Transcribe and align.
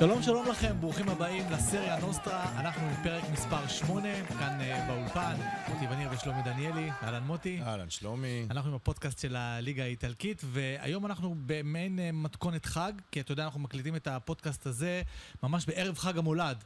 שלום 0.00 0.22
שלום 0.22 0.48
לכם, 0.48 0.76
ברוכים 0.80 1.08
הבאים 1.08 1.44
לסריה 1.50 2.00
נוסטרה, 2.00 2.60
אנחנו 2.60 2.88
בפרק 2.90 3.24
מספר 3.32 3.68
8, 3.68 4.08
כאן 4.38 4.58
uh, 4.60 4.88
באולפן, 4.88 5.34
מוטי 5.68 5.86
וניר 5.90 6.08
ושלומי 6.12 6.42
דניאלי, 6.42 6.90
אהלן 7.02 7.22
מוטי. 7.22 7.60
אהלן 7.62 7.90
שלומי. 7.90 8.46
אנחנו 8.50 8.70
עם 8.70 8.76
הפודקאסט 8.76 9.18
של 9.18 9.36
הליגה 9.36 9.82
האיטלקית, 9.82 10.42
והיום 10.44 11.06
אנחנו 11.06 11.34
במעין 11.46 11.98
uh, 11.98 12.02
מתכונת 12.12 12.66
חג, 12.66 12.92
כי 13.10 13.20
אתה 13.20 13.32
יודע, 13.32 13.44
אנחנו 13.44 13.60
מקליטים 13.60 13.96
את 13.96 14.06
הפודקאסט 14.06 14.66
הזה 14.66 15.02
ממש 15.42 15.66
בערב 15.66 15.98
חג 15.98 16.18
המולד. 16.18 16.64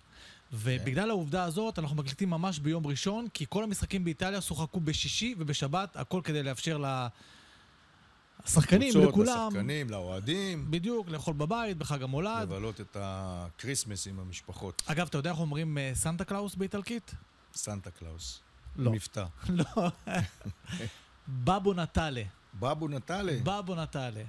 ובגלל 0.52 1.10
העובדה 1.10 1.44
הזאת, 1.44 1.78
אנחנו 1.78 1.96
מקליטים 1.96 2.30
ממש 2.30 2.58
ביום 2.58 2.86
ראשון, 2.86 3.26
כי 3.34 3.46
כל 3.48 3.64
המשחקים 3.64 4.04
באיטליה 4.04 4.40
שוחקו 4.40 4.80
בשישי 4.80 5.34
ובשבת, 5.38 5.96
הכל 5.96 6.20
כדי 6.24 6.42
לאפשר 6.42 6.78
ל... 6.78 7.06
השחקנים, 8.44 8.92
לכולם, 9.00 9.48
לשחקנים, 9.48 9.90
לאוהדים, 9.90 10.70
בדיוק, 10.70 11.08
לאכול 11.08 11.34
בבית, 11.34 11.78
בחג 11.78 12.02
המולד. 12.02 12.42
לבלות 12.42 12.80
את 12.80 12.96
ה 13.00 13.11
Christmas 13.11 14.06
עם 14.06 14.20
המשפחות. 14.20 14.82
אגב, 14.86 15.06
אתה 15.06 15.18
יודע 15.18 15.30
איך 15.30 15.38
אומרים 15.38 15.78
אה, 15.78 15.90
סנטה 15.94 16.24
קלאוס 16.24 16.54
באיטלקית? 16.54 17.14
סנטה 17.54 17.90
קלאוס. 17.90 18.40
לא. 18.76 18.92
מבטא. 18.92 19.24
לא. 19.48 19.90
Babbo 21.44 21.74
Natale. 21.74 22.22
Babbo 22.54 22.88
Natale. 22.88 23.32
Babbo 23.42 23.74
Natale. 23.74 24.22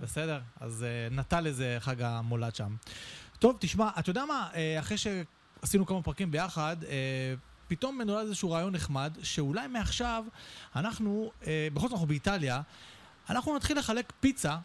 בסדר? 0.00 0.40
אז 0.60 0.84
אה, 0.84 1.16
Natale 1.16 1.52
זה 1.52 1.76
חג 1.80 2.02
המולד 2.02 2.54
שם. 2.54 2.76
טוב, 3.38 3.56
תשמע, 3.60 3.90
אתה 3.98 4.10
יודע 4.10 4.24
מה? 4.24 4.48
אה, 4.54 4.80
אחרי 4.80 4.96
שעשינו 4.98 5.86
כמה 5.86 6.02
פרקים 6.02 6.30
ביחד, 6.30 6.76
פתאום 7.68 8.00
נולד 8.00 8.26
איזשהו 8.26 8.50
רעיון 8.50 8.74
נחמד, 8.74 9.16
שאולי 9.22 9.66
מעכשיו 9.66 10.24
אנחנו, 10.76 11.30
בכל 11.74 11.88
זאת 11.88 11.92
אנחנו 11.92 12.06
באיטליה, 12.06 12.62
אנחנו 13.30 13.56
נתחיל 13.56 13.78
לחלק 13.78 14.12
פיצה 14.20 14.56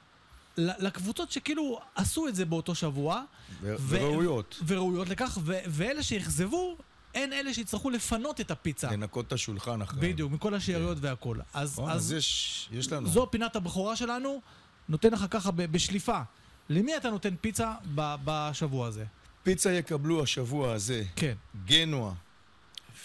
לקבוצות 0.58 1.32
שכאילו 1.32 1.80
עשו 1.96 2.28
את 2.28 2.36
זה 2.36 2.46
באותו 2.46 2.76
שבוע. 2.76 3.24
ו- 3.62 3.76
וראויות. 3.90 4.62
וראויות 4.68 5.10
לכך, 5.10 5.38
ו- 5.44 5.60
ואלה 5.68 6.04
שאכזבו, 6.04 6.78
הן 7.16 7.34
אלה 7.34 7.54
שיצטרכו 7.54 7.90
לפנות 7.90 8.42
את 8.42 8.52
הפיצה. 8.52 8.92
לנקות 8.92 9.28
את 9.28 9.34
השולחן 9.34 9.82
אחריהם. 9.82 10.14
בדיוק, 10.14 10.32
מכל 10.32 10.54
השאריות 10.54 10.98
והכל. 11.02 11.38
אז, 11.54 11.80
וואלה, 11.80 11.94
אז 11.94 12.02
אז 12.02 12.12
יש, 12.12 12.70
יש 12.72 12.92
לנו. 12.92 13.10
זו 13.10 13.28
פינת 13.32 13.56
הבכורה 13.56 13.96
שלנו, 13.96 14.42
נותן 14.90 15.12
לך 15.14 15.26
ככה 15.30 15.52
ב- 15.52 15.62
בשליפה. 15.72 16.22
למי 16.70 16.98
אתה 16.98 17.10
נותן 17.10 17.36
פיצה 17.42 17.74
ב- 17.96 18.16
בשבוע 18.26 18.88
הזה? 18.88 19.06
פיצה 19.44 19.72
יקבלו 19.74 20.24
השבוע 20.24 20.74
הזה 20.74 21.04
כן. 21.16 21.34
גנואה, 21.66 22.14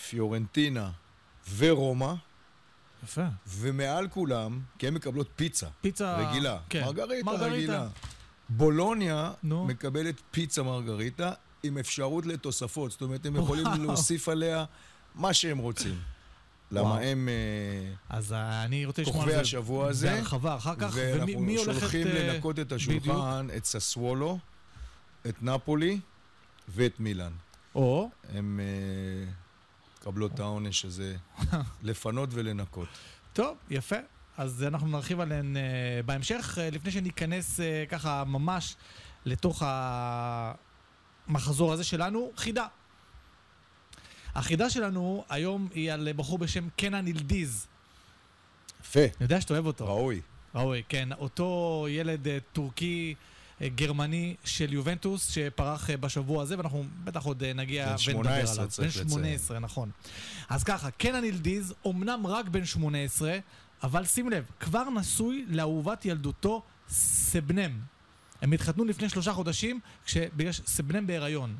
פיורנטינה 0.08 0.90
ורומא, 1.56 2.14
יפה. 3.04 3.26
ומעל 3.46 4.08
כולם, 4.08 4.60
כי 4.78 4.88
הן 4.88 4.94
מקבלות 4.94 5.28
פיצה. 5.36 5.66
פיצה... 5.80 6.16
רגילה. 6.16 6.58
כן. 6.68 6.84
מרגריטה, 6.84 7.24
מרגריטה. 7.24 7.52
רגילה. 7.52 7.88
בולוניה 8.48 9.32
נו. 9.42 9.64
מקבלת 9.64 10.14
פיצה 10.30 10.62
מרגריטה 10.62 11.32
עם 11.62 11.78
אפשרות 11.78 12.26
לתוספות. 12.26 12.90
זאת 12.90 13.02
אומרת, 13.02 13.26
הם 13.26 13.36
יכולים 13.36 13.66
וואו. 13.66 13.82
להוסיף 13.82 14.28
עליה 14.28 14.64
מה 15.14 15.32
שהם 15.32 15.58
רוצים. 15.58 15.94
וואו. 16.72 16.84
למה 16.84 16.98
הם 17.00 17.28
אה, 17.28 17.94
אז 18.08 18.32
אה, 18.32 18.64
אני 18.64 18.84
רוצה 18.86 19.02
לשמוע 19.02 19.24
על 19.24 19.30
זה 19.30 19.40
השבוע 19.40 19.88
הזה, 19.88 20.10
בהרחבה 20.10 20.56
אחר 20.56 20.74
כך. 20.74 20.90
ומי 20.94 21.36
מי 21.36 21.58
ואנחנו. 21.58 21.80
שולחים 21.80 22.06
אה, 22.06 22.32
לנקות 22.32 22.58
את 22.58 22.72
בדיוק. 22.72 22.80
השולחן, 22.80 23.46
את 23.56 23.64
ססוולו, 23.64 24.38
את 25.28 25.42
נפולי 25.42 26.00
ואת 26.68 27.00
מילאן. 27.00 27.32
או, 27.74 28.10
הם 28.28 28.60
מקבלות 30.00 30.34
את 30.34 30.40
העונש 30.40 30.84
הזה, 30.84 31.16
לפנות 31.82 32.28
ולנקות. 32.32 32.88
טוב, 33.32 33.56
יפה. 33.70 33.96
אז 34.36 34.62
אנחנו 34.62 34.88
נרחיב 34.88 35.20
עליהן 35.20 35.56
אה, 35.56 35.62
בהמשך. 36.06 36.58
אה, 36.60 36.70
לפני 36.70 36.90
שניכנס 36.90 37.60
אה, 37.60 37.84
ככה 37.88 38.24
ממש 38.24 38.76
לתוך 39.24 39.62
המחזור 41.26 41.72
הזה 41.72 41.84
שלנו, 41.84 42.32
חידה. 42.36 42.66
החידה 44.34 44.70
שלנו 44.70 45.24
היום 45.28 45.68
היא 45.74 45.92
על 45.92 46.08
בחור 46.16 46.38
בשם 46.38 46.68
קנן 46.76 47.06
אילדיז. 47.06 47.66
יפה, 48.80 49.00
אני 49.00 49.10
יודע 49.20 49.40
שאתה 49.40 49.54
אוהב 49.54 49.66
אותו. 49.66 49.86
ראוי. 49.86 50.20
ראוי, 50.54 50.82
כן. 50.88 51.12
אותו 51.12 51.86
ילד 51.90 52.26
טורקי 52.52 53.14
גרמני 53.68 54.34
של 54.44 54.72
יובנטוס 54.72 55.30
שפרח 55.30 55.90
אה, 55.90 55.96
בשבוע 55.96 56.42
הזה, 56.42 56.56
ואנחנו 56.56 56.84
בטח 57.04 57.24
עוד 57.24 57.42
אה, 57.42 57.52
נגיע 57.52 57.86
בן 57.86 58.16
ונדבר 58.16 58.46
18 58.46 58.54
עליו. 58.54 58.68
צריך 58.68 58.96
בן 58.96 59.02
לציין. 59.02 59.08
18, 59.08 59.58
נכון. 59.58 59.90
אז 60.48 60.64
ככה, 60.64 60.90
קנן 60.90 61.24
אילדיז, 61.24 61.74
אומנם 61.84 62.26
רק 62.26 62.48
בן 62.48 62.64
18, 62.64 63.38
אבל 63.82 64.04
שים 64.04 64.30
לב, 64.30 64.44
כבר 64.60 64.90
נשוי 64.90 65.46
לאהובת 65.48 66.04
ילדותו 66.04 66.62
סבנם. 66.88 67.80
הם 68.42 68.52
התחתנו 68.52 68.84
לפני 68.84 69.08
שלושה 69.08 69.32
חודשים, 69.32 69.80
כש... 70.04 70.16
בגלל 70.16 70.52
שסבנם 70.52 71.06
בהיריון. 71.06 71.56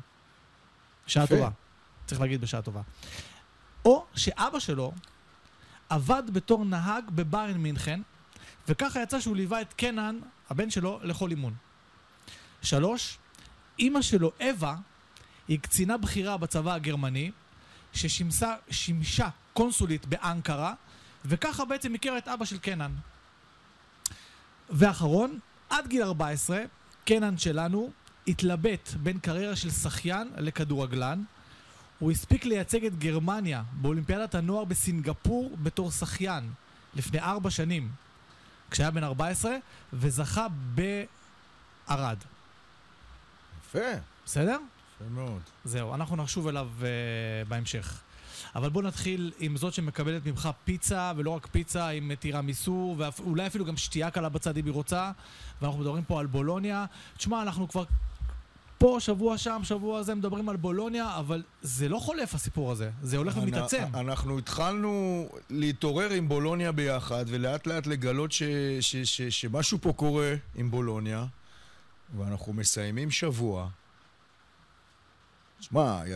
שעה. 1.07 1.27
טובה. 1.27 1.49
צריך 2.05 2.21
להגיד 2.21 2.41
בשעה 2.41 2.61
טובה. 2.61 2.81
או 3.85 4.05
שאבא 4.15 4.59
שלו 4.59 4.91
עבד 5.89 6.23
בתור 6.33 6.65
נהג 6.65 7.03
בביירן 7.09 7.57
מינכן, 7.57 8.01
וככה 8.67 9.01
יצא 9.01 9.19
שהוא 9.19 9.35
ליווה 9.35 9.61
את 9.61 9.73
קנן, 9.73 10.19
הבן 10.49 10.69
שלו, 10.69 10.99
לכל 11.03 11.29
אימון. 11.29 11.53
שלוש, 12.61 13.17
אימא 13.79 14.01
שלו, 14.01 14.31
אווה, 14.41 14.75
היא 15.47 15.59
קצינה 15.59 15.97
בכירה 15.97 16.37
בצבא 16.37 16.73
הגרמני, 16.73 17.31
ששימשה 17.93 18.55
שימשה 18.69 19.29
קונסולית 19.53 20.05
באנקרה, 20.05 20.73
וככה 21.25 21.65
בעצם 21.65 21.95
הכירה 21.95 22.17
את 22.17 22.27
אבא 22.27 22.45
של 22.45 22.57
קנן. 22.57 22.91
ואחרון, 24.69 25.39
עד 25.69 25.87
גיל 25.87 26.03
14, 26.03 26.63
קנן 27.05 27.37
שלנו 27.37 27.91
התלבט 28.27 28.89
בין 29.03 29.19
קריירה 29.19 29.55
של 29.55 29.71
שחיין 29.71 30.31
לכדורגלן. 30.37 31.23
הוא 31.99 32.11
הספיק 32.11 32.45
לייצג 32.45 32.85
את 32.85 32.99
גרמניה 32.99 33.63
באולימפיאדת 33.73 34.35
הנוער 34.35 34.65
בסינגפור 34.65 35.57
בתור 35.63 35.91
שחיין 35.91 36.49
לפני 36.93 37.19
ארבע 37.19 37.49
שנים, 37.49 37.91
כשהיה 38.71 38.91
בן 38.91 39.03
14, 39.03 39.55
וזכה 39.93 40.47
בערד. 41.87 42.17
יפה, 43.71 43.79
בסדר? 44.25 44.57
יפה 44.95 45.09
מאוד. 45.09 45.41
זהו, 45.65 45.93
אנחנו 45.95 46.15
נשוב 46.15 46.47
אליו 46.47 46.67
uh, 46.79 46.83
בהמשך. 47.49 47.99
אבל 48.55 48.69
בוא 48.69 48.83
נתחיל 48.83 49.31
עם 49.39 49.57
זאת 49.57 49.73
שמקבלת 49.73 50.25
ממך 50.25 50.49
פיצה, 50.65 51.11
ולא 51.17 51.29
רק 51.29 51.47
פיצה, 51.51 51.87
עם 51.89 52.11
טירמיסו, 52.19 52.95
ואולי 52.97 53.47
אפילו 53.47 53.65
גם 53.65 53.77
שתייה 53.77 54.11
קלה 54.11 54.29
בצד 54.29 54.57
אם 54.57 54.65
היא 54.65 54.73
רוצה. 54.73 55.11
ואנחנו 55.61 55.79
מדברים 55.79 56.03
פה 56.03 56.19
על 56.19 56.25
בולוניה. 56.25 56.85
תשמע, 57.17 57.41
אנחנו 57.41 57.67
כבר 57.69 57.83
פה, 58.77 58.97
שבוע 58.99 59.37
שם, 59.37 59.61
שבוע 59.63 60.03
זה, 60.03 60.15
מדברים 60.15 60.49
על 60.49 60.55
בולוניה, 60.55 61.17
אבל 61.19 61.43
זה 61.61 61.89
לא 61.89 61.99
חולף 61.99 62.35
הסיפור 62.35 62.71
הזה. 62.71 62.89
זה 63.01 63.17
הולך 63.17 63.37
ומתעצם. 63.37 63.83
אנ- 63.93 63.95
אנחנו 63.95 64.37
התחלנו 64.37 65.25
להתעורר 65.49 66.09
עם 66.09 66.27
בולוניה 66.29 66.71
ביחד, 66.71 67.25
ולאט 67.27 67.67
לאט 67.67 67.87
לגלות 67.87 68.31
ש, 68.31 68.43
ש, 68.81 68.95
ש, 68.95 69.21
שמשהו 69.21 69.77
פה 69.81 69.93
קורה 69.93 70.33
עם 70.55 70.71
בולוניה, 70.71 71.25
ואנחנו 72.17 72.53
מסיימים 72.53 73.11
שבוע. 73.11 73.69
שמע, 75.59 76.01
היא 76.01 76.15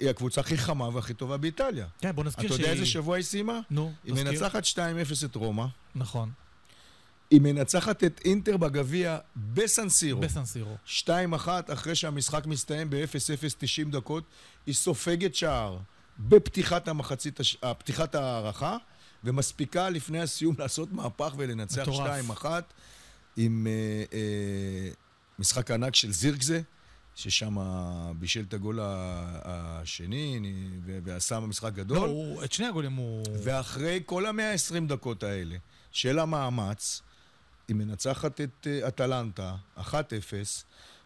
היא 0.00 0.10
הקבוצה 0.10 0.40
הכי 0.40 0.58
חמה 0.58 0.88
והכי 0.88 1.14
טובה 1.14 1.36
באיטליה. 1.36 1.86
כן, 1.98 2.12
בוא 2.14 2.24
נזכיר 2.24 2.46
אתה 2.46 2.54
יודע 2.54 2.72
איזה 2.72 2.86
שבוע 2.86 3.16
היא 3.16 3.24
סיימה? 3.24 3.60
נו, 3.70 3.92
היא 4.04 4.14
נזכיר. 4.14 4.30
מנצחת 4.32 4.64
2-0 4.64 4.78
את 5.24 5.34
רומא, 5.34 5.64
נכון, 5.94 6.30
היא 7.30 7.40
מנצחת 7.40 8.04
את 8.04 8.20
אינטר 8.24 8.56
בגביע 8.56 9.18
בסנסירו. 9.36 10.20
בסנסירו. 10.20 10.76
2-1 10.86 11.08
אחרי 11.72 11.94
שהמשחק 11.94 12.46
מסתיים 12.46 12.90
ב-0-0 12.90 13.54
90 13.58 13.90
דקות, 13.90 14.24
היא 14.66 14.74
סופגת 14.74 15.34
שער 15.34 15.78
בפתיחת 16.18 16.88
המחצית, 16.88 17.40
הש- 17.40 17.56
אה, 17.64 17.74
פתיחת 17.74 18.14
ההערכה, 18.14 18.76
ומספיקה 19.24 19.90
לפני 19.90 20.20
הסיום 20.20 20.54
לעשות 20.60 20.92
מהפך 20.92 21.34
ולנצח 21.36 21.82
מטורף. 21.82 22.10
2-1 22.42 22.44
עם 23.36 23.66
אה, 23.66 23.72
אה, 24.12 24.90
משחק 25.38 25.70
ענק 25.70 25.94
של 25.94 26.12
זירקזה, 26.12 26.60
ששם 27.14 27.56
בישל 28.18 28.44
את 28.48 28.54
הגול 28.54 28.78
השני 28.82 30.40
ועשה 31.04 31.40
משחק 31.40 31.72
גדול. 31.72 31.96
לא, 31.96 32.04
הוא, 32.04 32.44
את 32.44 32.52
שני 32.52 32.66
הגולים 32.66 32.92
הוא... 32.92 33.24
ואחרי 33.44 34.00
כל 34.06 34.26
המאה 34.26 34.52
ה-20 34.52 34.88
דקות 34.88 35.22
האלה 35.22 35.56
של 35.92 36.18
המאמץ, 36.18 37.02
היא 37.68 37.76
מנצחת 37.76 38.40
את 38.40 38.66
אה, 38.66 38.88
אטלנטה 38.88 39.56
1-0, 39.78 39.82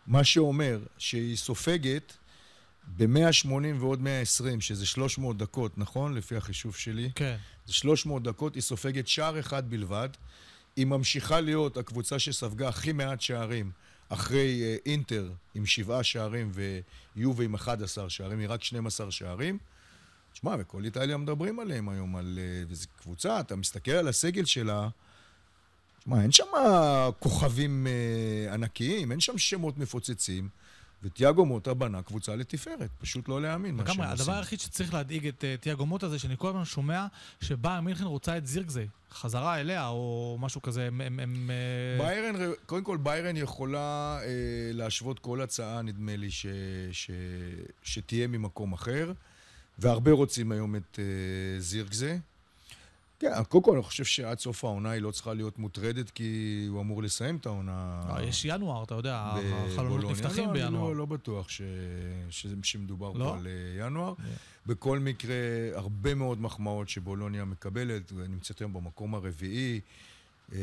מה 0.06 0.24
שאומר 0.24 0.80
שהיא 0.98 1.36
סופגת 1.36 2.12
ב-180 2.96 3.52
ועוד 3.78 4.00
120, 4.00 4.60
שזה 4.60 4.86
300 4.86 5.36
דקות, 5.36 5.78
נכון? 5.78 6.14
לפי 6.14 6.36
החישוב 6.36 6.76
שלי. 6.76 7.10
כן. 7.14 7.36
זה 7.66 7.72
300 7.72 8.22
דקות, 8.22 8.54
היא 8.54 8.62
סופגת 8.62 9.08
שער 9.08 9.40
אחד 9.40 9.70
בלבד. 9.70 10.08
היא 10.76 10.86
ממשיכה 10.86 11.40
להיות 11.40 11.76
הקבוצה 11.76 12.18
שספגה 12.18 12.68
הכי 12.68 12.92
מעט 12.92 13.20
שערים 13.20 13.70
אחרי 14.10 14.62
אה, 14.62 14.76
אינטר 14.86 15.30
עם 15.54 15.66
שבעה 15.66 16.02
שערים 16.02 16.52
ויובה 17.16 17.44
עם 17.44 17.54
11 17.54 18.10
שערים, 18.10 18.38
היא 18.38 18.48
רק 18.50 18.64
12 18.64 19.10
שערים. 19.10 19.58
תשמע, 20.32 20.56
וכל 20.58 20.84
איטליה 20.84 21.16
מדברים 21.16 21.60
עליהם 21.60 21.88
היום, 21.88 22.16
על... 22.16 22.38
אה, 22.42 22.64
וזו 22.68 22.86
קבוצה, 22.96 23.40
אתה 23.40 23.56
מסתכל 23.56 23.90
על 23.90 24.08
הסגל 24.08 24.44
שלה, 24.44 24.88
תשמע, 25.98 26.22
אין 26.22 26.32
שם 26.32 26.46
כוכבים 27.18 27.86
אה, 27.86 28.54
ענקיים, 28.54 29.10
אין 29.10 29.20
שם 29.20 29.38
שמות 29.38 29.78
מפוצצים, 29.78 30.48
וטיאגו 31.02 31.46
מוטה 31.46 31.74
בנה 31.74 32.02
קבוצה 32.02 32.36
לתפארת, 32.36 32.90
פשוט 32.98 33.28
לא 33.28 33.42
להאמין 33.42 33.74
מה 33.74 33.82
שהם 33.86 34.00
עושים. 34.00 34.04
הדבר 34.22 34.38
היחיד 34.38 34.60
שצריך 34.60 34.94
להדאיג 34.94 35.26
את 35.26 35.44
אה, 35.44 35.54
תיאגו 35.60 35.86
מוטה 35.86 36.08
זה 36.08 36.18
שאני 36.18 36.34
כל 36.38 36.48
הזמן 36.48 36.64
שומע 36.64 37.06
שבאיירן 37.40 37.84
מינכן 37.84 38.04
רוצה 38.04 38.36
את 38.36 38.46
זירגזי, 38.46 38.86
חזרה 39.12 39.60
אליה 39.60 39.88
או 39.88 40.36
משהו 40.40 40.62
כזה, 40.62 40.86
הם... 40.86 41.00
הם- 41.00 41.20
הם, 41.20 41.50
אה, 41.50 42.04
ביירן, 42.06 42.34
קודם 42.66 42.84
כל 42.84 42.96
ביירן 42.96 43.36
יכולה 43.36 44.18
אה, 44.22 44.26
להשוות 44.72 45.18
כל 45.18 45.40
הצעה, 45.40 45.82
נדמה 45.82 46.16
לי, 46.16 46.30
ש, 46.30 46.46
ש, 46.92 47.10
שתהיה 47.82 48.26
ממקום 48.26 48.72
אחר, 48.72 49.12
והרבה 49.78 50.12
רוצים 50.12 50.52
היום 50.52 50.76
את 50.76 50.98
אה, 50.98 51.04
זירגזה. 51.60 52.18
כן, 53.20 53.44
קודם 53.48 53.64
כל 53.64 53.74
אני 53.74 53.82
חושב 53.82 54.04
שעד 54.04 54.38
סוף 54.38 54.64
העונה 54.64 54.90
היא 54.90 55.02
לא 55.02 55.10
צריכה 55.10 55.34
להיות 55.34 55.58
מוטרדת, 55.58 56.10
כי 56.10 56.66
הוא 56.68 56.80
אמור 56.80 57.02
לסיים 57.02 57.36
את 57.36 57.46
העונה. 57.46 58.02
אה, 58.10 58.22
יש 58.22 58.44
ינואר, 58.44 58.84
אתה 58.84 58.94
יודע, 58.94 59.34
החלונות. 59.72 60.10
נפתחים 60.10 60.44
לא, 60.44 60.50
אני 60.50 60.62
בינואר. 60.62 60.88
לא, 60.88 60.96
לא 60.96 61.06
בטוח 61.06 61.48
ש... 61.48 61.62
ש... 62.30 62.46
שמדובר 62.62 63.12
לא? 63.12 63.24
פה 63.24 63.36
על 63.38 63.46
אה, 63.46 63.86
ינואר. 63.86 64.14
Yeah. 64.18 64.22
בכל 64.66 64.98
מקרה, 64.98 65.34
הרבה 65.74 66.14
מאוד 66.14 66.40
מחמאות 66.40 66.88
שבולוניה 66.88 67.44
מקבלת, 67.44 68.12
ונמצאת 68.16 68.58
היום 68.58 68.72
במקום 68.72 69.14
הרביעי. 69.14 69.80
אה, 70.52 70.58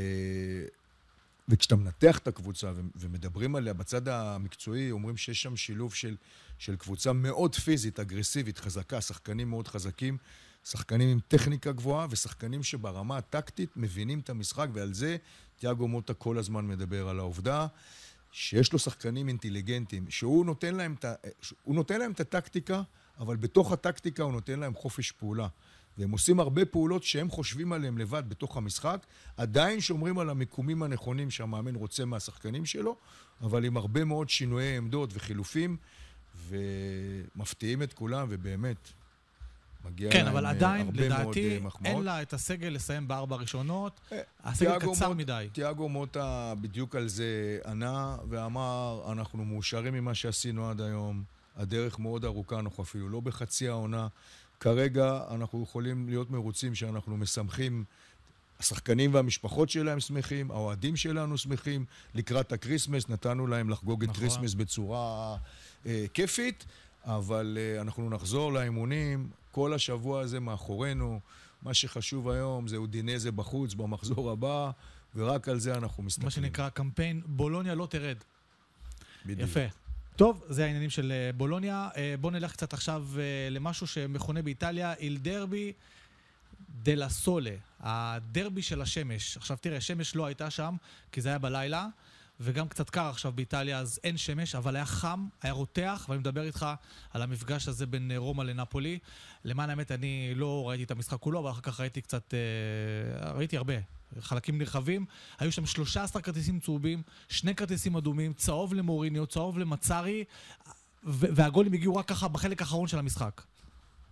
וכשאתה 1.49 1.75
מנתח 1.75 2.17
את 2.17 2.27
הקבוצה 2.27 2.71
ומדברים 2.95 3.55
עליה 3.55 3.73
בצד 3.73 4.07
המקצועי, 4.07 4.91
אומרים 4.91 5.17
שיש 5.17 5.41
שם 5.41 5.55
שילוב 5.57 5.93
של, 5.93 6.15
של 6.59 6.75
קבוצה 6.75 7.13
מאוד 7.13 7.55
פיזית, 7.55 7.99
אגרסיבית, 7.99 8.57
חזקה, 8.57 9.01
שחקנים 9.01 9.49
מאוד 9.49 9.67
חזקים, 9.67 10.17
שחקנים 10.71 11.09
עם 11.09 11.19
טכניקה 11.27 11.71
גבוהה 11.71 12.07
ושחקנים 12.09 12.63
שברמה 12.63 13.17
הטקטית 13.17 13.69
מבינים 13.75 14.19
את 14.19 14.29
המשחק, 14.29 14.67
ועל 14.73 14.93
זה 14.93 15.17
תיאגו 15.59 15.87
מוטה 15.87 16.13
כל 16.13 16.37
הזמן 16.37 16.67
מדבר 16.67 17.09
על 17.09 17.19
העובדה 17.19 17.67
שיש 18.31 18.73
לו 18.73 18.79
שחקנים 18.79 19.27
אינטליגנטים, 19.27 20.05
שהוא 20.09 20.45
נותן 20.45 20.75
להם 20.75 20.95
את, 20.99 21.05
הוא 21.63 21.75
נותן 21.75 21.99
להם 21.99 22.11
את 22.11 22.19
הטקטיקה, 22.19 22.81
אבל 23.19 23.35
בתוך 23.35 23.71
הטקטיקה 23.71 24.23
הוא 24.23 24.31
נותן 24.31 24.59
להם 24.59 24.73
חופש 24.75 25.11
פעולה. 25.11 25.47
והם 25.97 26.11
עושים 26.11 26.39
הרבה 26.39 26.65
פעולות 26.65 27.03
שהם 27.03 27.29
חושבים 27.29 27.73
עליהם 27.73 27.97
לבד 27.97 28.23
בתוך 28.27 28.57
המשחק, 28.57 29.05
עדיין 29.37 29.81
שומרים 29.81 30.19
על 30.19 30.29
המיקומים 30.29 30.83
הנכונים 30.83 31.31
שהמאמן 31.31 31.75
רוצה 31.75 32.05
מהשחקנים 32.05 32.65
שלו, 32.65 32.95
אבל 33.41 33.65
עם 33.65 33.77
הרבה 33.77 34.03
מאוד 34.03 34.29
שינויי 34.29 34.77
עמדות 34.77 35.09
וחילופים, 35.13 35.77
ומפתיעים 36.47 37.83
את 37.83 37.93
כולם, 37.93 38.27
ובאמת, 38.29 38.93
מגיע 39.87 40.11
כן, 40.11 40.25
להם 40.25 40.33
אבל 40.35 40.45
אה, 40.45 40.49
עדיין, 40.51 40.85
הרבה 40.87 41.09
מאוד 41.09 41.21
לדעתי, 41.21 41.55
אה, 41.55 41.59
מחמאות. 41.63 41.85
אין 41.95 42.03
לה 42.03 42.21
את 42.21 42.33
הסגל 42.33 42.67
לסיים 42.67 43.07
בארבע 43.07 43.35
הראשונות. 43.35 43.99
אה, 44.11 44.21
הסגל 44.43 44.79
תיאגו 44.79 44.93
קצר 44.93 45.07
מוט- 45.07 45.17
מדי. 45.17 45.47
תיאגו 45.51 45.89
מוטה 45.89 46.53
בדיוק 46.61 46.95
על 46.95 47.07
זה 47.07 47.59
ענה 47.65 48.17
ואמר, 48.29 49.01
אנחנו 49.11 49.45
מאושרים 49.45 49.93
ממה 49.93 50.13
שעשינו 50.15 50.69
עד 50.69 50.81
היום, 50.81 51.23
הדרך 51.55 51.99
מאוד 51.99 52.25
ארוכה, 52.25 52.59
אנחנו 52.59 52.83
אפילו 52.83 53.09
לא 53.09 53.19
בחצי 53.19 53.67
העונה. 53.67 54.07
כרגע 54.59 55.21
אנחנו 55.31 55.63
יכולים 55.63 56.09
להיות 56.09 56.31
מרוצים 56.31 56.75
שאנחנו 56.75 57.17
משמחים, 57.17 57.83
השחקנים 58.59 59.13
והמשפחות 59.13 59.69
שלהם 59.69 59.99
שמחים, 59.99 60.51
האוהדים 60.51 60.95
שלנו 60.95 61.37
שמחים, 61.37 61.85
לקראת 62.15 62.51
ה 62.51 62.57
Christmas 62.57 63.09
נתנו 63.09 63.47
להם 63.47 63.69
לחגוג 63.69 64.03
את 64.03 64.09
נכון. 64.09 64.21
Christmas 64.21 64.53
בצורה 64.53 65.37
אה, 65.85 66.05
כיפית, 66.13 66.65
אבל 67.07 67.57
אה, 67.59 67.81
אנחנו 67.81 68.09
נחזור 68.09 68.53
לאימונים, 68.53 69.29
כל 69.51 69.73
השבוע 69.73 70.21
הזה 70.21 70.39
מאחורינו. 70.39 71.19
מה 71.61 71.73
שחשוב 71.73 72.29
היום 72.29 72.67
זה 72.67 72.77
אודינזה 72.77 73.31
בחוץ 73.31 73.73
במחזור 73.73 74.31
הבא, 74.31 74.71
ורק 75.15 75.49
על 75.49 75.59
זה 75.59 75.75
אנחנו 75.75 76.03
מסתכלים. 76.03 76.25
מה 76.25 76.31
שנקרא 76.31 76.69
קמפיין 76.69 77.21
בולוניה 77.25 77.75
לא 77.75 77.85
תרד. 77.85 78.17
בדיוק. 79.25 79.49
יפה. 79.49 79.65
טוב, 80.15 80.43
זה 80.49 80.65
העניינים 80.65 80.89
של 80.89 81.11
אה, 81.11 81.33
בולוניה. 81.33 81.89
אה, 81.97 82.15
בואו 82.21 82.33
נלך 82.33 82.51
קצת 82.51 82.73
עכשיו 82.73 83.07
למשהו 83.51 83.87
שמכונה 83.87 84.41
באיטליה 84.41 84.93
איל 84.93 85.17
דרבי 85.17 85.73
דלה 86.83 87.09
סולה, 87.09 87.55
הדרבי 87.79 88.61
של 88.61 88.81
השמש. 88.81 89.37
עכשיו 89.37 89.57
תראה, 89.61 89.81
שמש 89.81 90.15
לא 90.15 90.25
הייתה 90.25 90.49
שם, 90.49 90.75
כי 91.11 91.21
זה 91.21 91.29
היה 91.29 91.39
בלילה, 91.39 91.87
וגם 92.39 92.67
קצת 92.67 92.89
קר 92.89 93.05
עכשיו 93.05 93.31
באיטליה, 93.31 93.79
אז 93.79 93.99
אין 94.03 94.17
שמש, 94.17 94.55
אבל 94.55 94.75
היה 94.75 94.85
חם, 94.85 95.27
היה 95.41 95.53
רותח, 95.53 96.05
ואני 96.09 96.19
מדבר 96.19 96.43
איתך 96.43 96.65
על 97.13 97.21
המפגש 97.21 97.67
הזה 97.67 97.85
בין 97.85 98.11
אה, 98.11 98.17
רומא 98.17 98.43
לנפולי. 98.43 98.99
למען 99.43 99.69
האמת, 99.69 99.91
אני 99.91 100.33
לא 100.35 100.69
ראיתי 100.69 100.83
את 100.83 100.91
המשחק 100.91 101.19
כולו, 101.19 101.39
אבל 101.39 101.49
אחר 101.49 101.61
כך 101.61 101.79
ראיתי 101.79 102.01
קצת, 102.01 102.33
אה, 102.33 103.31
ראיתי 103.31 103.57
הרבה. 103.57 103.73
חלקים 104.19 104.57
נרחבים, 104.57 105.05
היו 105.39 105.51
שם 105.51 105.65
13 105.65 106.21
כרטיסים 106.21 106.59
צהובים, 106.59 107.01
שני 107.29 107.55
כרטיסים 107.55 107.95
אדומים, 107.95 108.33
צהוב 108.33 108.73
למוריניו, 108.73 109.27
צהוב 109.27 109.59
למצרי, 109.59 110.23
ו- 111.03 111.27
והגולים 111.35 111.73
הגיעו 111.73 111.95
רק 111.95 112.07
ככה 112.07 112.27
בחלק 112.27 112.61
האחרון 112.61 112.87
של 112.87 112.99
המשחק. 112.99 113.41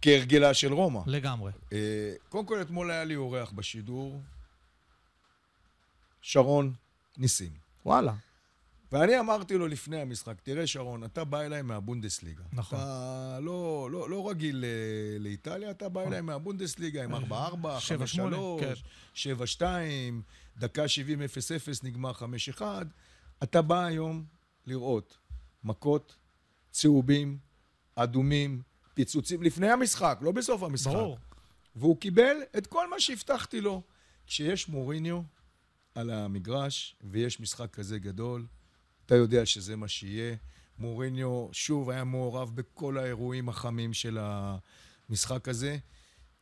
כהרגלה 0.02 0.54
של 0.54 0.74
רומא. 0.74 1.00
לגמרי. 1.08 1.52
אה, 1.74 2.14
קודם 2.30 2.46
כל, 2.46 2.62
אתמול 2.62 2.92
היה 2.92 3.04
לי 3.04 3.16
אורח 3.16 3.52
בשידור, 3.52 4.22
שרון 6.22 6.74
ניסים. 7.18 7.65
וואלה. 7.86 8.14
ואני 8.92 9.20
אמרתי 9.20 9.58
לו 9.58 9.68
לפני 9.68 10.02
המשחק, 10.02 10.42
תראה 10.44 10.68
שרון, 10.68 11.04
אתה 11.04 11.24
בא 11.24 11.42
אליי 11.42 11.62
מהבונדסליגה. 11.62 12.44
נכון. 12.54 12.80
אתה 12.80 13.40
לא, 13.42 13.90
לא, 13.92 14.10
לא 14.10 14.30
רגיל 14.30 14.56
ל- 14.58 14.66
לאיטליה, 15.24 15.72
אתה 15.72 15.90
בא 15.90 16.02
אליי 16.04 16.22
מהבונדסליגה 16.22 17.04
עם 17.04 17.14
4-4, 17.16 17.18
5-3, 17.18 18.20
7-8, 18.20 18.60
כן. 18.60 18.74
7-2, 19.60 19.62
דקה 20.58 20.84
70-0-0, 20.86 20.88
נגמר 21.84 22.12
5-1. 22.58 22.62
אתה 23.44 23.62
בא 23.62 23.86
היום 23.86 24.24
לראות 24.66 25.18
מכות, 25.64 26.16
צהובים, 26.72 27.38
אדומים, 27.96 28.62
פיצוצים 28.94 29.44
לפני 29.44 29.70
המשחק, 29.72 30.18
לא 30.22 30.32
בסוף 30.32 30.64
המשחק. 30.64 30.92
ברור. 30.94 31.18
והוא 31.76 31.98
קיבל 32.00 32.36
את 32.58 32.68
כל 32.68 32.90
מה 32.90 33.00
שהבטחתי 33.00 33.62
לו. 33.62 33.82
כשיש 34.28 34.70
מוריניו 34.70 35.22
על 35.96 36.10
המגרש 36.10 36.96
ויש 37.04 37.40
משחק 37.40 37.74
כזה 37.74 38.00
גדול, 38.00 38.46
אתה 39.06 39.16
יודע 39.16 39.46
שזה 39.46 39.76
מה 39.76 39.88
שיהיה. 39.88 40.36
מוריניו 40.80 41.48
שוב 41.52 41.90
היה 41.90 42.04
מעורב 42.04 42.52
בכל 42.56 42.98
האירועים 42.98 43.50
החמים 43.50 43.94
של 43.94 44.18
המשחק 45.10 45.48
הזה. 45.48 45.78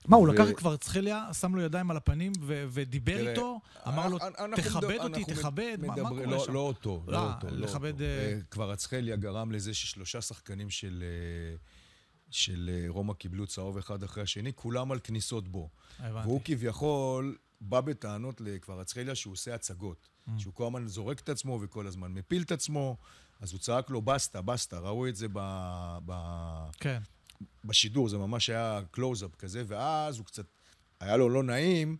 מה, 0.07 0.17
הוא 0.17 0.29
ו- 0.29 0.33
לקח 0.33 0.49
את 0.49 0.55
קוורצחליה, 0.57 1.33
שם 1.33 1.55
לו 1.55 1.61
ידיים 1.61 1.91
על 1.91 1.97
הפנים 1.97 2.31
ו- 2.41 2.65
ודיבר 2.69 3.17
תראה, 3.17 3.31
איתו? 3.31 3.59
אמר 3.87 4.07
לו, 4.09 4.17
אנחנו 4.21 4.55
תכבד 4.55 4.83
מדבר- 4.89 5.03
אותי, 5.03 5.23
תכבד? 5.25 5.77
מה- 5.81 5.87
מה 5.87 5.93
מדבר- 5.93 6.09
קורה 6.09 6.25
לא, 6.25 6.45
שם? 6.45 6.53
לא 6.53 6.59
אותו, 6.59 7.03
לא, 7.07 7.13
לא 7.13 7.33
אותו. 7.33 7.47
לא 7.51 7.57
לכבד, 7.67 7.91
אותו. 7.93 8.03
אה, 8.03 8.33
אה, 8.33 8.39
קוורצחליה 8.49 9.15
גרם 9.15 9.51
לזה 9.51 9.73
ששלושה 9.73 10.21
שחקנים 10.21 10.69
של, 10.69 11.03
אה, 11.03 11.55
של 12.31 12.69
אה, 12.73 12.85
רומא 12.89 13.13
קיבלו 13.13 13.47
צהוב 13.47 13.77
אחד 13.77 14.03
אחרי 14.03 14.23
השני, 14.23 14.51
כולם 14.55 14.91
על 14.91 14.99
כניסות 14.99 15.47
בו. 15.47 15.69
הבנתי. 15.99 16.27
והוא 16.27 16.41
כביכול 16.45 17.37
בא 17.63 17.81
בטענות 17.81 18.41
לקוורצחליה 18.41 19.15
שהוא 19.15 19.33
עושה 19.33 19.55
הצגות. 19.55 20.09
Mm. 20.27 20.31
שהוא 20.37 20.53
כל 20.53 20.65
הזמן 20.65 20.87
זורק 20.87 21.19
את 21.19 21.29
עצמו 21.29 21.59
וכל 21.61 21.87
הזמן 21.87 22.13
מפיל 22.13 22.41
את 22.41 22.51
עצמו, 22.51 22.97
אז 23.41 23.51
הוא 23.51 23.59
צעק 23.59 23.89
לו 23.89 24.01
בסטה, 24.01 24.41
בסטה, 24.41 24.79
ראו 24.79 25.07
את 25.07 25.15
זה 25.15 25.27
ב, 25.33 25.39
ב, 26.05 26.13
כן. 26.79 26.99
בשידור, 27.65 28.09
זה 28.09 28.17
ממש 28.17 28.49
היה 28.49 28.81
קלוז-אפ 28.91 29.35
כזה, 29.35 29.63
ואז 29.67 30.17
הוא 30.17 30.25
קצת, 30.25 30.45
היה 30.99 31.17
לו 31.17 31.29
לא 31.29 31.43
נעים, 31.43 31.97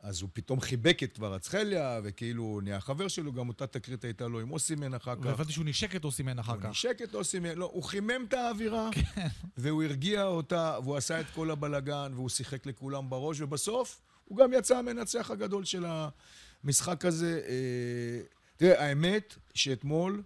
אז 0.00 0.22
הוא 0.22 0.30
פתאום 0.32 0.60
חיבק 0.60 1.02
את 1.02 1.16
קווארצחליה, 1.16 2.00
וכאילו 2.04 2.60
נהיה 2.62 2.80
חבר 2.80 3.08
שלו, 3.08 3.32
גם 3.32 3.48
אותה 3.48 3.66
תקרית 3.66 4.04
הייתה 4.04 4.28
לו 4.28 4.40
עם 4.40 4.50
אוסימן 4.50 4.94
אחר 4.94 5.16
כך. 5.16 5.24
והבנתי 5.24 5.52
שהוא 5.52 5.64
נשק 5.64 5.96
את 5.96 6.04
אוסימן 6.04 6.38
אחר 6.38 6.60
כך. 6.60 6.68
נשק 6.68 6.98
את 7.04 7.14
אוסימן, 7.14 7.54
לא, 7.54 7.70
הוא 7.72 7.82
חימם 7.82 8.24
את 8.28 8.32
האווירה, 8.32 8.90
והוא 9.56 9.82
הרגיע 9.82 10.24
אותה, 10.24 10.78
והוא 10.82 10.96
עשה 10.96 11.20
את 11.20 11.26
כל 11.34 11.50
הבלגן, 11.50 12.12
והוא 12.14 12.28
שיחק 12.28 12.66
לכולם 12.66 13.10
בראש, 13.10 13.40
ובסוף 13.40 14.00
הוא 14.24 14.38
גם 14.38 14.52
יצא 14.52 14.76
המנצח 14.76 15.30
הגדול 15.30 15.64
של 15.64 15.84
המשחק 16.64 17.04
הזה. 17.04 17.40
אה, 17.48 18.20
תראה, 18.56 18.86
האמת 18.86 19.34
שאתמול, 19.54 20.22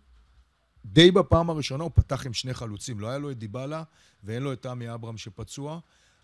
די 0.85 1.11
בפעם 1.11 1.51
הראשונה 1.51 1.85
הוא 1.85 1.91
פתח 1.95 2.27
עם 2.27 2.33
שני 2.33 2.55
חלוצים. 2.55 3.01
לא 3.01 3.09
היה 3.09 3.19
לו 3.19 3.31
את 3.31 3.39
דיבלה 3.39 3.83
ואין 4.25 4.43
לו 4.43 4.53
את 4.53 4.63
תמי 4.63 4.95
אברהם 4.95 5.19
שפצוע, 5.19 5.81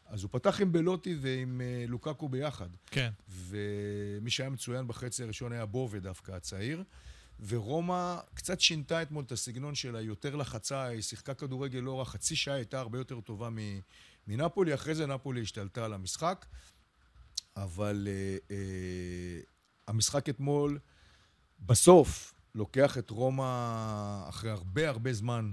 אז 0.07 0.23
הוא 0.23 0.31
פתח 0.33 0.61
עם 0.61 0.73
בלוטי 0.73 1.17
ועם 1.21 1.61
אה, 1.61 1.85
לוקקו 1.89 2.29
ביחד. 2.29 2.69
כן. 2.87 3.11
ומי 3.29 4.31
שהיה 4.31 4.51
מצוין 4.51 4.89
בחצי 4.89 5.23
הראשון 5.23 5.53
היה 5.53 5.67
בובה 5.67 5.99
דווקא 5.99 6.33
הצעיר. 6.33 6.85
ורומא 7.47 8.17
קצת 8.35 8.61
שינתה 8.61 9.03
אתמול 9.03 9.25
את 9.25 9.33
הסגנון 9.33 9.75
שלה, 9.75 10.01
יותר 10.01 10.37
לחצה, 10.37 10.85
היא 10.85 11.03
שיחקה 11.03 11.35
כדורגל 11.35 11.79
לא 11.79 11.99
רע, 11.99 12.05
חצי 12.05 12.37
שעה 12.37 12.55
הייתה 12.55 12.81
הרבה 12.81 12.99
יותר 12.99 13.21
טובה 13.21 13.49
מנפולי, 14.27 14.75
אחרי 14.75 14.95
זה 14.95 15.07
נפולי 15.07 15.43
השתלטה 15.43 15.85
על 15.85 15.93
המשחק. 15.93 16.47
אבל 17.57 18.09
אה, 18.11 18.37
אה, 18.57 19.41
המשחק 19.89 20.29
אתמול, 20.29 20.79
בסוף, 21.61 22.35
לוקח 22.55 22.99
את 22.99 23.11
רומא 23.11 23.45
אחרי 24.29 24.51
הרבה 24.51 24.89
הרבה 24.89 25.13
זמן 25.13 25.53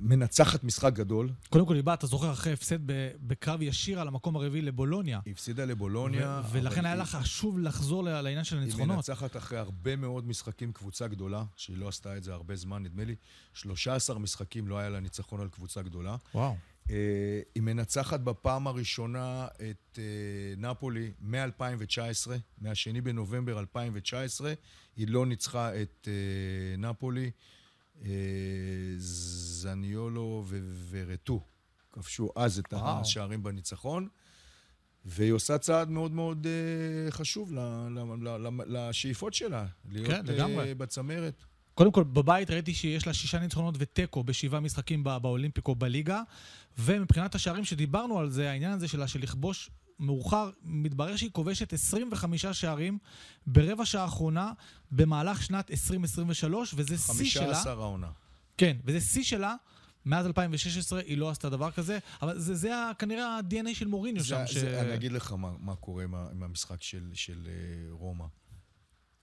מנצחת 0.00 0.64
משחק 0.64 0.92
גדול. 0.92 1.30
קודם 1.50 1.66
כל, 1.66 1.74
היא 1.74 1.84
באה, 1.84 1.94
אתה 1.94 2.06
זוכר, 2.06 2.32
אחרי 2.32 2.52
הפסד 2.52 2.78
בקרב 3.26 3.62
ישיר 3.62 4.00
על 4.00 4.08
המקום 4.08 4.36
הרביעי 4.36 4.62
לבולוניה. 4.62 5.20
היא 5.24 5.32
הפסידה 5.32 5.64
לבולוניה. 5.64 6.42
ו- 6.44 6.52
ולכן 6.52 6.84
היה 6.84 6.94
היא- 6.94 6.98
לה 6.98 7.04
חשוב 7.06 7.58
לחזור 7.58 8.02
לעניין 8.04 8.44
של 8.44 8.56
היא 8.56 8.62
הניצחונות. 8.62 8.96
מנצחת 8.96 9.36
אחרי 9.36 9.58
הרבה 9.58 9.96
מאוד 9.96 10.26
משחקים 10.26 10.72
קבוצה 10.72 11.08
גדולה, 11.08 11.44
שהיא 11.56 11.76
לא 11.76 11.88
עשתה 11.88 12.16
את 12.16 12.22
זה 12.24 12.32
הרבה 12.32 12.56
זמן, 12.56 12.82
נדמה 12.82 13.04
לי. 13.04 13.14
13 13.54 14.18
משחקים 14.18 14.68
לא 14.68 14.78
היה 14.78 14.88
לה 14.88 15.00
ניצחון 15.00 15.40
על 15.40 15.48
קבוצה 15.48 15.82
גדולה. 15.82 16.16
וואו. 16.34 16.56
אה, 16.90 17.40
היא 17.54 17.62
מנצחת 17.62 18.20
בפעם 18.20 18.66
הראשונה 18.66 19.46
את 19.70 19.98
אה, 19.98 20.54
נפולי 20.56 21.10
מ-2019, 21.20 22.30
מה-2 22.60 23.00
בנובמבר 23.02 23.58
2019. 23.58 24.52
היא 24.96 25.08
לא 25.08 25.26
ניצחה 25.26 25.82
את 25.82 26.08
אה, 26.08 26.76
נפולי. 26.78 27.30
זניולו 28.98 30.44
ורטו 30.90 31.40
כבשו 31.92 32.30
אז 32.36 32.58
את 32.58 32.72
וואו. 32.72 33.00
השערים 33.00 33.42
בניצחון. 33.42 34.08
והיא 35.04 35.32
עושה 35.32 35.58
צעד 35.58 35.90
מאוד 35.90 36.12
מאוד 36.12 36.46
חשוב 37.10 37.52
לשאיפות 38.66 39.34
שלה, 39.34 39.66
להיות 39.90 40.06
כן, 40.06 40.24
בצמרת. 40.78 41.44
קודם 41.78 41.92
כל, 41.92 42.04
בבית 42.04 42.50
ראיתי 42.50 42.74
שיש 42.74 43.06
לה 43.06 43.14
שישה 43.14 43.38
ניצחונות 43.38 43.74
ותיקו 43.78 44.24
בשבעה 44.24 44.60
משחקים 44.60 45.04
בא- 45.04 45.18
באולימפיקו 45.18 45.74
בליגה, 45.74 46.22
ומבחינת 46.78 47.34
השערים 47.34 47.64
שדיברנו 47.64 48.18
על 48.18 48.30
זה, 48.30 48.50
העניין 48.50 48.72
הזה 48.72 48.88
שלה 48.88 49.08
של 49.08 49.22
לכבוש 49.22 49.70
מאוחר, 49.98 50.50
מתברר 50.64 51.16
שהיא 51.16 51.30
כובשת 51.32 51.72
25 51.72 52.46
שערים 52.46 52.98
ברבע 53.46 53.84
שעה 53.84 54.02
האחרונה 54.02 54.52
במהלך 54.90 55.42
שנת 55.42 55.70
2023, 55.70 56.74
וזה 56.76 56.98
שיא 56.98 57.30
שלה. 57.30 57.44
15 57.54 57.72
העונה. 57.72 58.10
כן, 58.56 58.76
וזה 58.84 59.00
שיא 59.00 59.22
שלה. 59.22 59.54
מאז 60.06 60.26
2016 60.26 61.00
היא 61.00 61.18
לא 61.18 61.30
עשתה 61.30 61.50
דבר 61.50 61.70
כזה, 61.70 61.98
אבל 62.22 62.38
זה, 62.38 62.54
זה 62.54 62.70
כנראה 62.98 63.26
ה-DNA 63.26 63.74
של 63.74 63.86
מוריניו 63.86 64.22
זה, 64.22 64.28
שם. 64.28 64.44
זה, 64.60 64.80
אני 64.80 64.94
אגיד 64.94 65.12
לך 65.12 65.32
מה, 65.32 65.50
מה 65.60 65.76
קורה 65.76 66.04
עם, 66.04 66.14
המשחק 66.42 66.82
של, 66.82 67.10
של 67.14 67.46
uh, 67.46 67.92
רומא. 67.92 68.24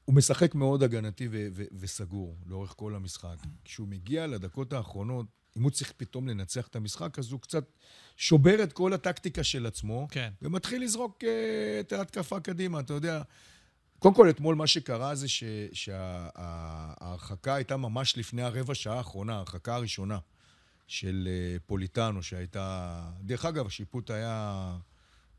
הוא 0.05 0.15
משחק 0.15 0.55
מאוד 0.55 0.83
הגנתי 0.83 1.27
ו, 1.31 1.47
ו, 1.53 1.63
וסגור 1.79 2.37
לאורך 2.45 2.73
כל 2.77 2.95
המשחק. 2.95 3.35
כשהוא 3.63 3.87
מגיע 3.87 4.27
לדקות 4.27 4.73
האחרונות, 4.73 5.25
אם 5.57 5.63
הוא 5.63 5.71
צריך 5.71 5.93
פתאום 5.97 6.27
לנצח 6.27 6.67
את 6.67 6.75
המשחק, 6.75 7.19
אז 7.19 7.31
הוא 7.31 7.41
קצת 7.41 7.63
שובר 8.17 8.63
את 8.63 8.73
כל 8.73 8.93
הטקטיקה 8.93 9.43
של 9.43 9.65
עצמו, 9.65 10.07
כן. 10.11 10.31
ומתחיל 10.41 10.83
לזרוק 10.83 11.23
uh, 11.23 11.25
את 11.79 11.93
ההתקפה 11.93 12.39
קדימה, 12.39 12.79
אתה 12.79 12.93
יודע. 12.93 13.21
קודם 13.99 14.15
כל, 14.15 14.29
אתמול 14.29 14.55
מה 14.55 14.67
שקרה 14.67 15.15
זה 15.15 15.27
שההרחקה 15.73 17.55
הייתה 17.55 17.77
ממש 17.77 18.17
לפני 18.17 18.41
הרבע 18.41 18.75
שעה 18.75 18.97
האחרונה, 18.97 19.33
ההרחקה 19.33 19.75
הראשונה 19.75 20.17
של 20.87 21.27
אה, 21.31 21.57
פוליטאנו, 21.65 22.23
שהייתה... 22.23 23.01
דרך 23.21 23.45
אגב, 23.45 23.65
השיפוט 23.65 24.11
היה, 24.11 24.77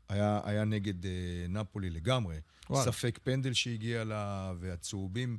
היה, 0.09 0.39
היה 0.43 0.65
נגד 0.65 1.05
אה, 1.05 1.11
נפולי 1.49 1.89
לגמרי. 1.89 2.39
וואלה. 2.69 2.91
ספק 2.91 3.19
פנדל 3.23 3.53
שהגיע 3.53 4.03
לה, 4.03 4.53
והצהובים 4.59 5.37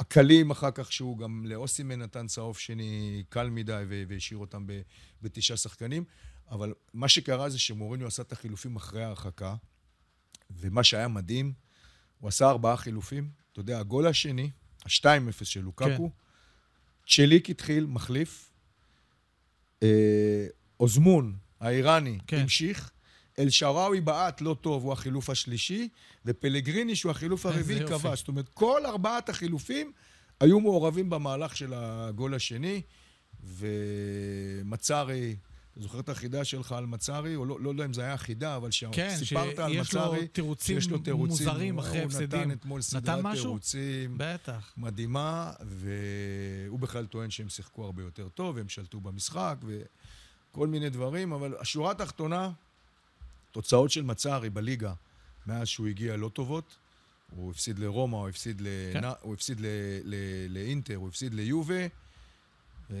הקלים 0.00 0.50
אחר 0.50 0.70
כך, 0.70 0.92
שהוא 0.92 1.18
גם 1.18 1.46
לאוסימן 1.46 1.98
נתן 2.02 2.26
צהוב 2.26 2.58
שני 2.58 3.22
קל 3.28 3.50
מדי 3.50 3.84
והשאיר 4.08 4.38
אותם 4.38 4.66
ב- 4.66 4.80
בתשעה 5.22 5.56
שחקנים. 5.56 6.04
אבל 6.50 6.74
מה 6.94 7.08
שקרה 7.08 7.50
זה 7.50 7.58
שמוריניו 7.58 8.06
עשה 8.06 8.22
את 8.22 8.32
החילופים 8.32 8.76
אחרי 8.76 9.04
ההרחקה, 9.04 9.54
ומה 10.50 10.84
שהיה 10.84 11.08
מדהים, 11.08 11.52
הוא 12.18 12.28
עשה 12.28 12.48
ארבעה 12.48 12.76
חילופים. 12.76 13.30
אתה 13.52 13.60
יודע, 13.60 13.78
הגול 13.78 14.06
השני, 14.06 14.50
ה-2-0 14.84 15.44
של 15.44 15.60
לוקקו, 15.60 15.86
כן. 16.10 17.08
צ'ליק 17.08 17.50
התחיל, 17.50 17.86
מחליף. 17.86 18.50
אה, 19.82 20.46
אוזמון, 20.80 21.36
האיראני, 21.60 22.18
כן. 22.26 22.40
כן. 22.40 22.48
המשיך. 23.38 23.62
אל-שראוי 23.62 24.00
בעט 24.00 24.40
לא 24.40 24.56
טוב, 24.60 24.84
הוא 24.84 24.92
החילוף 24.92 25.30
השלישי, 25.30 25.88
ופלגריני, 26.26 26.96
שהוא 26.96 27.10
החילוף 27.10 27.46
הרביעי. 27.46 27.86
כבש. 27.86 28.18
זאת 28.18 28.28
אומרת, 28.28 28.48
כל 28.48 28.86
ארבעת 28.86 29.28
החילופים 29.28 29.92
היו 30.40 30.60
מעורבים 30.60 31.10
במהלך 31.10 31.56
של 31.56 31.72
הגול 31.76 32.34
השני, 32.34 32.82
ומצארי, 34.62 35.36
זוכר 35.76 36.00
את 36.00 36.08
החידה 36.08 36.44
שלך 36.44 36.72
על 36.72 36.86
מצארי? 36.86 37.36
או 37.36 37.44
לא, 37.44 37.60
לא 37.60 37.70
יודע 37.70 37.84
אם 37.84 37.92
זה 37.92 38.02
היה 38.02 38.16
חידה, 38.16 38.56
אבל 38.56 38.68
כן, 38.92 39.16
שסיפרת 39.16 39.58
על 39.58 39.72
שיש 39.72 39.94
לו 39.94 40.00
מצארי, 40.00 40.28
תירוצים 40.28 40.80
שיש 40.80 40.90
לו 40.90 40.98
תירוצים. 40.98 41.46
מוזרים 41.48 41.78
אחרי 41.78 41.98
הוא 41.98 42.06
הפסדים. 42.06 42.40
נתן 42.40 42.50
אתמול 42.50 42.82
סדרת 42.82 43.18
נתן? 43.18 43.34
תירוצים. 43.34 44.14
בטח. 44.16 44.72
מדהימה, 44.76 45.52
והוא 45.60 46.78
בכלל 46.78 47.06
טוען 47.06 47.30
שהם 47.30 47.48
שיחקו 47.48 47.84
הרבה 47.84 48.02
יותר 48.02 48.28
טוב, 48.28 48.58
הם 48.58 48.68
שלטו 48.68 49.00
במשחק 49.00 49.56
וכל 49.62 50.66
מיני 50.66 50.90
דברים, 50.90 51.32
אבל 51.32 51.54
השורה 51.60 51.90
התחתונה, 51.90 52.50
תוצאות 53.54 53.90
של 53.90 54.02
מצארי 54.02 54.50
בליגה 54.50 54.92
מאז 55.46 55.68
שהוא 55.68 55.86
הגיע 55.86 56.16
לא 56.16 56.28
טובות. 56.28 56.76
הוא 57.36 57.50
הפסיד 57.50 57.78
לרומא, 57.78 58.16
הוא 58.16 58.28
הפסיד, 58.28 58.62
כן. 58.92 59.04
לנ... 59.04 59.12
הוא 59.20 59.34
הפסיד 59.34 59.60
ל... 59.60 59.66
ל... 60.04 60.14
לאינטר, 60.48 60.96
הוא 60.96 61.08
הפסיד 61.08 61.34
ליובה. 61.34 61.74
אה, 61.74 62.96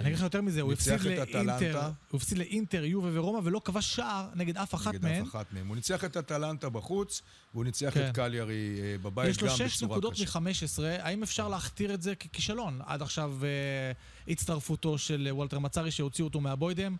אגיד 0.00 0.16
לך 0.16 0.22
יותר 0.22 0.40
מזה, 0.40 0.60
הוא 0.60 0.72
הפסיד 0.72 1.00
לאינטר. 1.00 1.80
הוא 2.10 2.18
הפסיד 2.18 2.38
לאינטר, 2.38 2.84
יובה 2.84 3.08
ורומא, 3.12 3.40
ולא 3.44 3.60
כבש 3.64 3.94
שער 3.94 4.28
נגד 4.34 4.56
אף 4.56 4.74
אחת 4.74 4.94
נגד 4.94 5.02
מהן. 5.02 5.22
אף 5.22 5.28
אחת 5.28 5.52
מהם. 5.52 5.68
הוא 5.68 5.76
ניצח 5.76 6.04
את 6.04 6.16
אטלנטה 6.16 6.68
בחוץ, 6.68 7.22
והוא 7.54 7.64
ניצח 7.64 7.90
כן. 7.94 8.08
את 8.08 8.14
קליארי 8.14 8.80
אה, 8.82 8.98
בבית 8.98 9.30
יש 9.30 9.40
לו 9.40 9.48
גם 9.48 9.56
שש 9.56 9.76
בצורה 9.76 9.92
נקודות 9.92 10.12
קשה. 10.12 10.40
מ-15, 10.40 10.82
האם 11.02 11.22
אפשר 11.22 11.48
להכתיר 11.48 11.94
את 11.94 12.02
זה 12.02 12.14
ככישלון? 12.14 12.80
עד 12.86 13.02
עכשיו 13.02 13.32
אה, 13.42 13.92
הצטרפותו 14.28 14.98
של 14.98 15.28
וולטר 15.30 15.58
מצארי 15.58 15.90
שהוציאו 15.90 16.26
אותו 16.26 16.40
מהבוידם, 16.40 16.96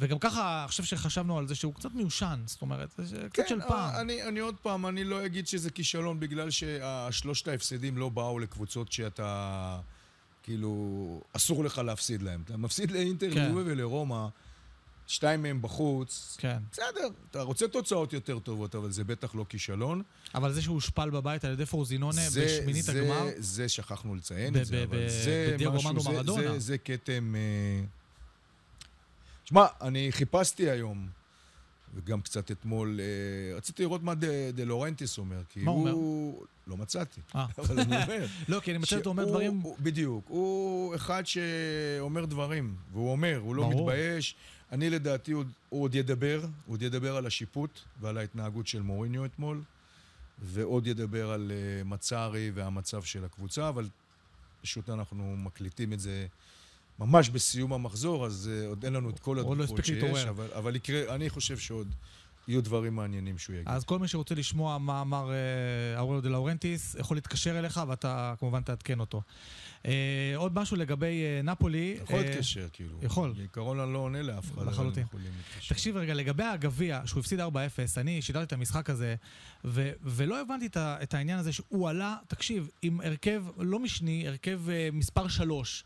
וגם 0.00 0.18
ככה, 0.18 0.64
חושב 0.68 0.84
שחשבנו 0.84 1.38
על 1.38 1.48
זה 1.48 1.54
שהוא 1.54 1.74
קצת 1.74 1.88
מיושן, 1.94 2.40
זאת 2.46 2.62
אומרת, 2.62 2.88
זה 2.98 3.26
קצת 3.32 3.48
של 3.48 3.60
פעם. 3.68 3.90
כן, 3.92 3.98
אני, 4.00 4.22
אני 4.22 4.40
עוד 4.40 4.54
פעם, 4.62 4.86
אני 4.86 5.04
לא 5.04 5.26
אגיד 5.26 5.46
שזה 5.46 5.70
כישלון 5.70 6.20
בגלל 6.20 6.50
שהשלושת 6.50 7.48
ההפסדים 7.48 7.98
לא 7.98 8.08
באו 8.08 8.38
לקבוצות 8.38 8.92
שאתה, 8.92 9.78
כאילו, 10.42 10.74
אסור 11.32 11.64
לך 11.64 11.78
להפסיד 11.78 12.22
להם. 12.22 12.42
אתה 12.44 12.56
מפסיד 12.56 12.90
לאינטר, 12.90 13.34
כן. 13.34 13.52
ולרומא, 13.54 14.26
שתיים 15.06 15.42
מהם 15.42 15.62
בחוץ. 15.62 16.36
כן. 16.40 16.58
בסדר, 16.72 17.08
אתה 17.30 17.42
רוצה 17.42 17.68
תוצאות 17.68 18.12
יותר 18.12 18.38
טובות, 18.38 18.74
אבל 18.74 18.90
זה 18.90 19.04
בטח 19.04 19.34
לא 19.34 19.46
כישלון. 19.48 20.02
אבל 20.34 20.52
זה 20.52 20.62
שהוא 20.62 20.74
הושפל 20.74 21.10
בבית 21.10 21.44
על 21.44 21.52
ידי 21.52 21.66
פורזינונה 21.66 22.28
זה- 22.28 22.44
בשמינית 22.44 22.84
זה- 22.84 23.02
הגמר, 23.02 23.24
זה 23.38 23.68
שכחנו 23.68 24.14
לציין 24.14 24.56
את 24.56 24.64
זה, 24.66 24.82
אבל 24.84 25.08
זה 25.08 25.56
משהו, 25.60 25.78
ארמנדו 25.88 26.00
זה- 26.02 26.10
מרדונה. 26.10 26.42
זה- 26.52 26.58
זה 26.58 26.78
כתם... 26.78 27.34
אה, 27.36 27.99
שמע, 29.50 29.66
אני 29.80 30.12
חיפשתי 30.12 30.70
היום, 30.70 31.08
וגם 31.94 32.20
קצת 32.20 32.50
אתמול, 32.50 33.00
אה, 33.00 33.56
רציתי 33.56 33.82
לראות 33.82 34.02
מה 34.02 34.14
דה- 34.14 34.26
דה 34.52 34.64
לורנטיס 34.64 35.18
אומר, 35.18 35.42
כי 35.48 35.60
מה 35.60 35.70
הוא 35.70 35.88
הוא... 35.90 36.44
לא 36.66 36.76
מצאתי, 36.76 37.20
אה. 37.34 37.46
אבל 37.58 37.80
אני 37.80 38.02
אומר. 38.02 38.26
לא, 38.48 38.60
כי 38.60 38.70
אני 38.70 38.78
מצא 38.78 38.96
אותו 38.96 39.10
אומר 39.10 39.24
דברים... 39.24 39.58
הוא- 39.60 39.76
בדיוק. 39.80 40.24
הוא 40.28 40.94
אחד 40.94 41.22
שאומר 41.26 42.24
דברים, 42.24 42.74
והוא 42.92 43.12
אומר, 43.12 43.38
הוא 43.42 43.54
לא 43.56 43.62
ברור. 43.62 43.80
מתבייש. 43.90 44.34
אני 44.72 44.90
לדעתי, 44.90 45.32
הוא, 45.32 45.44
הוא 45.68 45.82
עוד 45.82 45.94
ידבר, 45.94 46.40
הוא 46.66 46.74
עוד 46.74 46.82
ידבר 46.82 47.16
על 47.16 47.26
השיפוט 47.26 47.70
ועל 48.00 48.18
ההתנהגות 48.18 48.66
של 48.66 48.82
מוריניו 48.82 49.24
אתמול, 49.24 49.62
ועוד 50.42 50.86
ידבר 50.86 51.30
על 51.30 51.50
uh, 51.50 51.88
מצארי 51.88 52.50
והמצב 52.54 53.02
של 53.02 53.24
הקבוצה, 53.24 53.68
אבל 53.68 53.88
פשוט 54.62 54.90
אנחנו 54.90 55.36
מקליטים 55.36 55.92
את 55.92 56.00
זה 56.00 56.26
ממש 57.00 57.28
בסיום 57.28 57.72
המחזור, 57.72 58.26
אז 58.26 58.50
uh, 58.64 58.68
עוד 58.68 58.84
אין 58.84 58.92
לנו 58.92 59.10
את 59.10 59.18
כל 59.18 59.38
לא 59.56 59.64
הספיק 59.64 59.84
שיש. 59.84 60.24
אבל, 60.24 60.46
אבל 60.52 60.76
יקרה, 60.76 61.14
אני 61.14 61.30
חושב 61.30 61.58
שעוד 61.58 61.94
יהיו 62.48 62.62
דברים 62.62 62.96
מעניינים 62.96 63.38
שהוא 63.38 63.54
יגיד. 63.56 63.68
אז 63.68 63.84
כל 63.84 63.98
מי 63.98 64.08
שרוצה 64.08 64.34
לשמוע 64.34 64.78
מה 64.78 65.00
אמר 65.00 65.30
אה, 65.30 66.00
אורלו 66.00 66.20
דה 66.20 66.28
לאורנטיס, 66.28 66.96
יכול 66.98 67.16
להתקשר 67.16 67.58
אליך 67.58 67.80
ואתה 67.88 68.34
כמובן 68.38 68.62
תעדכן 68.62 69.00
אותו. 69.00 69.22
אה, 69.86 70.32
עוד 70.36 70.54
משהו 70.54 70.76
לגבי 70.76 71.22
אה, 71.22 71.42
נפולי. 71.42 71.98
יכול 72.02 72.16
אה, 72.16 72.22
להתקשר, 72.22 72.68
כאילו. 72.72 72.98
יכול. 73.02 73.32
בעיקרון 73.36 73.80
אני 73.80 73.92
לא 73.92 73.98
עונה 73.98 74.22
לאף 74.22 74.52
אחד, 74.54 74.66
לחלוטין. 74.66 75.06
תקשיב 75.68 75.96
רגע, 75.96 76.14
לגבי 76.14 76.44
הגביע, 76.44 77.00
שהוא 77.04 77.20
הפסיד 77.20 77.40
4-0, 77.40 77.42
אני 77.96 78.22
שידרתי 78.22 78.44
את 78.44 78.52
המשחק 78.52 78.90
הזה, 78.90 79.14
ו- 79.64 79.90
ולא 80.02 80.40
הבנתי 80.40 80.66
את, 80.66 80.76
ה- 80.76 80.96
את 81.02 81.14
העניין 81.14 81.38
הזה 81.38 81.52
שהוא 81.52 81.88
עלה, 81.88 82.16
תקשיב, 82.28 82.68
עם 82.82 83.00
הרכב 83.00 83.44
לא 83.58 83.78
משני, 83.78 84.28
הרכב 84.28 84.70
אה, 84.70 84.88
מספר 84.92 85.28
3. 85.28 85.84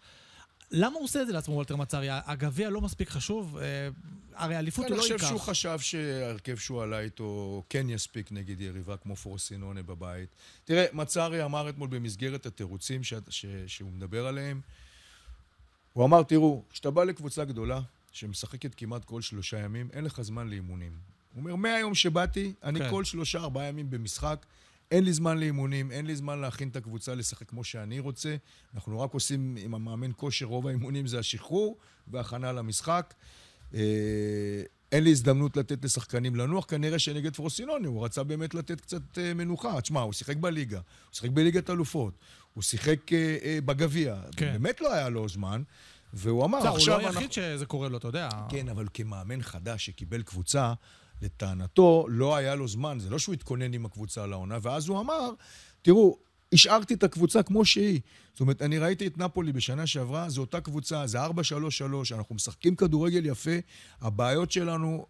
למה 0.76 0.94
הוא 0.94 1.04
עושה 1.04 1.22
את 1.22 1.26
זה 1.26 1.32
לעצמו, 1.32 1.54
וולטר 1.54 1.76
מצארי? 1.76 2.08
הגביע 2.10 2.70
לא 2.70 2.80
מספיק 2.80 3.08
חשוב? 3.08 3.58
אה, 3.58 3.88
הרי 4.34 4.58
אליפות 4.58 4.84
הוא 4.84 4.88
אני 4.88 4.96
לא 4.96 5.02
חושב 5.02 5.14
ייקח. 5.14 5.28
שהוא 5.28 5.40
חשב 5.40 5.78
שההרכב 5.78 6.56
שהוא 6.56 6.82
עלה 6.82 7.00
איתו 7.00 7.62
כן 7.68 7.90
יספיק 7.90 8.32
נגד 8.32 8.60
יריבה 8.60 8.96
כמו 8.96 9.16
פורסינונה 9.16 9.82
בבית. 9.82 10.28
תראה, 10.64 10.84
מצארי 10.92 11.44
אמר 11.44 11.68
אתמול 11.68 11.88
במסגרת 11.88 12.46
התירוצים 12.46 13.04
ש... 13.04 13.14
ש... 13.28 13.46
שהוא 13.66 13.90
מדבר 13.90 14.26
עליהם, 14.26 14.60
הוא 15.92 16.04
אמר, 16.04 16.22
תראו, 16.22 16.62
כשאתה 16.70 16.90
בא 16.90 17.04
לקבוצה 17.04 17.44
גדולה, 17.44 17.80
שמשחקת 18.12 18.74
כמעט 18.74 19.04
כל 19.04 19.22
שלושה 19.22 19.58
ימים, 19.58 19.88
אין 19.92 20.04
לך 20.04 20.22
זמן 20.22 20.48
לאימונים. 20.48 20.92
הוא 21.34 21.40
אומר, 21.40 21.54
מהיום 21.56 21.94
שבאתי, 21.94 22.52
אני 22.62 22.78
כן. 22.78 22.90
כל 22.90 23.04
שלושה, 23.04 23.38
ארבעה 23.38 23.64
ימים 23.64 23.90
במשחק, 23.90 24.46
אין 24.94 25.04
לי 25.04 25.12
זמן 25.12 25.38
לאימונים, 25.38 25.92
אין 25.92 26.06
לי 26.06 26.16
זמן 26.16 26.38
להכין 26.38 26.68
את 26.68 26.76
הקבוצה 26.76 27.14
לשחק 27.14 27.48
כמו 27.48 27.64
שאני 27.64 27.98
רוצה. 27.98 28.36
אנחנו 28.74 29.00
רק 29.00 29.14
עושים 29.14 29.56
עם 29.60 29.74
המאמן 29.74 30.10
כושר, 30.16 30.46
רוב 30.46 30.66
האימונים 30.66 31.06
זה 31.06 31.18
השחרור 31.18 31.78
והכנה 32.08 32.52
למשחק. 32.52 33.14
אה, 33.74 33.80
אין 34.92 35.04
לי 35.04 35.10
הזדמנות 35.10 35.56
לתת 35.56 35.84
לשחקנים 35.84 36.36
לנוח, 36.36 36.64
כנראה 36.64 36.98
שנגד 36.98 37.36
פרוסינוני 37.36 37.86
הוא 37.86 38.04
רצה 38.04 38.22
באמת 38.22 38.54
לתת 38.54 38.80
קצת 38.80 39.18
אה, 39.18 39.34
מנוחה. 39.34 39.80
תשמע, 39.80 40.00
הוא 40.00 40.12
שיחק 40.12 40.36
בליגה, 40.36 40.78
הוא 40.78 41.14
שיחק 41.14 41.30
בליגת 41.30 41.70
אלופות, 41.70 42.18
הוא 42.54 42.62
שיחק 42.62 43.12
אה, 43.12 43.58
בגביע. 43.64 44.16
כן. 44.36 44.52
באמת 44.52 44.80
לא 44.80 44.94
היה 44.94 45.08
לו 45.08 45.28
זמן. 45.28 45.62
והוא 46.12 46.44
אמר, 46.44 46.58
בסדר, 46.58 46.70
הוא 46.70 46.76
עכשיו 46.76 46.98
לא 46.98 47.06
אנחנו... 47.06 47.20
היחיד 47.20 47.32
שזה 47.32 47.66
קורה 47.66 47.88
לו, 47.88 47.98
אתה 47.98 48.08
יודע. 48.08 48.28
כן, 48.48 48.68
אבל 48.68 48.86
כמאמן 48.94 49.42
חדש 49.42 49.86
שקיבל 49.86 50.22
קבוצה, 50.22 50.72
לטענתו, 51.24 52.06
לא 52.08 52.36
היה 52.36 52.54
לו 52.54 52.68
זמן. 52.68 52.98
זה 53.00 53.10
לא 53.10 53.18
שהוא 53.18 53.32
התכונן 53.32 53.74
עם 53.74 53.86
הקבוצה 53.86 54.26
לעונה, 54.26 54.58
ואז 54.62 54.88
הוא 54.88 55.00
אמר, 55.00 55.30
תראו, 55.82 56.18
השארתי 56.52 56.94
את 56.94 57.02
הקבוצה 57.02 57.42
כמו 57.42 57.64
שהיא. 57.64 58.00
זאת 58.32 58.40
אומרת, 58.40 58.62
אני 58.62 58.78
ראיתי 58.78 59.06
את 59.06 59.18
נפולי 59.18 59.52
בשנה 59.52 59.86
שעברה, 59.86 60.28
זו 60.28 60.40
אותה 60.40 60.60
קבוצה, 60.60 61.06
זה 61.06 61.26
4-3-3, 61.26 61.30
אנחנו 62.12 62.34
משחקים 62.34 62.76
כדורגל 62.76 63.26
יפה, 63.26 63.56
הבעיות 64.00 64.50
שלנו 64.50 65.06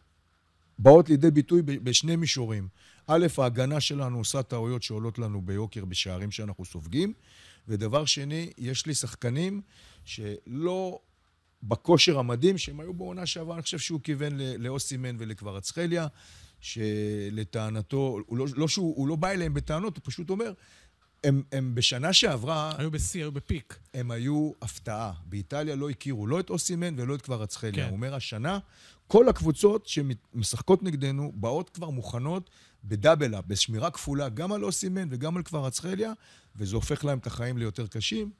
באות 0.78 1.08
לידי 1.08 1.30
ביטוי 1.30 1.62
בשני 1.62 2.16
מישורים. 2.16 2.68
א', 3.06 3.26
ההגנה 3.38 3.80
שלנו 3.80 4.18
עושה 4.18 4.42
טעויות 4.42 4.82
שעולות 4.82 5.18
לנו 5.18 5.42
ביוקר 5.42 5.84
בשערים 5.84 6.30
שאנחנו 6.30 6.64
סופגים, 6.64 7.12
ודבר 7.68 8.04
שני, 8.04 8.50
יש 8.58 8.86
לי 8.86 8.94
שחקנים 8.94 9.62
שלא 10.04 11.00
בכושר 11.68 12.18
המדהים, 12.18 12.58
שהם 12.58 12.80
היו 12.80 12.94
בעונה 12.94 13.26
שעברה, 13.26 13.54
אני 13.54 13.62
חושב 13.62 13.78
שהוא 13.78 14.00
כיוון 14.02 14.32
לאוסימן 14.58 15.16
ולקווארצחליה, 15.18 16.06
שלטענתו, 16.60 18.18
הוא 18.26 18.38
לא, 18.38 18.46
לא 18.56 18.68
שהוא 18.68 18.96
הוא 18.96 19.08
לא 19.08 19.16
בא 19.16 19.30
אליהם 19.30 19.54
בטענות, 19.54 19.96
הוא 19.96 20.02
פשוט 20.06 20.30
אומר, 20.30 20.52
הם, 21.24 21.42
הם 21.52 21.74
בשנה 21.74 22.12
שעברה, 22.12 22.72
היו 22.78 22.90
בשיא, 22.90 23.20
היו 23.20 23.32
בפיק. 23.32 23.78
הם 23.94 24.10
היו 24.10 24.52
הפתעה. 24.62 25.12
באיטליה 25.26 25.76
לא 25.76 25.90
הכירו 25.90 26.26
לא 26.26 26.40
את 26.40 26.50
אוסימן 26.50 26.94
ולא 26.96 27.14
את 27.14 27.22
קווארצחליה. 27.22 27.72
כן. 27.72 27.80
כן. 27.80 27.88
הוא 27.88 27.96
אומר, 27.96 28.14
השנה, 28.14 28.58
כל 29.06 29.28
הקבוצות 29.28 29.86
שמשחקות 29.86 30.82
נגדנו 30.82 31.32
באות 31.34 31.70
כבר 31.70 31.90
מוכנות 31.90 32.50
ב 32.84 32.90
double-up, 32.90 33.44
בשמירה 33.46 33.90
כפולה, 33.90 34.28
גם 34.28 34.52
על 34.52 34.64
אוסימן 34.64 35.08
וגם 35.10 35.36
על 35.36 35.42
קווארצחליה, 35.42 36.12
וזה 36.56 36.76
הופך 36.76 37.04
להם 37.04 37.18
את 37.18 37.26
החיים 37.26 37.58
ליותר 37.58 37.86
קשים. 37.86 38.30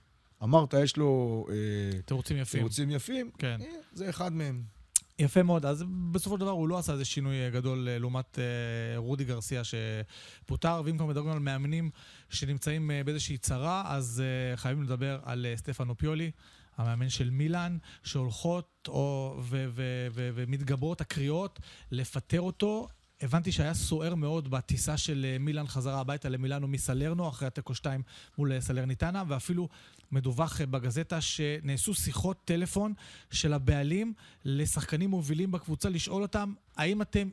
אמרת, 0.45 0.75
יש 0.75 0.97
לו 0.97 1.47
אה, 1.51 2.01
תירוצים 2.03 2.37
יפים. 2.37 2.61
תירוצים 2.61 2.91
יפים, 2.91 3.31
כן. 3.39 3.59
אה, 3.61 3.67
זה 3.93 4.11
אחד 4.11 4.33
מהם. 4.33 4.63
יפה 5.19 5.43
מאוד. 5.43 5.67
אז 5.67 5.85
בסופו 6.13 6.37
של 6.37 6.41
דבר 6.41 6.51
הוא 6.51 6.69
לא 6.69 6.79
עשה 6.79 6.93
איזה 6.93 7.05
שינוי 7.05 7.45
אה, 7.45 7.51
גדול 7.51 7.89
לעומת 7.91 8.39
רודי 8.97 9.25
גרסיה 9.25 9.63
שפוטר, 9.65 10.83
ואם 10.85 10.97
כבר 10.97 11.07
מדברים 11.07 11.33
על 11.33 11.39
מאמנים 11.39 11.91
שנמצאים 12.31 12.91
באיזושהי 13.05 13.39
צרה, 13.39 13.83
אז 13.87 14.23
חייבים 14.57 14.83
לדבר 14.83 15.21
על 15.23 15.47
סטפנו 15.57 15.99
פיולי. 15.99 16.31
המאמן 16.77 17.09
של 17.09 17.31
מילאן, 17.31 17.79
שהולכות 18.03 18.89
או, 18.89 19.37
ו, 19.43 19.67
ו, 19.71 20.07
ו, 20.13 20.31
ומתגברות 20.35 21.01
הקריאות 21.01 21.61
לפטר 21.91 22.41
אותו. 22.41 22.89
הבנתי 23.21 23.53
שהיה 23.53 23.75
סוער 23.75 24.15
מאוד 24.15 24.51
בטיסה 24.51 24.97
של 24.97 25.37
מילאן 25.41 25.67
חזרה 25.67 26.01
הביתה 26.01 26.29
למילאנו 26.29 26.69
מסלרנו, 26.69 27.29
אחרי 27.29 27.49
התיקו 27.49 27.75
2 27.75 28.03
מול 28.39 28.61
סלרניטנה, 28.61 29.23
ואפילו 29.29 29.69
מדווח 30.15 30.61
בגזטה 30.61 31.21
שנעשו 31.21 31.95
שיחות 31.95 32.45
טלפון 32.45 32.93
של 33.31 33.53
הבעלים 33.53 34.13
לשחקנים 34.45 35.11
מובילים 35.11 35.51
בקבוצה, 35.51 35.89
לשאול 35.89 36.23
אותם, 36.23 36.55
האם 36.77 37.03
אתם 37.03 37.29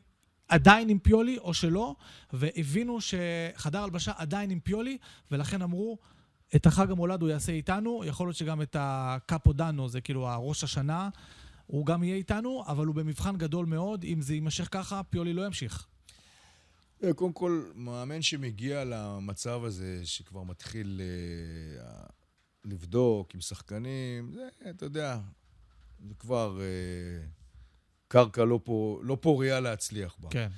עדיין 0.48 0.90
עם 0.90 1.00
פיולי 1.00 1.38
או 1.38 1.54
שלא, 1.54 1.96
והבינו 2.34 2.98
שחדר 3.02 3.84
הלבשה 3.84 4.12
עדיין 4.18 4.50
עם 4.50 4.60
פיולי, 4.60 4.98
ולכן 5.32 5.62
אמרו, 5.62 5.98
את 6.56 6.66
החג 6.66 6.92
המולד 6.92 7.22
הוא 7.22 7.30
יעשה 7.30 7.52
איתנו, 7.52 8.04
יכול 8.06 8.28
להיות 8.28 8.38
שגם 8.38 8.62
את 8.62 8.76
הקאפו 8.80 9.54
דנו, 9.54 9.90
זה 9.90 10.02
כאילו 10.02 10.28
הראש 10.28 10.64
השנה, 10.64 11.10
הוא 11.68 11.86
גם 11.86 12.04
יהיה 12.04 12.16
איתנו, 12.16 12.64
אבל 12.68 12.86
הוא 12.86 12.96
במבחן 12.96 13.38
גדול 13.38 13.66
מאוד, 13.66 14.04
אם 14.04 14.22
זה 14.22 14.34
יימשך 14.34 14.68
ככה, 14.72 15.04
פיולי 15.04 15.34
לא 15.34 15.46
ימשיך. 15.46 15.88
אה, 17.04 17.14
קודם 17.14 17.34
כל, 17.34 17.64
מאמן 17.76 18.22
שמגיע 18.22 18.84
למצב 18.86 19.64
הזה, 19.64 20.02
שכבר 20.04 20.44
מתחיל 20.44 21.02
אה, 21.02 21.86
לבדוק 22.66 23.36
עם 23.36 23.42
שחקנים, 23.42 24.32
זה, 24.34 24.48
אתה 24.70 24.86
יודע, 24.86 25.20
זה 26.08 26.14
כבר 26.20 26.62
אה, 26.62 27.26
קרקע 28.08 28.46
לא, 28.46 28.60
פה, 28.64 29.00
לא 29.04 29.18
פוריה 29.22 29.60
להצליח 29.60 30.16
בה. 30.20 30.30
כן. 30.30 30.50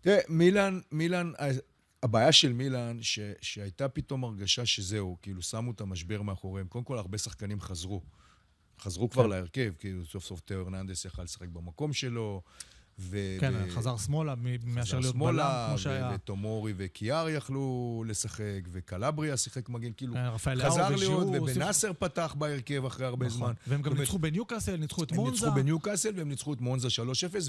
תראה, 0.00 0.18
מילאן, 0.28 0.80
מילאן, 0.92 1.32
הבעיה 2.02 2.32
של 2.32 2.52
מילאן, 2.52 2.98
ש, 3.02 3.18
שהייתה 3.40 3.88
פתאום 3.88 4.24
הרגשה 4.24 4.66
שזהו, 4.66 5.16
כאילו 5.22 5.42
שמו 5.42 5.70
את 5.70 5.80
המשבר 5.80 6.22
מאחוריהם. 6.22 6.68
קודם 6.68 6.84
כל, 6.84 6.98
הרבה 6.98 7.18
שחקנים 7.18 7.60
חזרו. 7.60 8.02
חזרו 8.80 9.10
כבר 9.10 9.22
כן. 9.22 9.30
להרכב, 9.30 9.72
כאילו 9.78 10.04
סוף 10.06 10.24
סוף 10.24 10.40
תאו 10.40 10.56
הרננדס 10.56 11.04
יכל 11.04 11.22
לשחק 11.22 11.48
במקום 11.48 11.92
שלו. 11.92 12.42
ו- 12.98 13.36
כן, 13.40 13.54
ו- 13.56 13.70
חזר 13.70 13.96
שמאלה 13.96 14.34
מאשר 14.64 14.82
חזר 14.82 14.98
להיות 14.98 15.14
שמאלה, 15.14 15.32
בלם, 15.32 15.68
כמו 15.68 15.78
שהיה. 15.78 16.10
וטומורי 16.14 16.72
וקיאר 16.76 17.28
יכלו 17.28 18.04
לשחק, 18.06 18.60
וקלבריה 18.72 19.36
שיחק 19.36 19.68
מגן, 19.68 19.90
כאילו, 19.96 20.14
לאו 20.14 20.70
חזר 20.70 20.96
להיות, 20.96 21.26
ובנאסר 21.26 21.92
פתח 21.98 22.34
בהרכב 22.38 22.84
אחרי 22.84 23.06
הרבה 23.06 23.26
נכון. 23.26 23.38
זמן. 23.38 23.52
והם 23.66 23.82
גם 23.82 23.98
ניצחו 23.98 24.18
בניוקאסל, 24.18 24.76
ניצחו 24.76 25.02
את 25.04 25.10
הם 25.10 25.16
מונזה. 25.16 25.46
ניצחו 25.46 25.60
בניוקאסל 25.60 26.12
והם 26.16 26.28
ניצחו 26.28 26.52
את 26.52 26.60
מונזה 26.60 26.88
3-0, 26.88 26.90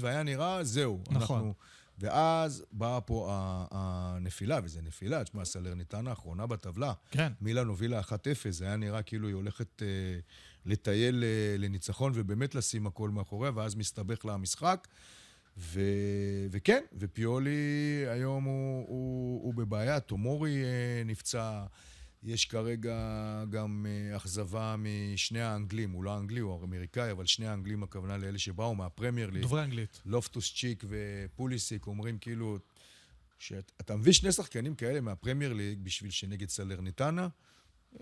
והיה 0.00 0.22
נראה, 0.22 0.64
זהו. 0.64 1.00
נכון. 1.10 1.36
אנחנו... 1.38 1.54
ואז 1.98 2.64
באה 2.72 3.00
פה 3.00 3.28
הנפילה, 3.70 4.60
וזו 4.64 4.80
נפילה, 4.82 5.24
תשמע, 5.24 5.44
סלרניטנה 5.44 6.10
האחרונה 6.10 6.46
בטבלה. 6.46 6.92
כן. 7.10 7.32
מילאן 7.40 7.66
הובילה 7.66 8.00
1-0, 8.00 8.12
זה 8.50 8.64
היה 8.64 8.76
נראה 8.76 9.02
כאילו 9.02 9.28
היא 9.28 9.34
הולכת 9.34 9.82
אה, 9.82 9.86
לטייל 10.66 11.24
אה, 11.24 11.56
לניצחון 11.58 12.12
ובאמת 12.14 12.54
לשים 12.54 12.86
הכל 12.86 13.10
מאחוריה, 13.10 13.52
ואז 13.54 13.74
מסתבך 13.74 14.24
לה 14.24 14.34
המשחק. 14.34 14.88
ו... 15.58 15.80
וכן, 16.50 16.82
ופיולי 16.98 17.50
היום 18.08 18.44
הוא, 18.44 18.84
הוא, 18.88 19.42
הוא 19.44 19.54
בבעיה, 19.54 20.00
טומורי 20.00 20.64
אה, 20.64 21.02
נפצע, 21.04 21.64
יש 22.22 22.44
כרגע 22.44 22.94
גם 23.50 23.86
אה, 23.88 24.16
אכזבה 24.16 24.74
משני 24.78 25.40
האנגלים, 25.40 25.90
הוא 25.90 26.04
לא 26.04 26.18
אנגלי, 26.18 26.40
הוא 26.40 26.64
אמריקאי, 26.64 27.10
אבל 27.10 27.26
שני 27.26 27.46
האנגלים, 27.46 27.82
הכוונה 27.82 28.16
לאלה 28.16 28.38
שבאו 28.38 28.74
מהפרמייר 28.74 29.30
ליג, 29.30 29.42
דוברי 29.42 29.64
אנגלית. 29.64 30.00
לופטוס 30.06 30.54
צ'יק 30.54 30.84
ופוליסיק, 30.88 31.86
אומרים 31.86 32.18
כאילו, 32.18 32.58
שאתה 33.38 33.96
מביא 33.96 34.12
שני 34.12 34.32
שחקנים 34.32 34.74
כאלה 34.74 35.00
מהפרמייר 35.00 35.52
ליג 35.52 35.78
בשביל 35.82 36.10
שנגד 36.10 36.48
סלרניטנה, 36.48 37.28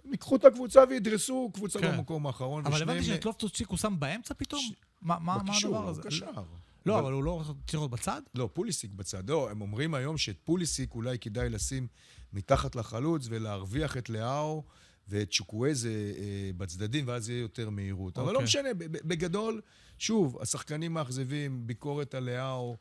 הם 0.05 0.13
ייקחו 0.13 0.37
את 0.37 0.45
הקבוצה 0.45 0.85
וידרסו 0.91 1.51
קבוצה 1.55 1.81
כן. 1.81 1.93
במקום 1.97 2.27
האחרון. 2.27 2.67
אבל 2.67 2.83
הבנתי 2.83 3.05
שאת 3.05 3.25
לופטוס 3.25 3.53
צ'יק 3.53 3.69
הוא 3.69 3.79
שם 3.79 3.95
באמצע 3.99 4.35
פתאום? 4.35 4.61
ש- 4.63 4.73
מה 5.03 5.19
מה- 5.19 5.37
מה 5.37 5.43
בקישור, 5.43 5.77
הדבר 5.77 5.89
הזה? 5.89 6.03
הוא 6.03 6.11
קשר. 6.11 6.43
לא, 6.89 6.99
אבל 6.99 7.13
הוא 7.13 7.25
לא 7.25 7.43
צריך 7.67 7.75
להיות 7.75 7.91
בצד? 7.91 8.23
לא, 8.35 8.51
פוליסיק 8.53 8.91
בצד. 8.91 9.31
לא, 9.31 9.51
הם 9.51 9.61
אומרים 9.61 9.95
היום 9.95 10.19
שאת 10.19 10.37
פוליסיק 10.45 10.95
אולי 10.95 11.19
כדאי 11.19 11.49
לשים 11.49 11.87
מתחת 12.33 12.77
לחלוץ 12.77 13.27
ולהרוויח 13.31 13.97
את 13.97 14.11
לאהו 14.11 14.65
ואת 15.09 15.31
צ'וקוויזה 15.31 16.13
אה, 16.19 16.51
בצדדים, 16.57 17.09
ואז 17.09 17.31
יהיה 17.31 17.41
יותר 17.41 17.71
מהירות. 17.71 18.19
אבל 18.19 18.27
לא 18.27 18.33
אוקיי. 18.33 18.45
משנה, 18.45 18.69
בגדול, 18.79 19.61
שוב, 19.99 20.39
השחקנים 20.41 20.95
מאכזבים, 20.95 21.67
ביקורת 21.67 22.15
על 22.15 22.25
לאהו, 22.25 22.77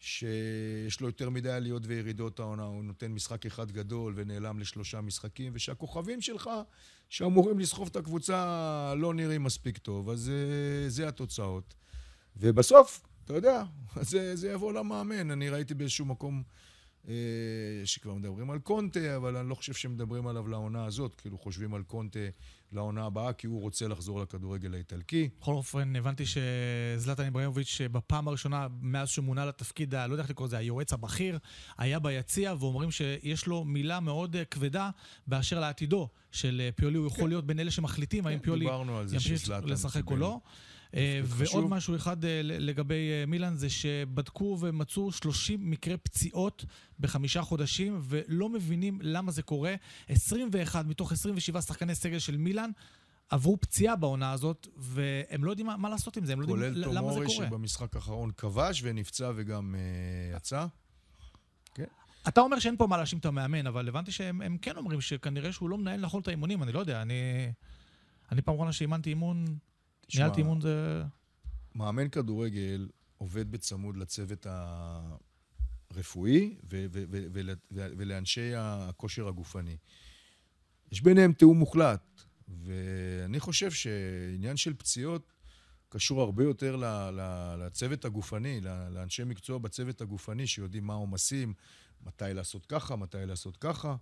שיש 0.00 1.00
לו 1.00 1.06
יותר 1.06 1.30
מדי 1.30 1.50
עליות 1.50 1.82
וירידות 1.86 2.40
העונה, 2.40 2.62
הוא 2.62 2.84
נותן 2.84 3.12
משחק 3.12 3.46
אחד 3.46 3.72
גדול 3.72 4.12
ונעלם 4.16 4.58
לשלושה 4.58 5.00
משחקים, 5.00 5.52
ושהכוכבים 5.54 6.20
שלך, 6.20 6.50
שאמורים 7.08 7.58
לסחוב 7.58 7.88
את 7.90 7.96
הקבוצה, 7.96 8.94
לא 8.96 9.14
נראים 9.14 9.42
מספיק 9.42 9.78
טוב, 9.78 10.10
אז 10.10 10.30
אה, 10.30 10.88
זה 10.88 11.08
התוצאות. 11.08 11.74
ובסוף, 12.36 13.02
אתה 13.24 13.34
יודע, 13.34 13.62
זה, 14.00 14.36
זה 14.36 14.50
יבוא 14.52 14.72
למאמן. 14.72 15.30
אני 15.30 15.48
ראיתי 15.48 15.74
באיזשהו 15.74 16.04
מקום 16.06 16.42
אה, 17.08 17.14
שכבר 17.84 18.14
מדברים 18.14 18.50
על 18.50 18.58
קונטה, 18.58 19.16
אבל 19.16 19.36
אני 19.36 19.48
לא 19.48 19.54
חושב 19.54 19.72
שמדברים 19.74 20.26
עליו 20.26 20.48
לעונה 20.48 20.84
הזאת. 20.84 21.14
כאילו 21.14 21.38
חושבים 21.38 21.74
על 21.74 21.82
קונטה 21.82 22.18
לעונה 22.72 23.04
הבאה, 23.04 23.32
כי 23.32 23.46
הוא 23.46 23.60
רוצה 23.60 23.88
לחזור 23.88 24.20
לכדורגל 24.22 24.74
האיטלקי. 24.74 25.28
בכל 25.40 25.52
אופן, 25.52 25.96
הבנתי 25.96 26.24
שזלטן 26.26 27.24
איברהימוביץ' 27.24 27.80
בפעם 27.92 28.28
הראשונה, 28.28 28.66
מאז 28.80 29.08
שמונה 29.08 29.46
לתפקיד, 29.46 29.94
ה- 29.94 30.06
לא 30.06 30.12
יודע 30.12 30.22
איך 30.22 30.30
לקרוא 30.30 30.46
לזה, 30.46 30.58
היועץ 30.58 30.92
הבכיר, 30.92 31.38
היה 31.78 31.98
ביציע, 31.98 32.54
ואומרים 32.60 32.90
שיש 32.90 33.46
לו 33.46 33.64
מילה 33.64 34.00
מאוד 34.00 34.36
אה, 34.36 34.44
כבדה 34.44 34.90
באשר 35.26 35.60
לעתידו 35.60 36.08
של 36.32 36.60
אה, 36.64 36.72
פיולי. 36.72 36.98
הוא 36.98 37.06
יכול 37.06 37.28
להיות 37.28 37.46
בין 37.46 37.60
אלה 37.60 37.70
שמחליטים 37.70 38.26
האם 38.26 38.38
כן, 38.38 38.44
פיולי 38.44 38.66
על 38.98 39.08
זה 39.08 39.16
ימשיך 39.16 39.32
לשחק 39.64 40.06
או 40.10 40.16
לא. 40.16 40.40
אה, 40.94 41.20
ועוד 41.24 41.48
חשוב. 41.48 41.74
משהו 41.74 41.96
אחד 41.96 42.24
אה, 42.24 42.40
לגבי 42.42 43.10
אה, 43.10 43.26
מילאן, 43.26 43.56
זה 43.56 43.70
שבדקו 43.70 44.58
ומצאו 44.60 45.12
30 45.12 45.70
מקרי 45.70 45.96
פציעות 45.96 46.64
בחמישה 47.00 47.42
חודשים, 47.42 47.98
ולא 48.02 48.48
מבינים 48.48 48.98
למה 49.02 49.32
זה 49.32 49.42
קורה. 49.42 49.74
21 50.08 50.86
מתוך 50.86 51.12
27 51.12 51.60
שחקני 51.60 51.94
סגל 51.94 52.18
של 52.18 52.36
מילאן 52.36 52.70
עברו 53.28 53.60
פציעה 53.60 53.96
בעונה 53.96 54.32
הזאת, 54.32 54.66
והם 54.76 55.44
לא 55.44 55.50
יודעים 55.50 55.66
מה, 55.66 55.76
מה 55.76 55.88
לעשות 55.88 56.16
עם 56.16 56.24
זה, 56.24 56.32
הם 56.32 56.40
לא 56.40 56.46
יודעים 56.46 56.72
כולל 56.72 56.78
למה 56.78 56.92
זה 56.92 56.98
תומורי 56.98 57.26
קורה. 57.26 57.46
שבמשחק 57.46 57.96
האחרון 57.96 58.30
כבש 58.36 58.80
ונפצע 58.82 59.32
וגם 59.36 59.74
יצא. 60.36 60.66
כן. 61.74 61.84
אתה 62.28 62.40
אומר 62.40 62.58
שאין 62.58 62.76
פה 62.76 62.86
מה 62.86 62.96
להאשים 62.96 63.18
את 63.18 63.26
המאמן, 63.26 63.66
אבל 63.66 63.88
הבנתי 63.88 64.12
שהם 64.12 64.42
הם 64.42 64.58
כן 64.58 64.76
אומרים 64.76 65.00
שכנראה 65.00 65.52
שהוא 65.52 65.70
לא 65.70 65.78
מנהל 65.78 66.00
נכון 66.00 66.20
את 66.22 66.28
האימונים, 66.28 66.62
אני 66.62 66.72
לא 66.72 66.80
יודע, 66.80 67.02
אני... 67.02 67.14
אני 68.32 68.42
פעם 68.42 68.54
אחרונה 68.54 68.72
שאימנתי 68.72 69.10
אימון, 69.10 69.44
תשמע, 70.10 70.22
ניהלתי 70.24 70.40
אימון 70.40 70.60
זה... 70.60 71.02
מאמן 71.74 72.08
כדורגל 72.08 72.88
עובד 73.18 73.50
בצמוד 73.50 73.96
לצוות 73.96 74.46
הרפואי 75.90 76.56
ו- 76.64 76.86
ו- 76.92 77.04
ו- 77.10 77.26
ול- 77.32 77.50
ו- 77.72 77.90
ולאנשי 77.98 78.52
הכושר 78.56 79.28
הגופני. 79.28 79.76
יש 80.92 81.02
ביניהם 81.02 81.32
תיאום 81.32 81.58
מוחלט, 81.58 82.22
ואני 82.48 83.40
חושב 83.40 83.70
שעניין 83.70 84.56
של 84.56 84.74
פציעות 84.74 85.32
קשור 85.88 86.20
הרבה 86.20 86.44
יותר 86.44 86.76
לצוות 87.58 88.04
הגופני, 88.04 88.60
לאנשי 88.90 89.24
מקצוע 89.24 89.58
בצוות 89.58 90.00
הגופני 90.00 90.46
שיודעים 90.46 90.86
מה 90.86 90.92
העומסים, 90.92 91.54
מתי 92.02 92.24
לעשות 92.34 92.66
ככה, 92.66 92.96
מתי 92.96 93.26
לעשות 93.26 93.56
ככה. 93.56 93.96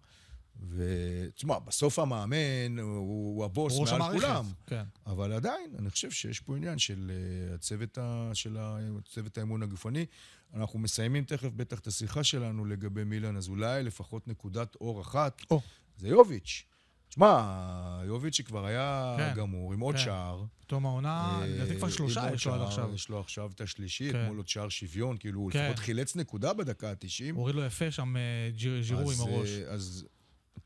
ותשמע, 0.71 1.59
בסוף 1.59 1.99
המאמן 1.99 2.79
הוא, 2.79 2.97
הוא 2.99 3.45
הבוס 3.45 3.79
מעל 3.79 3.89
המערכת. 3.95 4.21
כולם. 4.21 4.45
כן. 4.67 4.83
אבל 5.07 5.33
עדיין, 5.33 5.71
אני 5.79 5.91
חושב 5.91 6.11
שיש 6.11 6.41
פה 6.41 6.57
עניין 6.57 6.79
של 6.79 7.11
אה, 7.51 7.55
הצוות, 7.55 7.99
ה, 7.99 8.31
של 8.35 8.57
ה, 8.61 8.79
צוות 9.09 9.39
האימון 9.39 9.63
הגופני. 9.63 10.07
אנחנו 10.55 10.79
מסיימים 10.79 11.25
תכף 11.25 11.49
בטח 11.57 11.79
את 11.79 11.87
השיחה 11.87 12.25
שלנו 12.25 12.65
לגבי 12.65 13.05
מילן, 13.05 13.37
אז 13.37 13.49
אולי 13.49 13.83
לפחות 13.83 14.29
נקודת 14.29 14.75
אור 14.75 15.01
אחת, 15.01 15.43
או. 15.51 15.61
זה 15.97 16.09
יוביץ'. 16.09 16.65
תשמע, 17.09 18.01
יוביץ' 18.07 18.35
שכבר 18.37 18.67
היה 18.67 19.15
כן, 19.19 19.33
גמור 19.37 19.73
עם 19.73 19.81
עוד 19.81 19.95
כן. 19.95 20.01
שער. 20.01 20.45
תום 20.67 20.87
העונה, 20.87 21.39
אה, 21.43 21.47
לדעתי 21.47 21.77
כבר 21.77 21.89
שלושה 21.89 22.31
יש 22.35 22.47
לו 22.47 22.55
עד 22.55 22.61
עכשיו. 22.61 22.91
יש 22.95 23.09
לו 23.09 23.21
עכשיו 23.21 23.51
את 23.55 23.61
השלישי, 23.61 24.13
כן. 24.13 24.23
אתמול 24.23 24.37
עוד 24.37 24.49
שער 24.49 24.69
שוויון, 24.69 25.17
כאילו 25.17 25.41
הוא 25.41 25.51
כן. 25.51 25.65
לפחות 25.65 25.79
חילץ 25.79 26.17
נקודה 26.17 26.53
בדקה 26.53 26.91
ה-90. 26.91 27.35
הוריד 27.35 27.57
לו 27.57 27.65
יפה 27.65 27.91
שם 27.91 28.17
אה, 28.17 28.23
ג'יר- 28.57 28.83
ז'ירו 28.83 29.11
עם 29.13 29.21
הראש. 29.21 29.49
אז 29.51 30.07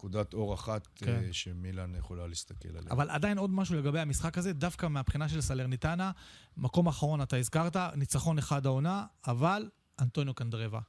נקודת 0.02 0.34
אור 0.34 0.54
אחת 0.54 0.88
כן. 0.94 1.06
אה, 1.08 1.32
שמילן 1.32 1.94
יכולה 1.94 2.26
להסתכל 2.26 2.68
עליה. 2.68 2.90
אבל 2.90 3.10
עדיין 3.10 3.38
עוד 3.38 3.50
משהו 3.50 3.74
לגבי 3.76 4.00
המשחק 4.00 4.38
הזה, 4.38 4.52
דווקא 4.52 4.86
מהבחינה 4.86 5.28
של 5.28 5.40
סלרניטנה, 5.40 6.10
מקום 6.56 6.86
אחרון 6.86 7.22
אתה 7.22 7.36
הזכרת, 7.36 7.76
ניצחון 7.76 8.38
אחד 8.38 8.66
העונה, 8.66 9.06
אבל 9.26 9.70
אנטוניו 10.00 10.34
קנדרבה. 10.34 10.80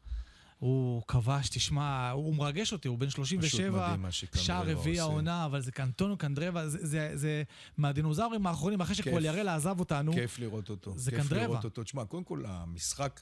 הוא 0.57 1.01
כבש, 1.07 1.49
תשמע, 1.49 2.09
הוא 2.09 2.35
מרגש 2.35 2.73
אותי, 2.73 2.87
הוא 2.87 2.97
בן 2.97 3.07
פשוט 3.07 3.15
37, 3.15 3.87
מדהים 3.87 4.01
מה 4.01 4.11
שקנדרבה 4.11 4.45
שער 4.45 4.69
רביעי. 4.69 4.99
העונה, 4.99 5.45
אבל 5.45 5.61
זה 5.61 5.71
אנטוניו 5.79 6.17
קנדרבה, 6.17 6.69
זה, 6.69 6.77
זה, 6.81 7.11
זה 7.13 7.43
מהדינוזאורים 7.77 8.47
האחרונים, 8.47 8.81
אחרי 8.81 8.95
כיף. 8.95 9.05
שקווליארלה 9.05 9.55
עזב 9.55 9.79
אותנו. 9.79 10.13
כיף 10.13 10.39
לראות 10.39 10.69
אותו. 10.69 10.97
זה 10.97 11.11
כיף 11.11 11.19
קנדרבה. 11.19 11.43
לראות 11.43 11.63
אותו. 11.63 11.83
תשמע, 11.83 12.05
קודם 12.05 12.23
כל, 12.23 12.43
המשחק 12.47 13.21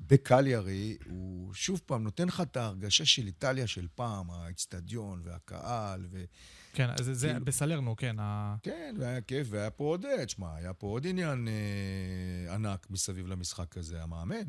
בקליארי, 0.00 0.96
הוא 1.10 1.54
שוב 1.54 1.80
פעם 1.86 2.02
נותן 2.02 2.28
לך 2.28 2.40
את 2.40 2.56
ההרגשה 2.56 3.04
של 3.04 3.26
איטליה 3.26 3.66
של 3.66 3.86
פעם, 3.94 4.30
האצטדיון 4.30 5.20
והקהל, 5.24 6.06
ו... 6.10 6.24
כן, 6.72 6.88
זה, 7.02 7.14
זה 7.14 7.28
כאילו- 7.28 7.44
בסלרנו, 7.44 7.96
כן. 7.96 8.16
ה... 8.18 8.56
כן, 8.62 8.94
והיה 8.98 9.20
כיף, 9.20 9.46
והיה 9.50 9.70
פה 9.70 9.84
עוד, 9.84 10.04
אה, 10.04 10.26
תשמע, 10.26 10.54
היה 10.56 10.72
פה 10.72 10.86
עוד 10.86 11.06
עניין 11.06 11.48
אה, 11.48 12.54
ענק 12.54 12.86
מסביב 12.90 13.26
למשחק 13.26 13.76
הזה, 13.76 14.02
המאמן. 14.02 14.44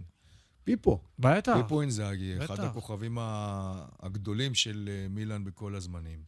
פיפו. 0.63 1.01
בטח. 1.19 1.53
פיפו 1.61 1.81
אינזאגי, 1.81 2.37
אחד. 2.37 2.59
הכוכבים 2.59 3.17
ה- 3.19 3.85
הגדולים 3.99 4.53
של 4.55 4.89
אה, 4.91 5.07
מילאן 5.09 5.43
בכל 5.43 5.75
הזמנים. 5.75 6.23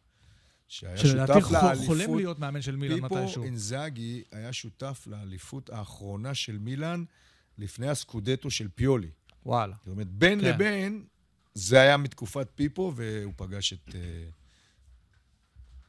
שהיה 0.67 0.97
שלדעתי 0.97 1.33
שותף 1.41 1.43
חו- 1.45 1.55
חולם 1.55 1.97
לאליפות... 1.97 2.17
להיות 2.17 2.39
מאמן 2.39 2.61
של 2.61 2.75
מילאן 2.75 2.99
מתישהו. 2.99 3.27
פיפו 3.27 3.43
אינזאגי 3.43 4.23
היה 4.31 4.53
שותף 4.53 5.03
לאליפות 5.07 5.69
האחרונה 5.69 6.33
של 6.33 6.57
מילאן 6.57 7.03
לפני 7.61 7.89
הסקודטו 7.89 8.51
של 8.51 8.67
פיולי. 8.75 9.09
וואלה. 9.45 9.75
זאת 9.79 9.87
אומרת, 9.87 10.07
בין 10.07 10.39
כן. 10.41 10.45
לבין, 10.45 11.03
זה 11.53 11.79
היה 11.81 11.97
מתקופת 11.97 12.47
פיפו, 12.55 12.93
והוא 12.95 13.33
פגש 13.35 13.73
את, 13.73 13.95
אה, 13.95 13.99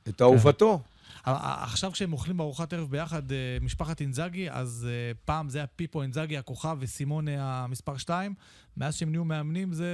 את 0.08 0.22
אהובתו. 0.22 0.82
ע- 1.26 1.30
ע- 1.30 1.62
עכשיו 1.64 1.92
כשהם 1.92 2.12
אוכלים 2.12 2.36
בארוחת 2.36 2.72
ערב 2.72 2.90
ביחד, 2.90 3.32
אה, 3.32 3.36
משפחת 3.60 4.00
אינזאגי, 4.00 4.50
אז 4.50 4.88
אה, 4.90 5.12
פעם 5.24 5.48
זה 5.50 5.58
היה 5.58 5.66
פיפו 5.66 6.02
אינזאגי 6.02 6.38
הכוכב 6.38 6.76
וסימונה 6.80 7.64
המספר 7.64 7.96
2, 7.96 8.34
מאז 8.76 8.94
שהם 8.96 9.10
נהיו 9.10 9.24
מאמנים 9.24 9.72
זה 9.72 9.86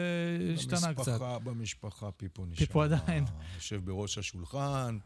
השתנה 0.55 0.95
קצת. 0.95 1.09
במשפחה, 1.09 1.39
במשפחה 1.39 2.11
פיפו 2.11 2.47
נשאר. 2.47 2.67
פיפו 2.67 2.83
עדיין. 2.83 3.25
יושב 3.55 3.85
בראש 3.85 4.19
השולחן, 4.19 4.99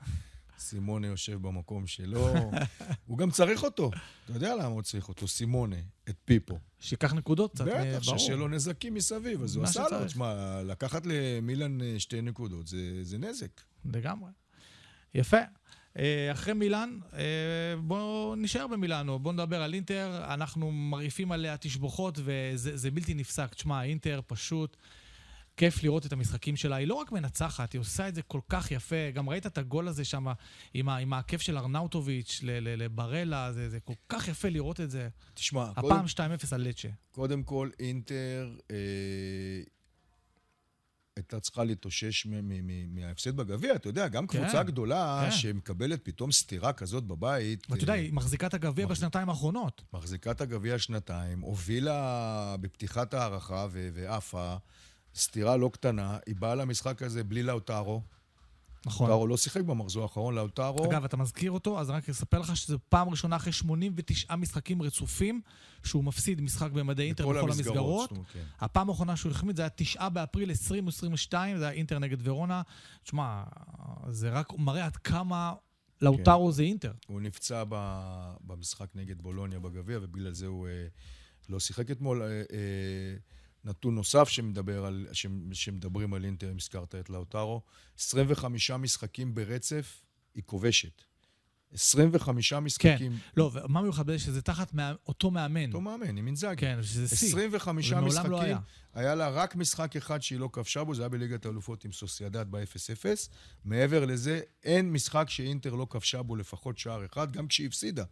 סימונה 0.63 1.07
יושב 1.07 1.43
במקום 1.43 1.87
שלו. 1.87 2.29
הוא 3.07 3.19
גם 3.19 3.31
צריך 3.31 3.63
אותו. 3.63 3.91
אתה 4.25 4.33
יודע 4.33 4.55
למה 4.57 4.65
הוא 4.67 4.83
צריך 4.83 5.09
אותו, 5.09 5.29
סימונה, 5.29 5.77
את 6.09 6.17
פיפו. 6.25 6.59
שייקח 6.81 7.13
נקודות 7.13 7.53
קצת, 7.55 7.69
אה, 7.69 7.97
בטח, 7.97 8.07
ברור. 8.07 8.19
ששיהיה 8.19 8.37
לו 8.37 8.49
נזקים 8.49 8.95
מסביב, 8.95 9.43
אז 9.43 9.57
הוא 9.57 9.65
עשה 9.65 9.85
לו. 9.91 10.05
תשמע, 10.05 10.63
לקחת 10.63 11.03
למילן 11.07 11.81
אה, 11.81 11.95
שתי 11.99 12.21
נקודות, 12.21 12.67
זה, 12.67 13.05
זה 13.05 13.19
נזק. 13.19 13.61
לגמרי. 13.85 14.31
יפה. 15.15 15.41
אה, 15.99 16.33
אחרי 16.33 16.55
מילאן, 16.55 16.99
בואו 17.83 18.35
נשאר 18.37 18.67
במילאנו, 18.67 19.19
בואו 19.19 19.35
נדבר 19.35 19.63
על 19.63 19.75
אינטר. 19.75 20.25
אנחנו 20.35 20.73
מרעיפים 20.73 21.33
עליה 21.33 21.57
תשבוכות 21.57 22.19
וזה 22.19 22.77
זה 22.77 22.91
בלתי 22.91 23.15
נפסק. 23.15 23.55
תשמע, 23.55 23.83
אינטר 23.83 24.21
פשוט... 24.27 24.77
כיף 25.57 25.83
לראות 25.83 26.07
את 26.07 26.13
המשחקים 26.13 26.57
שלה. 26.57 26.77
היא 26.77 26.87
לא 26.87 26.95
רק 26.95 27.13
מנצחת, 27.13 27.73
היא 27.73 27.81
עושה 27.81 28.09
את 28.09 28.15
זה 28.15 28.23
כל 28.23 28.41
כך 28.49 28.71
יפה. 28.71 29.11
גם 29.15 29.29
ראית 29.29 29.47
את 29.47 29.59
הגול 29.59 29.89
הזה 29.89 30.05
שם 30.05 30.27
עם, 30.75 30.89
עם 30.89 31.13
העקף 31.13 31.41
של 31.41 31.59
ארנאוטוביץ' 31.59 32.41
לברלה, 32.43 33.53
זה, 33.53 33.69
זה 33.69 33.81
כל 33.81 33.93
כך 34.09 34.29
יפה 34.29 34.49
לראות 34.49 34.81
את 34.81 34.91
זה. 34.91 35.09
תשמע, 35.35 35.71
הפעם 35.77 36.05
2-0 36.07 36.19
על 36.53 36.69
לצ'ה. 36.69 36.89
קודם 37.11 37.43
כל, 37.43 37.71
אינטר 37.81 38.57
אה, 38.71 38.77
הייתה 41.17 41.41
צריכה 41.41 41.65
להתאושש 41.65 42.27
מההפסד 42.89 43.37
בגביע. 43.37 43.75
אתה 43.75 43.89
יודע, 43.89 44.09
גם 44.09 44.27
כן, 44.27 44.43
קבוצה 44.43 44.63
גדולה 44.63 45.23
כן. 45.25 45.37
שמקבלת 45.37 46.05
פתאום 46.05 46.33
סטירה 46.33 46.73
כזאת 46.73 47.05
בבית. 47.05 47.67
ואתה 47.71 47.83
יודע, 47.83 47.93
אה, 47.93 47.99
היא 47.99 48.13
מחזיקה 48.13 48.47
את 48.47 48.55
הגביע 48.55 48.87
מחזיק. 48.87 48.99
בשנתיים 48.99 49.29
האחרונות. 49.29 49.83
מחזיקה 49.93 50.31
את 50.31 50.41
הגביע 50.41 50.79
שנתיים, 50.79 51.41
הובילה 51.41 52.57
בפתיחת 52.61 53.15
ההערכה 53.15 53.67
ו- 53.71 53.89
סטירה 55.15 55.57
לא 55.57 55.71
קטנה, 55.73 56.19
היא 56.27 56.35
באה 56.39 56.55
למשחק 56.55 57.03
הזה 57.03 57.25
בלי 57.25 57.43
לאוטרו. 57.43 58.03
נכון. 58.87 59.09
לאוטרו 59.11 59.27
לא 59.27 59.37
שיחק 59.37 59.61
במחזור 59.61 60.03
האחרון, 60.03 60.35
לאוטרו... 60.35 60.85
אגב, 60.85 61.05
אתה 61.05 61.17
מזכיר 61.17 61.51
אותו, 61.51 61.81
אז 61.81 61.91
רק 61.91 62.09
אספר 62.09 62.39
לך 62.39 62.57
שזו 62.57 62.79
פעם 62.89 63.09
ראשונה 63.09 63.37
אחרי 63.37 63.53
89 63.53 64.37
משחקים 64.37 64.83
רצופים, 64.83 65.41
שהוא 65.85 66.05
מפסיד 66.05 66.41
משחק 66.41 66.71
במדי 66.71 67.03
אינטר 67.03 67.29
בכל 67.29 67.51
המסגרות. 67.51 68.11
אומרת, 68.11 68.27
כן. 68.33 68.43
הפעם 68.61 68.89
האחרונה 68.89 69.17
שהוא 69.17 69.33
החמיד 69.33 69.57
זה 69.57 69.63
היה 69.63 69.69
9 69.69 70.09
באפריל 70.09 70.49
2022, 70.51 71.59
זה 71.59 71.65
היה 71.65 71.73
אינטר 71.73 71.99
נגד 71.99 72.29
ורונה. 72.29 72.63
תשמע, 73.03 73.43
זה 74.09 74.31
רק 74.31 74.53
מראה 74.59 74.85
עד 74.85 74.97
כמה 74.97 75.53
לאוטרו 76.03 76.53
זה 76.53 76.63
אינטר. 76.63 76.93
הוא 77.07 77.21
נפצע 77.21 77.65
ב- 77.69 78.35
במשחק 78.41 78.89
נגד 78.95 79.23
בולוניה 79.23 79.59
בגביע, 79.59 79.99
ובגלל 80.03 80.33
זה 80.33 80.47
הוא 80.47 80.69
אה, 80.69 80.87
לא 81.49 81.61
שיחק 81.61 81.91
אתמול. 81.91 82.23
אה, 82.23 82.29
אה, 82.29 83.17
נתון 83.65 83.95
נוסף 83.95 84.29
שמדבר 84.29 84.85
על, 84.85 85.07
שמ- 85.13 85.29
שמדברים 85.55 86.15
על 86.15 86.25
אינטר, 86.25 86.51
אם 86.51 86.57
הזכרת 86.57 86.95
את 86.95 87.11
לאוטרו, 87.11 87.63
25 87.99 88.71
משחקים 88.71 89.35
ברצף 89.35 90.03
היא 90.35 90.43
כובשת. 90.47 91.03
25 91.75 92.53
משחקים. 92.53 93.19
לא, 93.37 93.51
ומה 93.53 93.83
מיוחד 93.83 94.07
בזה 94.07 94.19
שזה 94.19 94.43
תחת 94.43 94.75
מא- 94.75 94.93
אותו 95.07 95.31
מאמן. 95.31 95.67
אותו 95.69 95.81
מאמן, 95.81 96.17
עם 96.17 96.27
אינזאגי. 96.27 96.61
כן, 96.61 96.79
שזה 96.83 97.17
שיא. 97.17 97.29
25 97.29 97.89
זה 97.89 97.95
מעולם 97.95 98.09
משחקים, 98.09 98.31
לא 98.31 98.41
היה. 98.41 98.59
היה 98.95 99.15
לה 99.15 99.29
רק 99.29 99.57
משחק 99.57 99.97
אחד 99.97 100.23
שהיא 100.23 100.39
לא 100.41 100.49
כבשה 100.53 100.85
בו, 100.85 100.95
זה 100.95 101.03
היה 101.03 101.09
בליגת 101.09 101.47
האלופות 101.47 101.85
עם 101.85 101.93
סוסיידד 101.93 102.47
ב-0-0. 102.51 103.05
מעבר 103.65 104.05
לזה, 104.05 104.41
אין 104.65 104.93
משחק 104.93 105.25
שאינטר 105.29 105.75
לא 105.75 105.87
כבשה 105.91 106.23
בו 106.23 106.37
לפחות 106.37 106.79
שער 106.79 107.07
אחד, 107.07 107.33
גם 107.33 107.47
כשהיא 107.49 107.67
הפסידה. 107.67 108.05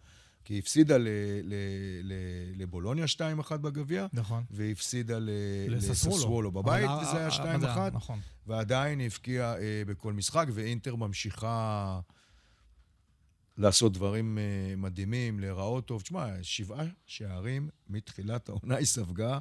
כי 0.44 0.54
היא 0.54 0.58
הפסידה 0.58 0.98
ל- 0.98 1.08
ל- 1.42 1.54
ל- 2.02 2.62
לבולוניה 2.62 3.04
2-1 3.06 3.16
בגביע, 3.56 4.06
נכון. 4.12 4.44
והפסידה 4.50 5.18
ל- 5.18 5.30
לססוולו. 5.68 6.50
בבית, 6.52 6.84
אבל 6.90 7.02
וזה 7.02 7.16
היה 7.16 7.26
ה- 7.26 7.28
ה- 7.28 7.88
2-1, 7.90 7.94
נכון. 7.96 8.20
ועדיין 8.46 8.98
היא 8.98 9.06
הבקיעה 9.06 9.58
אה, 9.58 9.82
בכל 9.86 10.12
משחק, 10.12 10.46
ואינטר 10.52 10.96
ממשיכה 10.96 12.00
לעשות 13.58 13.92
דברים 13.92 14.38
אה, 14.38 14.42
מדהימים, 14.76 15.40
להיראות 15.40 15.86
טוב. 15.86 16.02
תשמע, 16.02 16.26
שבעה 16.42 16.84
שערים 17.06 17.68
מתחילת 17.88 18.48
העונה 18.48 18.76
היא 18.76 18.86
ספגה. 18.86 19.38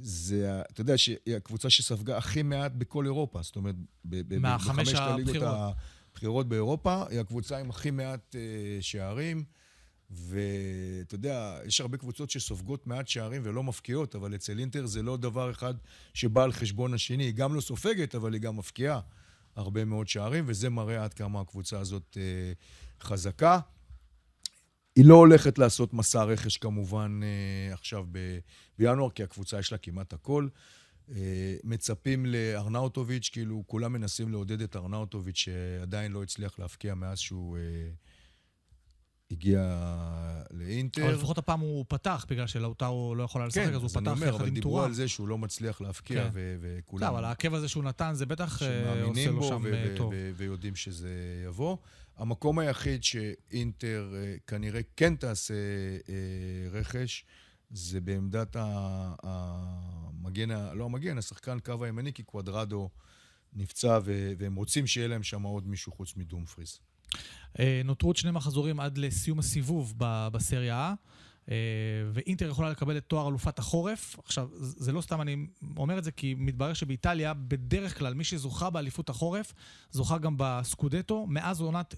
זה, 0.00 0.60
אתה 0.70 0.80
יודע 0.80 0.98
שהיא 0.98 1.36
הקבוצה 1.36 1.70
שספגה 1.70 2.16
הכי 2.18 2.42
מעט 2.42 2.72
בכל 2.72 3.04
אירופה. 3.04 3.42
זאת 3.42 3.56
אומרת, 3.56 3.74
בחמשת 4.04 4.98
הליגות 4.98 5.34
הבכירות. 5.36 5.74
הבכירות 6.12 6.48
באירופה, 6.48 7.04
היא 7.10 7.20
הקבוצה 7.20 7.58
עם 7.58 7.70
הכי 7.70 7.90
מעט 7.90 8.36
אה, 8.36 8.40
שערים. 8.82 9.44
ואתה 10.10 11.14
יודע, 11.14 11.58
יש 11.66 11.80
הרבה 11.80 11.96
קבוצות 11.98 12.30
שסופגות 12.30 12.86
מעט 12.86 13.08
שערים 13.08 13.42
ולא 13.44 13.62
מפקיעות, 13.62 14.14
אבל 14.14 14.34
אצל 14.34 14.58
אינטר 14.58 14.86
זה 14.86 15.02
לא 15.02 15.16
דבר 15.16 15.50
אחד 15.50 15.74
שבא 16.14 16.42
על 16.42 16.52
חשבון 16.52 16.94
השני. 16.94 17.24
היא 17.24 17.34
גם 17.34 17.54
לא 17.54 17.60
סופגת, 17.60 18.14
אבל 18.14 18.32
היא 18.32 18.40
גם 18.40 18.56
מפקיעה 18.56 19.00
הרבה 19.56 19.84
מאוד 19.84 20.08
שערים, 20.08 20.44
וזה 20.46 20.70
מראה 20.70 21.04
עד 21.04 21.14
כמה 21.14 21.40
הקבוצה 21.40 21.78
הזאת 21.80 22.16
אה, 22.20 22.52
חזקה. 23.00 23.60
היא 24.96 25.04
לא 25.04 25.14
הולכת 25.14 25.58
לעשות 25.58 25.94
מסע 25.94 26.22
רכש 26.22 26.56
כמובן 26.56 27.20
אה, 27.22 27.74
עכשיו 27.74 28.04
ב- 28.12 28.38
בינואר, 28.78 29.10
כי 29.10 29.22
הקבוצה 29.22 29.58
יש 29.58 29.72
לה 29.72 29.78
כמעט 29.78 30.12
הכל. 30.12 30.48
אה, 31.10 31.56
מצפים 31.64 32.26
לארנאוטוביץ', 32.26 33.28
כאילו 33.32 33.64
כולם 33.66 33.92
מנסים 33.92 34.28
לעודד 34.28 34.60
את 34.60 34.76
ארנאוטוביץ', 34.76 35.36
שעדיין 35.36 36.12
לא 36.12 36.22
הצליח 36.22 36.58
להפקיע 36.58 36.94
מאז 36.94 37.18
שהוא 37.18 37.56
אה, 37.56 37.62
הגיע 39.30 39.60
לאינטר. 40.50 41.04
אבל 41.04 41.14
לפחות 41.14 41.38
הפעם 41.38 41.60
הוא 41.60 41.84
פתח, 41.88 42.26
בגלל 42.28 42.46
שלאוטרו 42.46 43.14
לא 43.14 43.22
יכול 43.22 43.40
היה 43.40 43.48
לשחק, 43.48 43.60
כן, 43.64 43.74
אז 43.74 43.76
הוא 43.76 43.84
אז 43.84 43.96
אני 43.96 44.04
פתח 44.04 44.12
אומר, 44.12 44.26
יחד 44.26 44.34
אבל 44.36 44.48
עם 44.48 44.54
דיברו. 44.54 44.82
על 44.82 44.92
זה 44.92 45.08
שהוא 45.08 45.28
לא 45.28 45.38
מצליח 45.38 45.80
להפקיע, 45.80 46.24
כן. 46.24 46.30
ו- 46.32 46.56
וכולם 46.60 47.14
אבל 47.14 47.24
העקב 47.24 47.54
הזה 47.54 47.68
שהוא 47.68 47.84
נתן, 47.84 48.14
זה 48.14 48.26
בטח 48.26 48.62
אה, 48.62 49.02
עושה 49.02 49.30
לו 49.30 49.42
שם 49.42 49.60
ו- 49.64 49.74
אה, 49.74 49.88
ו- 49.94 49.96
טוב. 49.96 50.12
ו- 50.14 50.30
ויודעים 50.36 50.76
שזה 50.76 51.42
יבוא. 51.46 51.76
המקום 52.16 52.58
היחיד 52.58 53.04
שאינטר 53.04 54.14
אה, 54.16 54.36
כנראה 54.46 54.80
כן 54.96 55.16
תעשה 55.16 55.54
רכש, 56.72 57.24
זה 57.70 58.00
בעמדת 58.00 58.56
המגן, 59.22 60.50
לא 60.74 60.84
המגן, 60.84 61.18
השחקן 61.18 61.58
קו 61.58 61.84
הימני, 61.84 62.12
כי 62.12 62.22
קוודרדו 62.22 62.90
נפצע, 63.52 63.98
והם 64.38 64.54
רוצים 64.54 64.86
שיהיה 64.86 65.08
להם 65.08 65.22
שם 65.22 65.42
עוד 65.42 65.68
מישהו 65.68 65.92
חוץ 65.92 66.16
מדומפריס. 66.16 66.80
אה, 67.58 67.80
נותרו 67.84 68.08
עוד 68.08 68.16
שני 68.16 68.30
מחזורים 68.30 68.80
עד 68.80 68.98
לסיום 68.98 69.38
הסיבוב 69.38 69.94
בסריה 69.98 70.94
A, 70.98 71.08
אה, 71.50 71.56
ואינטר 72.12 72.48
יכולה 72.48 72.70
לקבל 72.70 72.96
את 72.96 73.04
תואר 73.04 73.28
אלופת 73.28 73.58
החורף. 73.58 74.16
עכשיו, 74.24 74.48
זה 74.54 74.92
לא 74.92 75.00
סתם 75.00 75.20
אני 75.20 75.46
אומר 75.76 75.98
את 75.98 76.04
זה, 76.04 76.10
כי 76.10 76.34
מתברר 76.38 76.72
שבאיטליה, 76.72 77.34
בדרך 77.34 77.98
כלל, 77.98 78.14
מי 78.14 78.24
שזוכה 78.24 78.70
באליפות 78.70 79.08
החורף, 79.08 79.54
זוכה 79.90 80.18
גם 80.18 80.34
בסקודטו. 80.38 81.26
מאז 81.28 81.60
עונת 81.60 81.94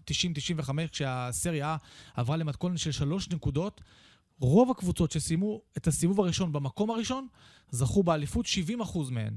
90-95, 0.67 0.71
כשהסריה 0.93 1.77
A 1.81 2.21
עברה 2.21 2.37
למתכונת 2.37 2.79
של 2.79 2.93
שלוש 2.93 3.29
נקודות, 3.29 3.81
רוב 4.41 4.71
הקבוצות 4.71 5.11
שסיימו 5.11 5.61
את 5.77 5.87
הסיבוב 5.87 6.21
הראשון 6.21 6.53
במקום 6.53 6.91
הראשון, 6.91 7.27
זכו 7.71 8.03
באליפות 8.03 8.47
70% 8.47 9.11
מהן. 9.11 9.37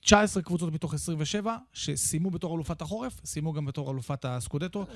19 0.00 0.42
קבוצות 0.42 0.72
מתוך 0.72 0.94
27 0.94 1.56
שסיימו 1.72 2.30
בתור 2.30 2.54
אלופת 2.56 2.82
החורף, 2.82 3.20
סיימו 3.24 3.52
גם 3.52 3.64
בתור 3.64 3.90
אלופת 3.90 4.24
הסקודטו. 4.24 4.86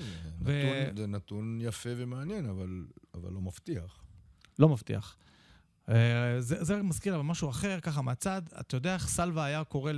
ו- 0.40 0.62
נתון, 0.84 0.96
זה 0.96 1.06
נתון 1.06 1.58
יפה 1.62 1.90
ומעניין, 1.96 2.46
אבל, 2.46 2.86
אבל 3.14 3.32
לא 3.32 3.40
מבטיח. 3.40 4.04
לא 4.58 4.68
מבטיח. 4.68 5.16
אה, 5.88 6.40
זה, 6.40 6.64
זה 6.64 6.82
מזכיר 6.82 7.14
אבל 7.14 7.24
משהו 7.24 7.50
אחר, 7.50 7.80
ככה 7.80 8.02
מהצד. 8.02 8.42
אתה 8.60 8.76
יודע 8.76 8.94
איך 8.94 9.08
סלווה 9.08 9.44
היה 9.44 9.64
קורא 9.64 9.92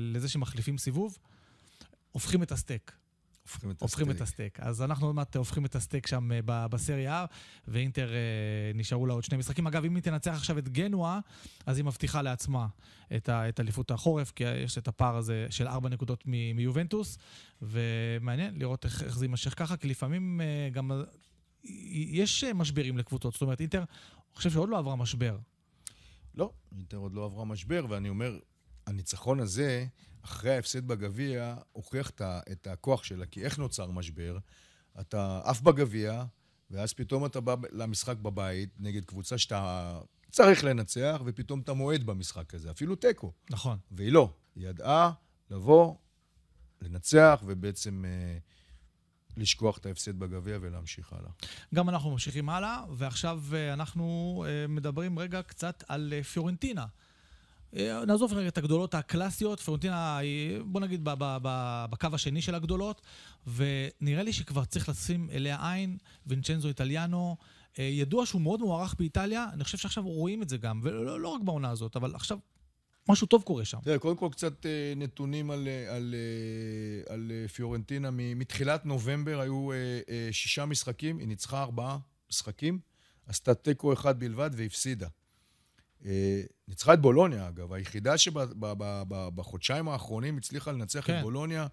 לזה 0.00 0.28
שמחליפים 0.28 0.78
סיבוב? 0.78 1.18
הופכים 2.12 2.42
את 2.42 2.52
הסטייק. 2.52 2.92
הופכים 3.52 3.70
את 3.70 3.82
הופכים 3.82 4.10
את 4.10 4.20
הסטייק. 4.20 4.52
הסטייק. 4.56 4.68
אז 4.68 4.82
אנחנו 4.82 5.06
עוד 5.06 5.14
מעט 5.14 5.36
הופכים 5.36 5.64
את 5.64 5.74
הסטייק 5.74 6.06
שם 6.06 6.32
אה, 6.32 6.68
בסריה, 6.68 7.24
ואינטר 7.68 8.12
אה, 8.12 8.16
נשארו 8.74 9.06
לה 9.06 9.14
עוד 9.14 9.24
שני 9.24 9.38
משחקים. 9.38 9.66
אגב, 9.66 9.84
אם 9.84 9.94
היא 9.94 10.02
תנצח 10.02 10.32
עכשיו 10.32 10.58
את 10.58 10.68
גנואה, 10.68 11.18
אז 11.66 11.76
היא 11.76 11.84
מבטיחה 11.84 12.22
לעצמה 12.22 12.66
את 13.16 13.60
אליפות 13.60 13.90
החורף, 13.90 14.30
כי 14.30 14.44
יש 14.44 14.78
את 14.78 14.88
הפער 14.88 15.16
הזה 15.16 15.46
של 15.50 15.68
ארבע 15.68 15.88
נקודות 15.88 16.24
מ- 16.26 16.56
מיובנטוס, 16.56 17.18
ומעניין 17.62 18.58
לראות 18.58 18.84
איך, 18.84 19.02
איך 19.02 19.18
זה 19.18 19.24
יימשך 19.24 19.54
ככה, 19.58 19.76
כי 19.76 19.88
לפעמים 19.88 20.40
אה, 20.40 20.68
גם 20.72 20.90
יש 21.64 22.44
משברים 22.44 22.98
לקבוצות. 22.98 23.32
זאת 23.32 23.42
אומרת, 23.42 23.60
אינטר, 23.60 23.78
אני 23.78 24.36
חושב 24.36 24.50
שעוד 24.50 24.68
לא 24.68 24.78
עברה 24.78 24.96
משבר. 24.96 25.38
לא, 26.34 26.52
אינטר 26.76 26.96
עוד 26.96 27.14
לא 27.14 27.24
עברה 27.24 27.44
משבר, 27.44 27.86
ואני 27.88 28.08
אומר, 28.08 28.38
הניצחון 28.90 29.40
הזה, 29.40 29.86
אחרי 30.24 30.54
ההפסד 30.54 30.86
בגביע, 30.86 31.56
הוכיח 31.72 32.10
את 32.52 32.66
הכוח 32.66 33.04
שלה, 33.04 33.26
כי 33.26 33.44
איך 33.44 33.58
נוצר 33.58 33.90
משבר? 33.90 34.38
אתה 35.00 35.40
עף 35.44 35.60
בגביע, 35.60 36.24
ואז 36.70 36.92
פתאום 36.92 37.26
אתה 37.26 37.40
בא 37.40 37.54
למשחק 37.72 38.16
בבית 38.16 38.68
נגד 38.78 39.04
קבוצה 39.04 39.38
שאתה 39.38 40.00
צריך 40.30 40.64
לנצח, 40.64 41.20
ופתאום 41.24 41.60
אתה 41.60 41.72
מועד 41.72 42.02
במשחק 42.06 42.54
הזה, 42.54 42.70
אפילו 42.70 42.96
תיקו. 42.96 43.32
נכון. 43.50 43.78
והיא 43.90 44.12
לא. 44.12 44.32
היא 44.56 44.68
ידעה 44.68 45.12
לבוא, 45.50 45.94
לנצח, 46.82 47.42
ובעצם 47.46 48.04
אה, 48.04 48.38
לשכוח 49.36 49.78
את 49.78 49.86
ההפסד 49.86 50.18
בגביע 50.18 50.58
ולהמשיך 50.60 51.12
הלאה. 51.12 51.30
גם 51.74 51.88
אנחנו 51.88 52.10
ממשיכים 52.10 52.48
הלאה, 52.48 52.84
ועכשיו 52.96 53.42
אה, 53.52 53.72
אנחנו 53.72 54.44
אה, 54.48 54.66
מדברים 54.66 55.18
רגע 55.18 55.42
קצת 55.42 55.84
על 55.88 56.12
פיורנטינה. 56.32 56.86
אה, 57.76 58.04
נעזוב 58.04 58.32
רגע 58.32 58.48
את 58.48 58.58
הגדולות 58.58 58.94
הקלאסיות, 58.94 59.60
פיורנטינה 59.60 60.18
היא, 60.18 60.58
בוא 60.64 60.80
נגיד, 60.80 61.04
ב- 61.04 61.14
ב- 61.18 61.38
ב- 61.42 61.84
בקו 61.90 62.08
השני 62.12 62.42
של 62.42 62.54
הגדולות, 62.54 63.00
ונראה 63.54 64.22
לי 64.22 64.32
שכבר 64.32 64.64
צריך 64.64 64.88
לשים 64.88 65.28
אליה 65.32 65.72
עין, 65.72 65.96
וינצ'נזו 66.26 66.68
איטליאנו. 66.68 67.36
אה, 67.78 67.84
ידוע 67.84 68.26
שהוא 68.26 68.40
מאוד 68.40 68.60
מוערך 68.60 68.94
באיטליה, 68.98 69.46
אני 69.52 69.64
חושב 69.64 69.78
שעכשיו 69.78 70.04
רואים 70.04 70.42
את 70.42 70.48
זה 70.48 70.56
גם, 70.56 70.80
ולא 70.84 71.20
לא 71.20 71.28
רק 71.28 71.40
בעונה 71.42 71.70
הזאת, 71.70 71.96
אבל 71.96 72.14
עכשיו 72.14 72.38
משהו 73.08 73.26
טוב 73.26 73.42
קורה 73.42 73.64
שם. 73.64 73.78
תראה, 73.82 73.98
קודם 73.98 74.16
כל 74.16 74.28
קצת 74.32 74.66
אה, 74.66 74.92
נתונים 74.96 75.50
על, 75.50 75.68
על, 75.88 76.14
על 77.08 77.32
פיורנטינה. 77.54 78.10
מתחילת 78.10 78.86
נובמבר 78.86 79.40
היו 79.40 79.68
שישה 80.32 80.66
משחקים, 80.66 81.18
היא 81.18 81.28
ניצחה 81.28 81.62
ארבעה 81.62 81.98
משחקים, 82.30 82.78
עשתה 83.26 83.54
תיקו 83.54 83.92
אחד 83.92 84.20
בלבד 84.20 84.50
והפסידה. 84.52 85.08
אה, 86.04 86.42
ניצחה 86.68 86.94
את 86.94 87.00
בולוניה, 87.00 87.48
אגב. 87.48 87.72
היחידה 87.72 88.18
שבחודשיים 88.18 89.88
האחרונים 89.88 90.36
הצליחה 90.36 90.72
לנצח 90.72 91.06
כן. 91.06 91.18
את 91.18 91.22
בולוניה 91.22 91.66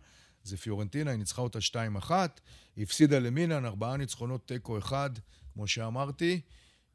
זה 0.43 0.57
פיורנטינה, 0.57 1.11
היא 1.11 1.19
ניצחה 1.19 1.41
אותה 1.41 1.59
2-1. 2.01 2.11
היא 2.75 2.83
הפסידה 2.83 3.19
למילאן, 3.19 3.65
ארבעה 3.65 3.97
ניצחונות, 3.97 4.47
תיקו 4.47 4.77
אחד, 4.77 5.09
כמו 5.53 5.67
שאמרתי. 5.67 6.41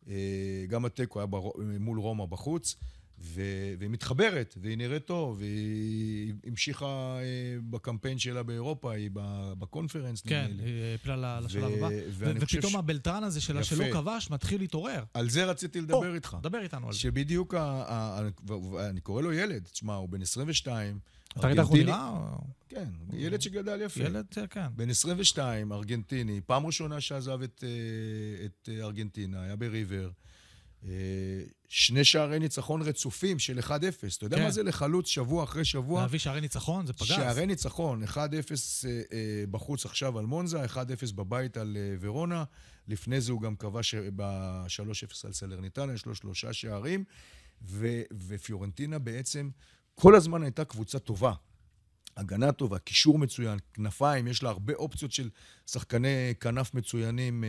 אה, 0.08 0.64
גם 0.68 0.84
התיקו 0.84 1.18
היה 1.18 1.26
בר... 1.26 1.50
מול 1.80 1.98
רומא 1.98 2.26
בחוץ. 2.26 2.76
ו- 3.24 3.40
והיא 3.78 3.90
מתחברת, 3.90 4.54
והיא 4.60 4.78
נראית 4.78 5.04
טוב, 5.06 5.36
והיא 5.40 6.32
המשיכה 6.46 6.86
אה, 6.86 7.22
בקמפיין 7.70 8.18
שלה 8.18 8.42
באירופה, 8.42 8.92
היא 8.92 9.10
בקונפרנס, 9.58 10.20
כן. 10.20 10.50
היא 10.58 10.82
העפילה 10.92 11.16
ל- 11.40 11.44
לשלב 11.44 11.64
הבא. 11.84 11.88
ופתאום 12.18 12.76
הבלטרן 12.76 13.24
הזה 13.24 13.40
שלה. 13.40 13.64
שלא 13.64 13.84
כבש 13.92 14.30
מתחיל 14.30 14.60
להתעורר. 14.60 15.04
על 15.14 15.28
זה 15.30 15.44
רציתי 15.44 15.80
לדבר 15.80 16.14
איתך. 16.14 16.36
דבר 16.42 16.62
איתנו 16.62 16.86
על 16.86 16.92
זה. 16.92 16.98
שבדיוק, 16.98 17.54
אני 18.90 19.00
קורא 19.00 19.22
לו 19.22 19.32
ילד, 19.32 19.62
תשמע, 19.72 19.94
הוא 19.94 20.08
בן 20.08 20.22
22. 20.22 20.98
אתה 21.38 21.46
ראית 21.46 21.58
איך 21.58 21.66
הוא 21.66 21.78
נראה? 21.78 22.26
כן, 22.68 22.88
ילד 23.12 23.40
שגדל 23.42 23.80
יפה. 23.84 24.00
ילד, 24.02 24.26
אה, 24.38 24.46
כן. 24.46 24.66
בן 24.76 24.90
22, 24.90 25.72
ארגנטיני, 25.72 26.40
פעם 26.46 26.66
ראשונה 26.66 27.00
שעזב 27.00 27.42
את, 27.42 27.64
אה, 28.68 28.74
אה, 28.74 28.82
ארגנטינה, 28.84 29.42
היה 29.42 29.56
בריבר. 29.56 30.10
אה, 30.88 31.42
שני 31.68 32.04
שערי 32.04 32.38
ניצחון 32.38 32.82
רצופים 32.82 33.38
של 33.38 33.58
1-0. 33.58 33.70
אתה 33.70 34.26
יודע 34.26 34.36
כן. 34.36 34.42
מה 34.42 34.50
זה 34.50 34.62
לחלוץ 34.62 35.06
שבוע 35.06 35.44
אחרי 35.44 35.64
שבוע? 35.64 36.00
להביא 36.00 36.18
שערי 36.18 36.40
ניצחון, 36.40 36.86
זה 36.86 36.92
פגז. 36.92 37.08
שערי 37.08 37.46
ניצחון, 37.46 38.04
1-0 38.04 38.16
אה, 38.16 38.26
אה, 39.12 39.44
בחוץ 39.50 39.86
עכשיו 39.86 40.18
על 40.18 40.26
מונזה, 40.26 40.64
1-0 40.64 40.76
בבית 41.14 41.56
על 41.56 41.76
ורונה. 42.00 42.44
לפני 42.88 43.20
זה 43.20 43.32
הוא 43.32 43.40
גם 43.40 43.56
כבש 43.56 43.94
ב-3-0 43.94 45.14
על 45.24 45.32
סלרניטנה, 45.32 45.94
יש 45.94 46.06
לו 46.06 46.14
שלושה 46.14 46.52
שערים. 46.52 47.04
ו- 47.64 48.02
ופיורנטינה 48.28 48.98
בעצם 48.98 49.50
כל 49.94 50.14
הזמן 50.14 50.42
הייתה 50.42 50.64
קבוצה 50.64 50.98
טובה. 50.98 51.32
הגנה 52.16 52.52
טובה, 52.52 52.78
קישור 52.78 53.18
מצוין, 53.18 53.58
כנפיים, 53.74 54.28
יש 54.28 54.42
לה 54.42 54.50
הרבה 54.50 54.74
אופציות 54.74 55.12
של 55.12 55.30
שחקני 55.66 56.34
כנף 56.40 56.74
מצוינים. 56.74 57.44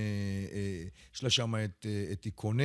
יש 1.16 1.24
לה 1.24 1.30
שם 1.30 1.56
את, 1.56 1.86
את 2.12 2.26
איקונה, 2.26 2.64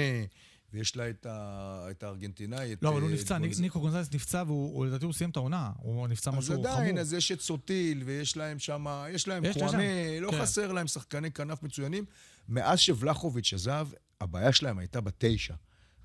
ויש 0.72 0.96
לה 0.96 1.10
את, 1.10 1.26
ה, 1.26 1.86
את 1.90 2.02
הארגנטינאי. 2.02 2.72
את, 2.72 2.82
לא, 2.82 2.88
אבל 2.88 3.00
הוא 3.00 3.08
אה, 3.08 3.14
נפצע, 3.14 3.38
ניק- 3.38 3.52
גונז- 3.52 3.60
ניקו 3.60 3.80
גונזלס 3.80 4.08
נפצע, 4.14 4.42
והוא, 4.46 4.86
לדעתי 4.86 5.04
הוא 5.04 5.12
סיים 5.12 5.30
את 5.30 5.36
העונה. 5.36 5.70
הוא 5.76 6.08
נפצע 6.08 6.30
אז 6.30 6.36
משהו 6.38 6.54
חמור. 6.54 6.68
עדיין, 6.68 6.98
אז 6.98 7.12
יש 7.12 7.32
את 7.32 7.40
סוטיל, 7.40 8.02
ויש 8.04 8.36
להם 8.36 8.58
שם, 8.58 8.86
יש 9.10 9.28
להם 9.28 9.44
להם, 9.44 9.80
לא 10.20 10.30
כן. 10.30 10.40
חסר 10.42 10.72
להם 10.72 10.86
שחקני 10.86 11.30
כנף 11.30 11.62
מצוינים. 11.62 12.04
מאז 12.48 12.78
שבלחוביץ' 12.78 13.52
עזב, 13.54 13.88
הבעיה 14.20 14.52
שלהם 14.52 14.78
הייתה 14.78 15.00
בתשע. 15.00 15.54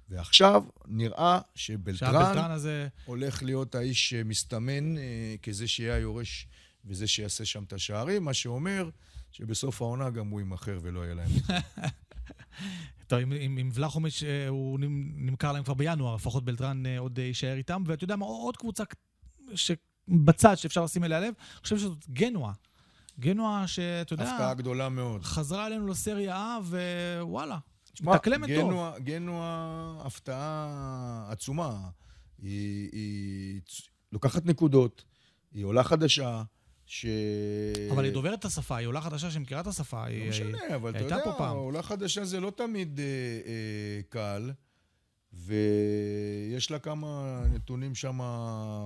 ועכשיו 0.09 0.63
נראה 0.87 1.39
שבלטרן 1.55 2.11
הזה... 2.51 2.87
הולך 3.05 3.43
להיות 3.43 3.75
האיש 3.75 4.09
שמסתמן 4.09 4.97
אה, 4.97 5.01
כזה 5.43 5.67
שיהיה 5.67 5.95
היורש 5.95 6.47
וזה 6.85 7.07
שיעשה 7.07 7.45
שם 7.45 7.63
את 7.63 7.73
השערים, 7.73 8.23
מה 8.23 8.33
שאומר 8.33 8.89
שבסוף 9.31 9.81
העונה 9.81 10.09
גם 10.09 10.27
הוא 10.27 10.39
יימכר 10.41 10.79
ולא 10.81 10.99
יהיה 10.99 11.13
להם. 11.13 11.29
טוב, 13.07 13.19
עם, 13.19 13.31
עם, 13.39 13.57
עם 13.57 13.69
ולחומיץ' 13.73 14.23
אה, 14.23 14.47
הוא 14.47 14.79
נמ- 14.79 15.13
נמכר 15.29 15.51
להם 15.51 15.63
כבר 15.63 15.73
בינואר, 15.73 16.15
לפחות 16.15 16.45
בלטרן 16.45 16.85
אה, 16.85 16.99
עוד 16.99 17.19
אה, 17.19 17.25
יישאר 17.25 17.53
איתם. 17.53 17.83
ואתה 17.85 18.03
יודע 18.03 18.15
מה, 18.15 18.25
עוד 18.25 18.57
קבוצה 18.57 18.83
שבצד 19.55 20.55
שאפשר 20.55 20.83
לשים 20.83 21.03
אליה 21.03 21.19
לב, 21.19 21.33
אני 21.37 21.61
חושב 21.63 21.77
שזאת 21.77 22.09
גנואה. 22.09 22.51
גנואה 23.19 23.67
שאתה 23.67 24.13
יודע, 24.13 24.23
הפתעה 24.31 24.53
גדולה 24.53 24.89
מאוד. 24.89 25.23
חזרה 25.23 25.67
אלינו 25.67 25.87
לסריה 25.87 26.57
A, 26.57 26.63
ווואלה, 26.63 27.57
מתאקלמת 28.01 28.49
טוב. 28.49 28.97
גנואה, 29.03 30.01
הפתעה 30.05 31.25
עצומה. 31.29 31.79
היא, 32.41 32.89
היא 32.91 33.61
לוקחת 34.11 34.45
נקודות, 34.45 35.03
היא 35.53 35.65
עולה 35.65 35.83
חדשה, 35.83 36.43
ש... 36.85 37.05
אבל 37.91 38.03
היא 38.05 38.13
דוברת 38.13 38.39
את 38.39 38.45
השפה, 38.45 38.77
היא 38.77 38.87
עולה 38.87 39.01
חדשה 39.01 39.31
שמכירה 39.31 39.61
את 39.61 39.67
השפה. 39.67 40.01
לא 40.03 40.13
היא- 40.13 40.29
משנה, 40.29 40.75
אבל 40.75 40.89
אתה 40.89 40.99
יודע. 40.99 41.47
עולה 41.49 41.83
חדשה 41.83 42.25
זה 42.25 42.39
לא 42.39 42.49
תמיד 42.55 42.99
אה, 42.99 43.05
אה, 43.05 44.01
קל, 44.09 44.51
ויש 45.33 46.71
לה 46.71 46.79
כמה 46.79 47.41
נתונים 47.53 47.95
שם 47.95 48.15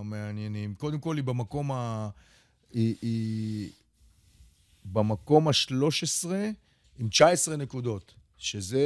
מעניינים. 0.03 0.75
קודם 0.75 0.99
כל, 0.99 1.15
היא 1.15 1.23
במקום 1.23 1.71
ה... 1.71 2.09
היא, 2.73 2.95
היא 3.01 3.69
במקום 4.85 5.47
ה-13 5.47 6.27
עם 6.99 7.09
19 7.09 7.55
נקודות, 7.55 8.13
שזה, 8.37 8.83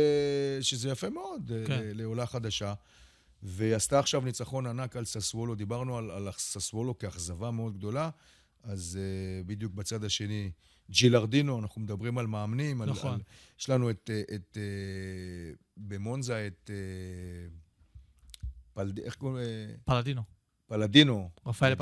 שזה 0.61 0.89
יפה 0.89 1.09
מאוד 1.09 1.51
כן. 1.67 1.67
כן. 1.67 1.81
לעולה 1.93 2.25
חדשה. 2.25 2.73
והיא 3.43 3.75
עשתה 3.75 3.99
עכשיו 3.99 4.21
ניצחון 4.21 4.65
ענק 4.67 4.95
על 4.95 5.05
ססוולו, 5.05 5.55
דיברנו 5.55 5.97
על, 5.97 6.11
על 6.11 6.29
ססוולו 6.37 6.97
כאכזבה 6.97 7.51
מאוד 7.51 7.77
גדולה, 7.77 8.09
אז 8.63 8.99
uh, 8.99 9.47
בדיוק 9.47 9.73
בצד 9.73 10.03
השני, 10.03 10.51
ג'ילרדינו, 10.89 11.59
אנחנו 11.59 11.81
מדברים 11.81 12.17
על 12.17 12.27
מאמנים. 12.27 12.81
נכון. 12.83 13.09
על, 13.09 13.15
על, 13.15 13.21
יש 13.59 13.69
לנו 13.69 13.89
את, 13.89 14.09
את, 14.23 14.33
את 14.33 14.57
uh, 14.57 15.57
במונזה, 15.77 16.47
את... 16.47 16.69
Uh, 16.69 18.41
פלד... 18.73 18.99
איך 18.99 19.15
קוראים? 19.15 19.45
פלדינו. 19.85 20.21
פלדינו. 20.71 21.29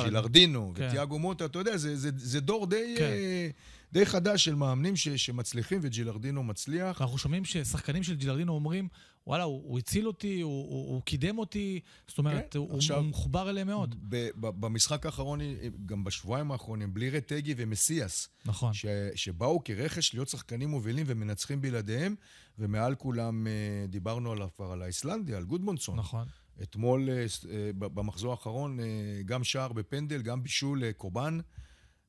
ג'ילרדינו, 0.03 0.73
כן. 0.75 0.87
וטיאגו 0.87 1.19
מוטה, 1.19 1.45
אתה 1.45 1.59
יודע, 1.59 1.77
זה, 1.77 1.95
זה, 1.95 2.09
זה 2.15 2.39
דור 2.39 2.65
די, 2.67 2.95
כן. 2.97 3.03
אה, 3.03 3.49
די 3.93 4.05
חדש 4.05 4.45
של 4.45 4.55
מאמנים 4.55 4.95
ש, 4.95 5.07
שמצליחים, 5.09 5.79
וג'ילרדינו 5.81 6.43
מצליח. 6.43 7.01
אנחנו 7.01 7.17
שומעים 7.17 7.45
ששחקנים 7.45 8.03
של 8.03 8.15
ג'ילרדינו 8.15 8.53
אומרים, 8.53 8.87
וואלה, 9.27 9.43
הוא, 9.43 9.61
הוא 9.65 9.79
הציל 9.79 10.07
אותי, 10.07 10.41
הוא, 10.41 10.51
הוא, 10.69 10.93
הוא 10.93 11.01
קידם 11.01 11.37
אותי, 11.37 11.79
זאת 12.07 12.17
אומרת, 12.17 12.47
כן, 12.51 12.59
הוא, 12.59 12.75
עכשיו- 12.77 12.97
הוא 12.97 13.05
מחובר 13.05 13.49
אליהם 13.49 13.67
מאוד. 13.67 13.95
ב- 14.09 14.29
ב- 14.39 14.65
במשחק 14.65 15.05
האחרון, 15.05 15.39
גם 15.85 16.03
בשבועיים 16.03 16.51
האחרונים, 16.51 16.93
בלי 16.93 17.09
רטגי 17.09 17.53
ומסיאס, 17.57 18.29
נכון. 18.45 18.73
ש, 18.73 18.85
שבאו 19.15 19.63
כרכש 19.63 20.13
להיות 20.13 20.27
שחקנים 20.29 20.69
מובילים 20.69 21.05
ומנצחים 21.09 21.61
בלעדיהם, 21.61 22.15
ומעל 22.59 22.95
כולם 22.95 23.47
אה, 23.47 23.51
דיברנו 23.87 24.31
עליו 24.31 24.47
כבר, 24.55 24.71
על 24.71 24.81
האיסלנדי, 24.81 25.35
על 25.35 25.43
גודמונסון. 25.43 25.99
נכון. 25.99 26.27
אתמול, 26.63 27.09
אה, 27.09 27.25
אה, 27.51 27.71
במחזור 27.73 28.31
האחרון, 28.31 28.79
אה, 28.79 28.85
גם 29.25 29.43
שער 29.43 29.73
בפנדל, 29.73 30.21
גם 30.21 30.43
בישול 30.43 30.91
קורבן, 30.91 31.39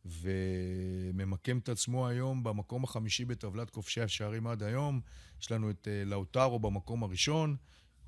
וממקם 0.05 1.59
את 1.59 1.69
עצמו 1.69 2.09
היום 2.09 2.43
במקום 2.43 2.85
החמישי 2.85 3.25
בטבלת 3.25 3.71
כובשי 3.71 4.01
השערים 4.01 4.47
עד 4.47 4.63
היום. 4.63 5.01
יש 5.43 5.53
לנו 5.53 5.71
את 5.71 5.89
לאוטרו 6.07 6.59
במקום 6.59 7.03
הראשון, 7.03 7.57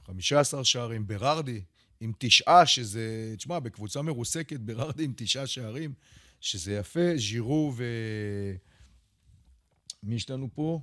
15 0.06 0.64
שערים, 0.64 1.06
ברארדי 1.06 1.62
עם 2.00 2.12
תשעה, 2.18 2.66
שזה, 2.66 3.34
תשמע, 3.36 3.58
בקבוצה 3.58 4.02
מרוסקת, 4.02 4.60
ברארדי 4.60 5.04
עם 5.04 5.12
תשעה 5.16 5.46
שערים, 5.46 5.94
שזה 6.40 6.72
יפה, 6.72 7.16
ז'ירו 7.16 7.72
ו... 7.76 7.84
מי 10.02 10.14
יש 10.14 10.30
לנו 10.30 10.48
פה? 10.54 10.80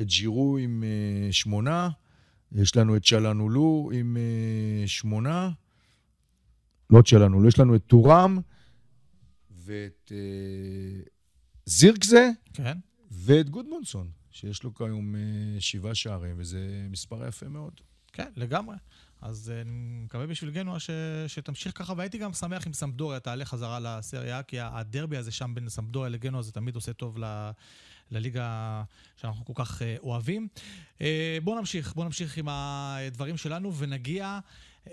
את 0.00 0.10
ז'ירו 0.10 0.58
עם 0.58 0.84
שמונה. 1.30 1.88
יש 2.52 2.76
לנו 2.76 2.96
את 2.96 3.04
שלנולו 3.04 3.90
עם 3.94 4.16
אה, 4.16 4.86
שמונה. 4.86 5.50
לא 6.90 7.00
את 7.00 7.06
שלנולו, 7.06 7.48
יש 7.48 7.58
לנו 7.58 7.74
את 7.74 7.82
טורם 7.86 8.38
ואת 9.50 10.12
אה, 10.14 11.00
זירקזה 11.66 12.30
כן. 12.52 12.78
ואת 13.10 13.50
גודמונסון, 13.50 14.10
שיש 14.30 14.62
לו 14.62 14.74
כיום 14.74 15.16
אה, 15.16 15.20
שבעה 15.60 15.94
שערים, 15.94 16.34
וזה 16.38 16.86
מספר 16.90 17.28
יפה 17.28 17.48
מאוד. 17.48 17.80
כן, 18.12 18.28
לגמרי. 18.36 18.76
אז 19.20 19.52
אני 19.60 20.00
מקווה 20.04 20.26
בשביל 20.26 20.50
גנוע 20.50 20.80
ש... 20.80 20.90
שתמשיך 21.26 21.78
ככה, 21.78 21.94
והייתי 21.96 22.18
גם 22.18 22.32
שמח 22.32 22.66
אם 22.66 22.72
סמדוריה 22.72 23.20
תעלה 23.20 23.44
חזרה 23.44 23.80
לסריה, 23.80 24.42
כי 24.42 24.60
הדרבי 24.60 25.16
הזה 25.16 25.30
שם 25.30 25.54
בין 25.54 25.68
סמדוריה 25.68 26.08
לגנוע 26.08 26.42
זה 26.42 26.52
תמיד 26.52 26.74
עושה 26.74 26.92
טוב 26.92 27.18
ל... 27.18 27.50
לליגה 28.10 28.82
שאנחנו 29.16 29.44
כל 29.44 29.52
כך 29.56 29.82
אה, 29.82 29.96
אוהבים. 30.02 30.48
אה, 31.00 31.38
בואו 31.42 31.58
נמשיך, 31.58 31.94
בואו 31.94 32.06
נמשיך 32.06 32.38
עם 32.38 32.48
הדברים 32.48 33.36
שלנו 33.36 33.74
ונגיע 33.74 34.38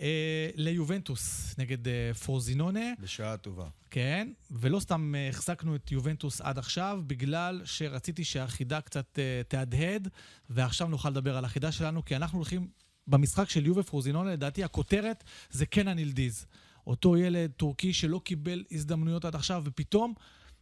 אה, 0.02 0.50
ליובנטוס 0.56 1.56
נגד 1.58 1.78
פרוזינונה. 2.26 2.94
בשעה 3.00 3.38
טובה. 3.38 3.68
כן, 3.92 4.28
ולא 4.52 4.80
סתם 4.80 5.16
החזקנו 5.30 5.76
את 5.76 5.92
יובנטוס 5.92 6.42
עד 6.42 6.58
עכשיו, 6.58 7.02
בגלל 7.08 7.62
שרציתי 7.66 8.24
שהחידה 8.24 8.82
קצת 8.82 9.20
תהדהד, 9.48 10.08
ועכשיו 10.50 10.88
נוכל 10.88 11.10
לדבר 11.10 11.38
על 11.38 11.46
החידה 11.46 11.72
שלנו, 11.72 12.06
כי 12.06 12.16
אנחנו 12.16 12.38
הולכים 12.38 12.68
במשחק 13.08 13.50
של 13.50 13.66
יובה 13.66 13.84
פרוזינונה, 13.84 14.32
לדעתי 14.32 14.64
הכותרת 14.64 15.24
זה 15.50 15.66
קנן 15.66 15.98
אילדיז. 15.98 16.46
אותו 16.88 17.18
ילד 17.18 17.52
טורקי 17.58 17.94
שלא 17.94 18.22
קיבל 18.24 18.64
הזדמנויות 18.72 19.26
עד 19.26 19.36
עכשיו, 19.36 19.62
ופתאום 19.66 20.14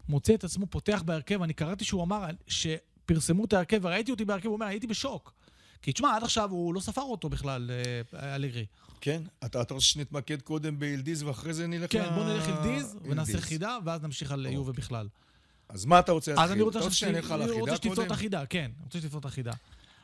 מוצא 0.09 0.33
את 0.33 0.43
עצמו 0.43 0.65
פותח 0.65 1.01
בהרכב. 1.05 1.41
אני 1.41 1.53
קראתי 1.53 1.85
שהוא 1.85 2.03
אמר 2.03 2.25
שפרסמו 2.47 3.45
את 3.45 3.53
ההרכב, 3.53 3.79
וראיתי 3.81 4.11
אותי 4.11 4.25
בהרכב, 4.25 4.47
הוא 4.47 4.53
אומר, 4.53 4.65
הייתי 4.65 4.87
בשוק. 4.87 5.33
כי 5.81 5.93
תשמע, 5.93 6.15
עד 6.15 6.23
עכשיו 6.23 6.51
הוא 6.51 6.73
לא 6.73 6.79
ספר 6.79 7.01
אותו 7.01 7.29
בכלל, 7.29 7.71
אה, 8.13 8.35
אלגרי. 8.35 8.65
כן, 9.01 9.21
אתה, 9.45 9.61
אתה 9.61 9.73
רוצה 9.73 9.85
שנתמקד 9.85 10.41
קודם 10.41 10.79
באילדיז 10.79 11.23
ואחרי 11.23 11.53
זה 11.53 11.67
נלך 11.67 11.91
כן, 11.91 12.05
ל... 12.05 12.09
בוא 12.15 12.23
נלך 12.23 12.47
אילדיז 12.47 12.97
ונעשה. 13.01 13.41
חידה, 13.41 13.77
ואז 13.85 14.01
נמשיך 14.01 14.31
על 14.31 14.39
אוקיי. 14.39 14.53
יובה 14.53 14.71
בכלל. 14.71 15.07
אז 15.69 15.85
מה 15.85 15.99
אתה 15.99 16.11
רוצה 16.11 16.31
להתחיל? 16.31 16.45
אז 16.45 16.51
אני 16.51 16.61
רוצה 16.61 17.75
שתפתור? 17.75 18.05
את 18.05 18.11
החידה, 18.11 18.45
כן. 18.45 18.71
אני 18.75 18.83
רוצה 18.85 18.99
שתפתור 18.99 19.19
את 19.19 19.25
החידה. 19.25 19.51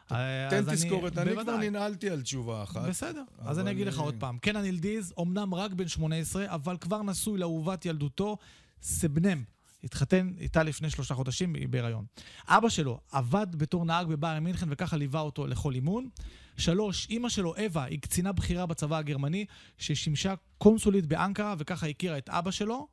תן 0.07 0.15
אז 0.51 0.69
תזכורת, 0.69 1.17
אני 1.17 1.31
כבר. 1.31 1.57
ננעלתי 1.57 2.09
על 2.09 2.21
תשובה 2.21 2.63
אחת. 2.63 2.89
בסדר, 2.89 3.23
אז 3.39 3.59
אני 3.59 3.71
אגיד 3.71 3.87
לך 3.87 3.97
אה, 3.97 4.03
עוד 4.03 4.15
פעם. 4.19 4.37
קנן 4.37 4.65
ילדיז, 4.65 5.13
אמנם 5.19 5.53
רק 5.53 5.73
בן 5.73 5.87
18, 5.87 6.45
אבל 6.47 6.77
כבר 6.77 7.03
נשוי 7.03 7.39
לאהובת 7.39 7.85
ילדותו, 7.85 8.37
סבנם. 8.81 9.43
התחתן 9.83 10.31
איתה 10.37 10.63
לפני 10.63 10.89
שלושה 10.89 11.13
חודשים, 11.13 11.55
היא 11.55 11.67
בהיריון. 11.67 12.05
אבא 12.47 12.69
שלו 12.69 12.99
עבד 13.11 13.47
בתור 13.51 13.85
נהג 13.85 14.07
בבארן 14.07 14.43
מינכן 14.43 14.67
וככה 14.69 14.97
ליווה 14.97 15.21
אותו 15.21 15.47
לכל 15.47 15.75
אימון. 15.75 16.09
שלוש, 16.57 17.09
אימא 17.09 17.29
שלו, 17.29 17.55
אווה, 17.55 17.83
היא 17.83 17.99
קצינה 18.01 18.31
בכירה 18.31 18.65
בצבא 18.65 18.97
הגרמני, 18.97 19.45
ששימשה 19.77 20.33
קונסולית 20.57 21.05
באנקרה 21.05 21.55
וככה 21.57 21.87
הכירה 21.87 22.17
את 22.17 22.29
אבא 22.29 22.51
שלו. 22.51 22.87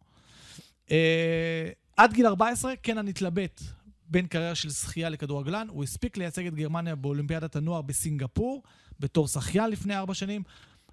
אה, 0.90 1.70
עד 1.96 2.12
גיל 2.12 2.26
14, 2.26 2.76
קנן 2.76 3.08
התלבט 3.08 3.60
בין 4.08 4.26
קריירה 4.26 4.54
של 4.54 4.70
שחייה 4.70 5.08
לכדורגלן. 5.08 5.68
הוא 5.68 5.84
הספיק 5.84 6.16
לייצג 6.16 6.46
את 6.46 6.54
גרמניה 6.54 6.94
באולימפיאדת 6.94 7.56
הנוער 7.56 7.82
בסינגפור, 7.82 8.62
בתור 9.00 9.28
שחיין 9.28 9.70
לפני 9.70 9.96
ארבע 9.96 10.14
שנים, 10.14 10.42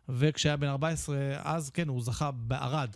וכשהיה 0.10 0.58
בן 0.58 0.68
14, 0.68 1.18
אז 1.44 1.70
כן, 1.70 1.88
הוא 1.88 2.02
זכה 2.04 2.32
בערד. 2.32 2.96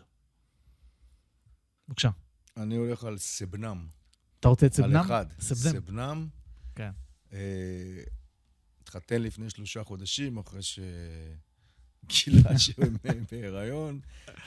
בבקשה. 1.88 2.10
אני 2.58 2.76
הולך 2.76 3.04
על 3.04 3.17
סבנם. 3.17 3.88
אתה 4.39 4.48
רוצה 4.48 4.65
את 4.65 4.74
סבנם? 4.74 4.96
על 4.96 5.02
אחד. 5.02 5.26
סבנם. 5.39 5.74
סבנם. 5.74 6.28
כן. 6.76 6.91
אה, 7.34 7.39
התחתן 8.82 9.22
לפני 9.22 9.50
שלושה 9.50 9.84
חודשים, 9.84 10.38
אחרי 10.38 10.62
שגילה 10.62 12.60
שהם 12.60 12.98
בהיריון. 13.32 14.00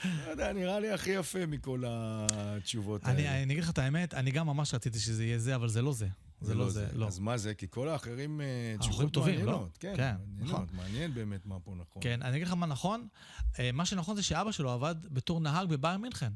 לא 0.05 0.31
יודע, 0.31 0.53
נראה 0.53 0.79
לי 0.79 0.91
הכי 0.91 1.09
יפה 1.09 1.45
מכל 1.45 1.83
התשובות 1.87 3.03
אני, 3.03 3.27
האלה. 3.27 3.43
אני 3.43 3.53
אגיד 3.53 3.63
לך 3.63 3.69
את 3.69 3.77
האמת, 3.77 4.13
אני 4.13 4.31
גם 4.31 4.47
ממש 4.47 4.73
רציתי 4.73 4.99
שזה 4.99 5.25
יהיה 5.25 5.39
זה, 5.39 5.55
אבל 5.55 5.69
זה 5.69 5.81
לא 5.81 5.93
זה. 5.93 6.07
זה 6.41 6.55
לא 6.55 6.69
זה, 6.69 6.87
לא. 6.93 7.07
אז 7.07 7.19
מה 7.19 7.37
זה? 7.37 7.53
כי 7.53 7.67
כל 7.69 7.89
האחרים 7.89 8.41
אה, 8.41 8.75
תשובות 8.79 9.17
לא? 9.17 9.23
מעניינות. 9.23 9.77
כן, 9.77 9.93
כן, 9.97 10.15
מעניינות. 10.19 10.53
נכון. 10.53 10.67
מעניין 10.73 11.13
באמת 11.13 11.45
מה 11.45 11.59
פה 11.59 11.75
נכון. 11.77 12.01
כן, 12.03 12.21
אני 12.21 12.35
אגיד 12.35 12.47
לך 12.47 12.53
מה 12.53 12.65
נכון. 12.65 13.07
אה, 13.59 13.71
מה 13.71 13.85
שנכון 13.85 14.15
זה 14.15 14.23
שאבא 14.23 14.51
שלו 14.51 14.71
עבד 14.71 14.95
בתור 15.09 15.39
נהג 15.39 15.67
בבאיירן 15.67 16.01
מינכן. 16.01 16.31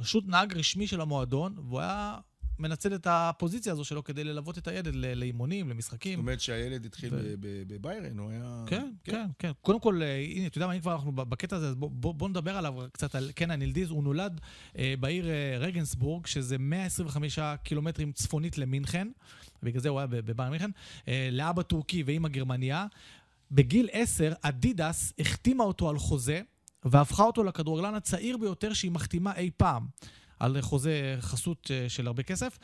פשוט 0.00 0.24
נהג 0.28 0.56
רשמי 0.56 0.86
של 0.86 1.00
המועדון, 1.00 1.54
והוא 1.58 1.80
היה 1.80 2.18
מנצל 2.58 2.94
את 2.94 3.06
הפוזיציה 3.10 3.72
הזו 3.72 3.84
שלו 3.84 4.04
כדי 4.04 4.24
ללוות 4.24 4.58
את 4.58 4.68
הילד 4.68 4.94
לאימונים, 4.94 5.66
זאת 5.66 5.74
למשחקים. 5.74 6.18
אומרת 6.18 6.40
שהילד 6.40 6.84
התחיל 6.86 7.14
ו- 7.14 7.34
בביירן, 7.40 8.18
הוא 8.18 8.30
היה... 8.30 8.64
כן, 8.66 8.90
כן, 9.04 9.26
כן. 9.38 9.50
קודם 9.60 9.80
כל, 9.80 10.02
אה, 10.02 10.24
הנה, 10.34 10.46
אתה 10.46 10.58
יודע 10.58 10.66
מה, 10.66 10.72
אם 10.72 10.80
כבר 10.80 10.92
אנחנו 10.92 11.12
בקטע 11.12 11.56
הזה, 11.56 11.68
אז 11.68 11.74
בוא, 11.74 11.90
בוא, 11.90 12.14
בוא 12.14 12.28
נדבר 12.28 12.56
עליו 12.56 12.74
קצת, 12.92 13.14
על 13.14 13.30
קנן 13.34 13.62
ילדיז. 13.62 13.90
הוא 13.90 14.04
נולד 14.04 14.40
אה, 14.78 14.94
בעיר 15.00 15.28
אה, 15.28 15.56
רגנסבורג, 15.58 16.26
שזה 16.26 16.58
125 16.58 17.38
קילומטרים 17.62 18.12
צפונית 18.12 18.58
למינכן, 18.58 19.08
בגלל 19.62 19.80
זה 19.80 19.88
הוא 19.88 19.98
היה 19.98 20.06
ב- 20.06 20.16
בבאיירן 20.16 20.50
מינכן, 20.52 20.70
אה, 21.08 21.28
לאבא 21.32 21.62
טורקי 21.62 22.02
ואימא 22.02 22.28
גרמניה. 22.28 22.86
בגיל 23.50 23.88
10, 23.92 24.32
אדידס 24.42 25.12
החתימה 25.18 25.64
אותו 25.64 25.90
על 25.90 25.98
חוזה, 25.98 26.40
והפכה 26.84 27.22
אותו 27.22 27.44
לכדורגלן 27.44 27.94
הצעיר 27.94 28.36
ביותר 28.36 28.72
שהיא 28.72 28.90
מחתימה 28.90 29.36
אי 29.36 29.50
פעם. 29.56 29.86
על 30.40 30.60
חוזה 30.60 31.16
חסות 31.20 31.70
אה, 31.70 31.88
של 31.88 32.06
הרבה 32.06 32.22
כסף. 32.22 32.58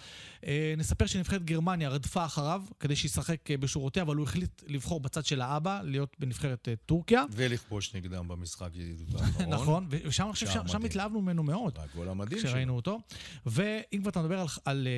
אה, 0.46 0.74
נספר 0.76 1.06
שנבחרת 1.06 1.44
גרמניה 1.44 1.88
רדפה 1.88 2.24
אחריו 2.24 2.62
כדי 2.80 2.96
שישחק 2.96 3.50
אה, 3.50 3.56
בשורותיה, 3.56 4.02
אבל 4.02 4.16
הוא 4.16 4.24
החליט 4.24 4.62
לבחור 4.66 5.00
בצד 5.00 5.24
של 5.24 5.40
האבא, 5.40 5.80
להיות 5.84 6.16
בנבחרת 6.18 6.68
טורקיה. 6.86 7.24
ולכבוש 7.30 7.94
נגדם 7.94 8.28
במשחק 8.28 8.68
ידידות 8.74 9.20
האחרון. 9.20 9.48
נכון, 9.54 9.86
ושם 9.90 10.30
שם-. 10.34 10.84
התלהבנו 10.84 11.20
ממנו 11.22 11.42
מאוד. 11.42 11.78
הגול 11.78 12.08
המדהים 12.08 12.40
שלו. 12.40 12.50
כשראינו 12.50 12.76
אותו. 12.76 12.98
ואם 13.46 14.00
כבר 14.00 14.10
אתה 14.10 14.22
מדבר 14.22 14.40
על, 14.40 14.46
על 14.64 14.88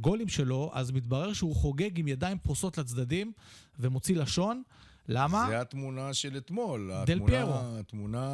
גולים 0.00 0.28
שלו, 0.28 0.70
אז 0.74 0.90
מתברר 0.90 1.32
שהוא 1.32 1.56
חוגג 1.56 1.98
עם 1.98 2.08
ידיים 2.08 2.38
פרוסות 2.38 2.78
לצדדים 2.78 3.32
ומוציא 3.78 4.16
לשון. 4.16 4.62
למה? 5.08 5.46
זה 5.48 5.60
התמונה 5.60 6.14
של 6.14 6.36
אתמול. 6.36 6.92
דל 7.06 7.20
פיירו. 7.26 7.54
התמונה 7.54 8.28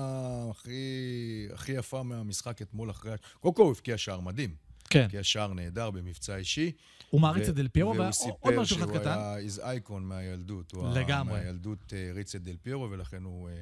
הכי, 0.51 1.49
הכי 1.55 1.73
יפה 1.73 2.03
מהמשחק 2.03 2.63
אתמול 2.63 2.91
אחרי... 2.91 3.13
קודם 3.41 3.55
כל 3.55 3.63
הוא 3.63 3.71
הבקיע 3.71 3.99
שער 3.99 4.21
מדהים. 4.21 4.55
כן. 4.91 5.03
הבקיע 5.03 5.23
שער 5.23 5.55
נהדר 5.55 5.91
במבצע 5.91 6.37
אישי. 6.37 6.73
הוא 7.11 7.21
מעריץ 7.21 7.49
את 7.49 7.55
דל 7.55 7.69
פיירו, 7.69 7.95
והוא 7.95 8.07
ועוד 8.43 8.55
משהו 8.55 8.77
אחד 8.77 8.87
סיפר 8.87 8.99
קטן. 8.99 9.13
שהוא 9.13 9.23
היה 9.23 9.37
איז 9.39 9.59
אייקון 9.59 10.05
מהילדות. 10.05 10.73
הוא 10.73 10.89
לגמרי. 10.89 11.41
מהילדות 11.41 11.93
אה, 11.93 12.11
הריץ 12.11 12.35
את 12.35 12.43
דל 12.43 12.57
פיירו, 12.63 12.91
ולכן 12.91 13.23
הוא 13.23 13.49
אה, 13.49 13.55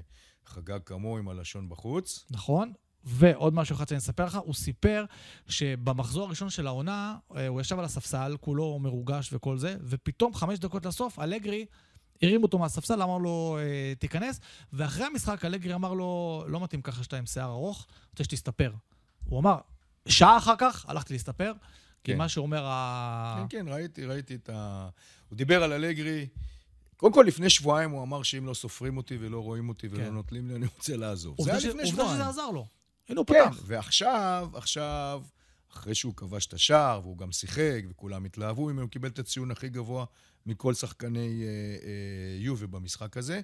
חגג 0.46 0.78
כמוהו 0.84 1.18
עם 1.18 1.28
הלשון 1.28 1.68
בחוץ. 1.68 2.26
נכון. 2.30 2.72
ועוד 3.04 3.54
משהו 3.54 3.76
אחד 3.76 3.88
שאני 3.88 3.98
אספר 3.98 4.24
לך, 4.24 4.38
הוא 4.44 4.54
סיפר 4.54 5.04
שבמחזור 5.48 6.26
הראשון 6.26 6.50
של 6.50 6.66
העונה, 6.66 7.16
אה, 7.36 7.46
הוא 7.46 7.60
ישב 7.60 7.78
על 7.78 7.84
הספסל, 7.84 8.36
כולו 8.40 8.78
מרוגש 8.78 9.32
וכל 9.32 9.58
זה, 9.58 9.76
ופתאום, 9.82 10.34
חמש 10.34 10.58
דקות 10.58 10.86
לסוף, 10.86 11.18
אלגרי 11.18 11.66
הרים 12.22 12.42
אותו 12.42 12.58
מהספסל, 12.58 13.02
אמר 13.02 13.18
לו, 13.18 13.58
אה, 13.60 13.92
תיכנס, 13.98 14.40
ואחרי 14.72 15.04
המשחק 15.04 15.44
אלגרי 15.44 15.74
אמר 15.74 15.92
לו, 15.92 16.44
לא 16.48 16.60
מתאים 16.60 16.82
ככה 16.82 17.02
שאתה 17.02 17.16
עם 17.16 17.26
שיער 17.26 17.50
ארוך, 17.50 17.86
רוצה 18.10 18.24
שתסתפר. 18.24 18.72
הוא 19.24 19.40
אמר, 19.40 19.58
שעה 20.08 20.38
אחר 20.38 20.54
כך 20.58 20.86
הלכתי 20.88 21.12
להסתפר, 21.12 21.52
כי 22.04 22.12
כן. 22.12 22.18
מה 22.18 22.28
שאומר 22.28 22.66
ה... 22.66 23.44
כן, 23.50 23.58
כן, 23.58 23.72
ראיתי, 23.72 24.04
ראיתי 24.04 24.34
את 24.34 24.50
ה... 24.52 24.88
הוא 25.28 25.36
דיבר 25.36 25.62
על 25.62 25.72
אלגרי. 25.72 26.26
קודם 26.96 27.12
כל, 27.12 27.24
לפני 27.28 27.50
שבועיים 27.50 27.90
הוא 27.90 28.02
אמר 28.02 28.22
שאם 28.22 28.46
לא 28.46 28.54
סופרים 28.54 28.96
אותי 28.96 29.16
ולא 29.20 29.42
רואים 29.42 29.68
אותי 29.68 29.88
ולא 29.88 30.04
כן. 30.04 30.14
נוטלים 30.14 30.48
לי, 30.48 30.54
אני 30.54 30.66
רוצה 30.74 30.96
לעזוב. 30.96 31.36
זה 31.36 31.42
עובדה 31.42 31.52
היה 31.52 31.68
לפני 31.68 31.82
עובדה 31.82 31.86
שבועיים. 31.86 32.14
שזה 32.14 32.28
עזר 32.28 32.50
לו. 32.50 32.66
הנה 33.08 33.18
הוא 33.18 33.26
כן, 33.26 33.50
פתח. 33.50 33.62
ועכשיו, 33.66 34.50
עכשיו, 34.54 35.22
אחרי 35.72 35.94
שהוא 35.94 36.14
כבש 36.16 36.46
את 36.46 36.52
השער, 36.52 37.00
והוא 37.02 37.18
גם 37.18 37.32
שיחק, 37.32 37.82
וכולם 37.88 38.24
התלהבו 38.24 38.66
ממנו, 38.66 38.82
הוא 38.82 38.90
קיבל 38.90 39.08
את 39.08 39.18
הציון 39.18 39.50
הכי 39.50 39.68
גבוה 39.68 40.04
מכל 40.48 40.74
שחקני 40.74 41.42
אה, 41.42 41.48
אה, 41.48 42.36
יובה 42.38 42.66
במשחק 42.66 43.16
הזה. 43.16 43.40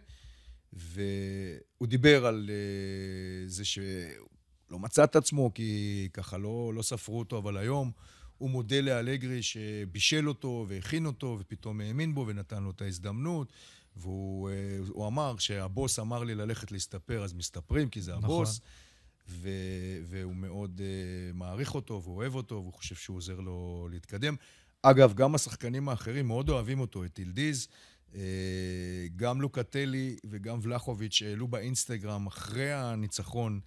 והוא 0.73 1.89
דיבר 1.89 2.27
על 2.27 2.51
אה, 2.51 3.49
זה 3.49 3.65
שלא 3.65 4.79
מצא 4.79 5.05
את 5.05 5.17
עצמו, 5.17 5.55
כי 5.55 6.09
ככה 6.13 6.39
לא, 6.39 6.73
לא 6.75 6.83
ספרו 6.83 7.19
אותו, 7.19 7.39
אבל 7.39 7.57
היום 7.57 7.91
הוא 8.39 8.51
מודה 8.51 8.81
לאלגרי 8.81 9.43
שבישל 9.43 10.29
אותו 10.29 10.67
והכין 10.69 11.07
אותו, 11.07 11.37
ופתאום 11.41 11.81
האמין 11.81 12.15
בו 12.15 12.25
ונתן 12.29 12.63
לו 12.63 12.71
את 12.71 12.83
ההזדמנות. 12.83 13.53
והוא 13.97 14.51
אה, 14.51 15.07
אמר 15.07 15.37
שהבוס 15.39 15.99
אמר 15.99 16.25
לי 16.25 16.35
ללכת 16.35 16.73
להסתפר, 16.73 17.25
אז 17.25 17.35
מסתפרים, 17.35 17.89
כי 17.89 18.03
זה 18.03 18.13
נכון. 18.13 18.25
הבוס. 18.25 18.61
ו, 19.29 19.49
והוא 20.05 20.37
מאוד 20.37 20.81
uh, 20.81 21.37
מעריך 21.37 21.75
אותו, 21.75 22.01
והוא 22.03 22.17
אוהב 22.17 22.35
אותו, 22.35 22.55
והוא 22.55 22.73
חושב 22.73 22.95
שהוא 22.95 23.17
עוזר 23.17 23.41
לו 23.41 23.89
להתקדם. 23.91 24.37
אגב, 24.85 25.15
גם 25.15 25.35
השחקנים 25.35 25.89
האחרים 25.89 26.27
מאוד 26.27 26.49
אוהבים 26.49 26.81
אותו, 26.81 27.05
את 27.05 27.19
אילדיז. 27.19 27.69
Uh, 28.13 28.17
גם 29.17 29.41
לוקטלי 29.41 30.17
וגם 30.31 30.59
ולחוביץ' 30.63 31.23
העלו 31.27 31.49
באינסטגרם 31.49 32.27
אחרי 32.27 32.73
הניצחון 32.73 33.61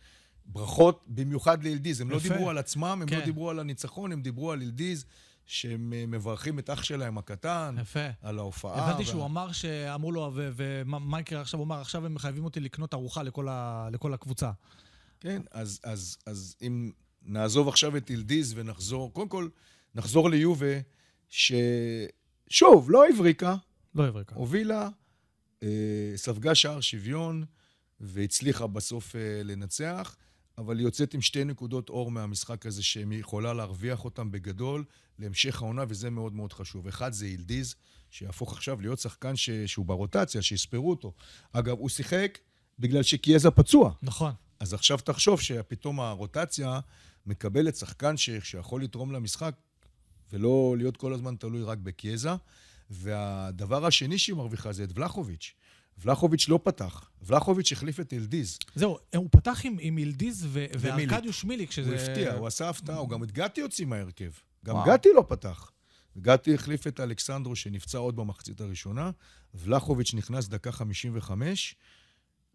ברכות, 0.45 1.03
במיוחד 1.07 1.63
לאילדיז. 1.63 2.01
הם 2.01 2.09
לא. 2.11 2.20
דיברו 2.20 2.49
על 2.49 2.57
עצמם, 2.57 2.99
הם 3.01 3.05
כן. 3.07 3.20
לא 3.20 3.26
דיברו 3.26 3.49
על 3.49 3.59
הניצחון, 3.59 4.11
הם 4.11 4.22
דיברו 4.22 4.51
על 4.51 4.61
אילדיז, 4.61 5.05
שהם 5.45 5.93
uh, 5.93 6.07
מברכים 6.11 6.59
את 6.59 6.70
אח 6.70 6.84
שלהם 6.84 7.18
הקטן 7.18 7.76
יפה. 7.82 8.07
על 8.22 8.39
ההופעה. 8.39 8.86
הבנתי 8.86 9.03
וה- 9.03 9.07
שהוא 9.09 9.26
אמר 9.26 9.51
שאמרו 9.51 10.11
לו, 10.11 10.32
ומה 10.36 10.99
מה 10.99 11.20
יקרה 11.20 11.41
עכשיו? 11.41 11.59
הוא 11.59 11.65
אמר, 11.65 11.82
עכשיו 11.82 12.05
הם 12.05 12.13
מחייבים 12.13 12.45
אותי 12.45 12.59
לקנות 12.59 12.93
ארוחה 12.93 13.24
לכל 13.24 13.47
ה- 13.49 13.89
לכל 13.91 14.13
הקבוצה. 14.13 14.51
כן, 15.20 15.41
אז, 15.51 15.80
אז, 15.84 16.18
אז 16.26 16.55
אם 16.61 16.91
נעזוב 17.22 17.68
עכשיו 17.68 17.97
את 17.97 18.09
אילדיז 18.09 18.53
ונחזור, 18.57 19.13
קודם 19.13 19.28
כל, 19.30 19.47
נחזור 19.95 20.30
ליובה, 20.30 20.76
ששוב, 21.30 22.92
לא 22.92 23.10
הבריקה, 23.10 23.56
לא 23.96 24.08
יבריקה. 24.08 24.36
הובילה, 24.36 24.90
אה, 25.64 26.14
ספגה 26.16 26.56
שער 26.56 26.82
שוויון, 26.82 27.46
והצליחה 28.00 28.68
בסוף 28.68 29.16
אה, 29.16 29.44
לנצח, 29.44 30.16
אבל 30.58 30.78
היא 30.78 30.86
יוצאת 30.86 31.14
עם 31.14 31.22
שתי 31.22 31.44
נקודות 31.44 31.90
אור 31.90 32.12
מהמשחק 32.12 32.66
הזה, 32.66 32.84
שהיא 32.84 33.20
יכולה 33.20 33.54
להרוויח 33.54 34.06
אותם 34.06 34.32
בגדול 34.32 34.84
להמשך 35.20 35.62
העונה, 35.62 35.84
וזה 35.88 36.10
מאוד 36.10 36.34
מאוד 36.34 36.54
חשוב. 36.54 36.88
אחד 36.88 37.14
זה 37.14 37.26
אילדיז, 37.26 37.76
שיהפוך 38.10 38.54
עכשיו 38.54 38.82
להיות 38.82 39.00
שחקן 39.00 39.36
ש... 39.36 39.50
שהוא 39.50 39.86
ברוטציה, 39.86 40.42
שיספרו 40.42 40.90
אותו. 40.90 41.14
אגב, 41.52 41.78
הוא 41.78 41.90
שיחק 41.90 42.40
בגלל 42.80 43.04
שקיאזה 43.04 43.52
פצוע. 43.52 43.94
נכון. 44.02 44.32
אז 44.60 44.74
עכשיו 44.74 44.98
תחשוב 44.98 45.42
שפתאום 45.42 46.00
הרוטציה 46.00 46.80
מקבלת 47.26 47.76
שחקן 47.76 48.18
ש... 48.18 48.30
שיכול 48.30 48.84
לתרום 48.84 49.12
למשחק, 49.12 49.56
ולא 50.32 50.76
להיות 50.78 50.98
כל 50.98 51.14
הזמן 51.14 51.36
תלוי 51.36 51.64
רק 51.64 51.78
בקיאזה. 51.78 52.30
והדבר 52.90 53.86
השני 53.86 54.18
שהיא 54.18 54.36
מרוויחה 54.36 54.74
זה 54.74 54.84
את 54.84 54.98
ולחוביץ'. 54.98 55.54
ולחוביץ' 55.98 56.50
לא 56.50 56.60
פתח. 56.64 57.10
ולחוביץ' 57.22 57.72
החליף 57.72 58.00
את 58.00 58.14
אלדיז. 58.14 58.60
זהו, 58.76 58.98
הוא 59.16 59.28
פתח 59.32 59.60
עם, 59.64 59.78
עם 59.80 59.98
ילדיז 59.98 60.46
ו-. 60.50 60.66
וארקדיוש 60.80 61.46
מיליק, 61.46 61.72
שזה... 61.72 61.90
הוא 61.90 62.00
הפתיע, 62.00 62.34
הוא 62.34 62.48
עשה 62.48 62.70
הפתעה, 62.70 62.98
הוא 62.98 63.10
גם 63.10 63.24
את 63.24 63.32
גתי 63.32 63.62
הוציא 63.62 63.86
מההרכב. 63.86 64.32
גם 64.66 64.76
וואו. 64.76 64.88
גתי 64.88 65.10
לא 65.16 65.26
פתח. 65.28 65.72
גתי 66.18 66.54
החליף 66.54 66.88
את 66.88 67.00
אלכסנדרו 67.00 67.56
שנפצע 67.56 67.98
עוד 67.98 68.16
במחצית 68.16 68.62
הראשונה, 68.62 69.12
ולחוביץ' 69.54 70.14
נכנס 70.14 70.48
דקה 70.48 70.72
55. 70.72 71.76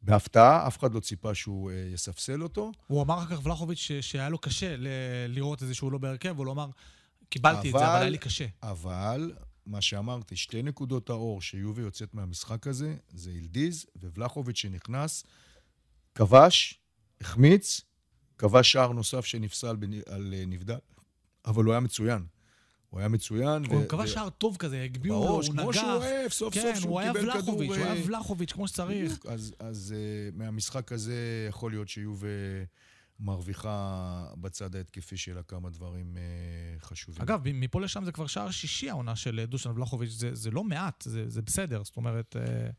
בהפתעה, 0.03 0.67
אף 0.67 0.79
אחד 0.79 0.95
לא 0.95 1.01
ציפה 1.01 1.35
שהוא 1.35 1.71
אה, 1.71 1.77
יספסל 1.95 2.43
אותו. 2.43 2.73
הוא 2.87 3.03
אמר 3.03 3.19
אחר 3.23 3.37
כך 3.37 3.47
ולחוביץ' 3.47 3.79
ש- 3.79 3.93
שהיה 3.93 4.29
לו 4.29 4.39
קשה 4.39 4.77
ל- 4.77 4.87
לראות 5.29 5.63
את 5.63 5.69
זה 5.69 5.75
שהוא 5.75 5.93
לא 5.93 5.99
בהרכב, 5.99 6.39
הוא 6.39 6.47
לא 6.47 6.53
אמר, 6.53 6.69
קיבלתי 7.33 7.69
את 7.69 7.73
זה, 7.73 7.79
אבל- 7.79 7.87
אבל 7.87 8.01
היה 8.01 8.11
לי 8.11 8.19
קשה. 8.19 8.47
אבל, 8.63 9.33
מה 9.67 9.81
שאמרתי, 9.81 10.37
שתי 10.37 10.63
נקודות 10.63 11.11
האור 11.11 11.43
שיובי 11.43 11.83
יוצאת 11.83 12.15
מהמשחק 12.15 12.67
הזה, 12.67 12.97
זה 13.15 13.31
אילדיז 13.31 13.87
ובלחוביץ' 13.97 14.57
שנכנס, 14.59 15.25
כבש, 16.15 16.81
החמיץ, 17.21 17.81
כבש 18.39 18.73
שער 18.73 18.93
נוסף 18.93 19.25
שנפסל 19.25 19.77
בנ- 19.77 20.13
על 20.13 20.35
אה, 20.37 20.45
נבדל, 20.47 20.79
אבל 21.45 21.65
הוא 21.65 21.73
היה 21.73 21.81
מצוין. 21.81 22.25
הוא 22.91 23.01
היה 23.01 23.09
מצוין. 23.09 23.65
הוא 23.65 23.83
ו- 23.83 23.89
כבש 23.89 24.11
ו- 24.11 24.13
שער 24.15 24.31
טוב 24.31 24.57
כזה, 24.57 24.83
הגביאו 24.83 25.15
לו, 25.15 25.21
הוא 25.31 25.43
כמו 25.43 25.73
שהוא 25.73 25.85
נגח. 25.85 25.85
אוהב, 25.85 26.31
סוף 26.31 26.55
כן, 26.55 26.61
סוף 26.61 26.71
הוא 26.75 26.81
שהוא 26.81 27.01
היה 27.01 27.13
קיבל 27.13 27.21
כדור. 27.33 27.37
ולחוביץ', 27.37 27.69
הוא 27.71 27.77
אה, 27.87 27.93
היה 27.93 28.07
ולחוביץ', 28.07 28.53
כמו 28.53 28.69
שצריך. 28.69 29.19
אז, 29.29 29.55
אז 29.59 29.95
uh, 30.33 30.37
מהמשחק 30.39 30.93
הזה 30.93 31.47
יכול 31.49 31.73
להיות 31.73 31.89
שיובה 31.89 32.27
מרוויחה 33.23 34.27
בצד 34.41 34.77
ההתקפי 34.77 35.17
שלה 35.17 35.43
כמה 35.43 35.71
דברים 35.71 36.17
uh, 36.17 36.85
חשובים. 36.85 37.23
אגב, 37.23 37.41
מפה 37.55 37.81
לשם 37.81 38.05
זה 38.05 38.13
כבר 38.13 38.27
שער 38.27 38.51
שישי 38.51 38.91
העונה 38.91 39.17
של 39.17 39.41
אה, 39.41 39.47
דושן 39.47 39.71
ולחוביץ', 39.71 40.11
זה, 40.11 40.35
זה 40.35 40.51
לא 40.51 40.65
מעט, 40.65 41.03
זה, 41.07 41.29
זה 41.29 41.43
בסדר, 41.43 41.85
זאת 41.85 41.97
אומרת... 41.97 42.37
אה, 42.37 42.71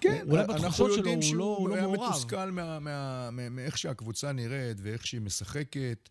כן, 0.00 0.24
אולי 0.28 0.40
אנחנו 0.44 0.54
בתחושות 0.54 0.86
שלו 0.90 0.96
יודעים 0.96 1.14
הוא 1.18 1.22
שהוא 1.22 1.36
לא- 1.38 1.56
הוא 1.58 1.68
לא 1.68 1.74
היה 1.74 1.82
מעורב. 1.86 2.10
מתוסכל 2.10 2.50
מה- 2.50 2.78
מה- 2.80 3.30
מה- 3.30 3.48
מאיך 3.48 3.78
שהקבוצה 3.78 4.32
נראית 4.32 4.76
ואיך 4.82 5.06
שהיא 5.06 5.20
משחקת. 5.20 6.08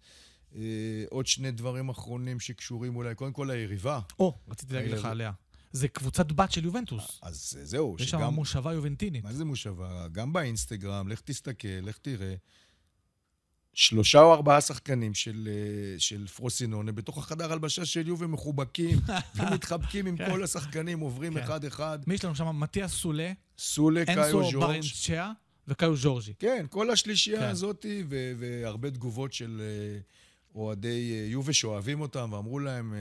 אה, 0.55 0.61
עוד 1.09 1.27
שני 1.27 1.51
דברים 1.51 1.89
אחרונים 1.89 2.39
שקשורים 2.39 2.95
אולי, 2.95 3.15
קודם 3.15 3.33
כל 3.33 3.49
היריבה. 3.51 3.99
או, 4.19 4.37
רציתי 4.49 4.73
להגיד 4.73 4.91
לך 4.91 5.05
עליה. 5.05 5.31
זה 5.71 5.87
קבוצת 5.87 6.31
בת 6.31 6.51
של 6.51 6.65
יובנטוס. 6.65 7.19
אז 7.21 7.57
אה, 7.59 7.65
זהו, 7.65 7.95
יש 7.99 8.09
שם 8.09 8.17
שגם... 8.17 8.33
מושבה 8.33 8.73
יובנטינית. 8.73 9.23
מה 9.23 9.33
זה 9.33 9.45
מושבה? 9.45 10.07
גם 10.11 10.33
באינסטגרם, 10.33 11.07
לך 11.07 11.21
תסתכל, 11.21 11.67
לך 11.81 11.97
תראה. 11.97 12.35
שלושה 13.79 14.21
או 14.21 14.33
ארבעה 14.33 14.61
שחקנים 14.61 15.13
של, 15.13 15.49
אה, 15.51 15.99
של 15.99 16.27
פרוסינונה 16.27 16.91
בתוך 16.91 17.17
החדר 17.17 17.51
הלבשה 17.51 17.85
של 17.85 18.07
יובה 18.07 18.27
מחובקים 18.27 18.99
ומתחבקים 19.35 20.05
עם 20.05 20.17
כן. 20.17 20.29
כל 20.31 20.43
השחקנים, 20.43 20.99
עוברים 20.99 21.33
כן. 21.33 21.39
אחד-אחד. 21.39 21.99
מי 22.07 22.13
יש 22.13 22.25
לנו 22.25 22.35
שם? 22.35 22.59
מתיאס 22.59 22.91
סולה, 22.91 23.31
סולה, 23.57 24.05
קאיו, 24.05 24.17
אנסו 24.23 24.51
ז'ורג'. 24.51 24.55
ברנצ'יה 24.67 25.31
וקאיו 25.67 25.95
ז'ורג'י. 25.95 26.33
כן, 26.39 26.65
כל 26.69 26.91
השלישייה 26.91 27.39
כן. 27.39 27.45
הזאתי, 27.45 28.03
ו- 28.09 28.31
והרבה 28.37 28.91
תגובות 28.91 29.33
של 29.33 29.61
אה, 29.61 29.99
אוהדי 30.55 31.11
אה, 31.13 31.25
יובה 31.29 31.53
שאוהבים 31.53 32.01
אותם, 32.01 32.33
ואמרו 32.33 32.59
להם, 32.59 32.93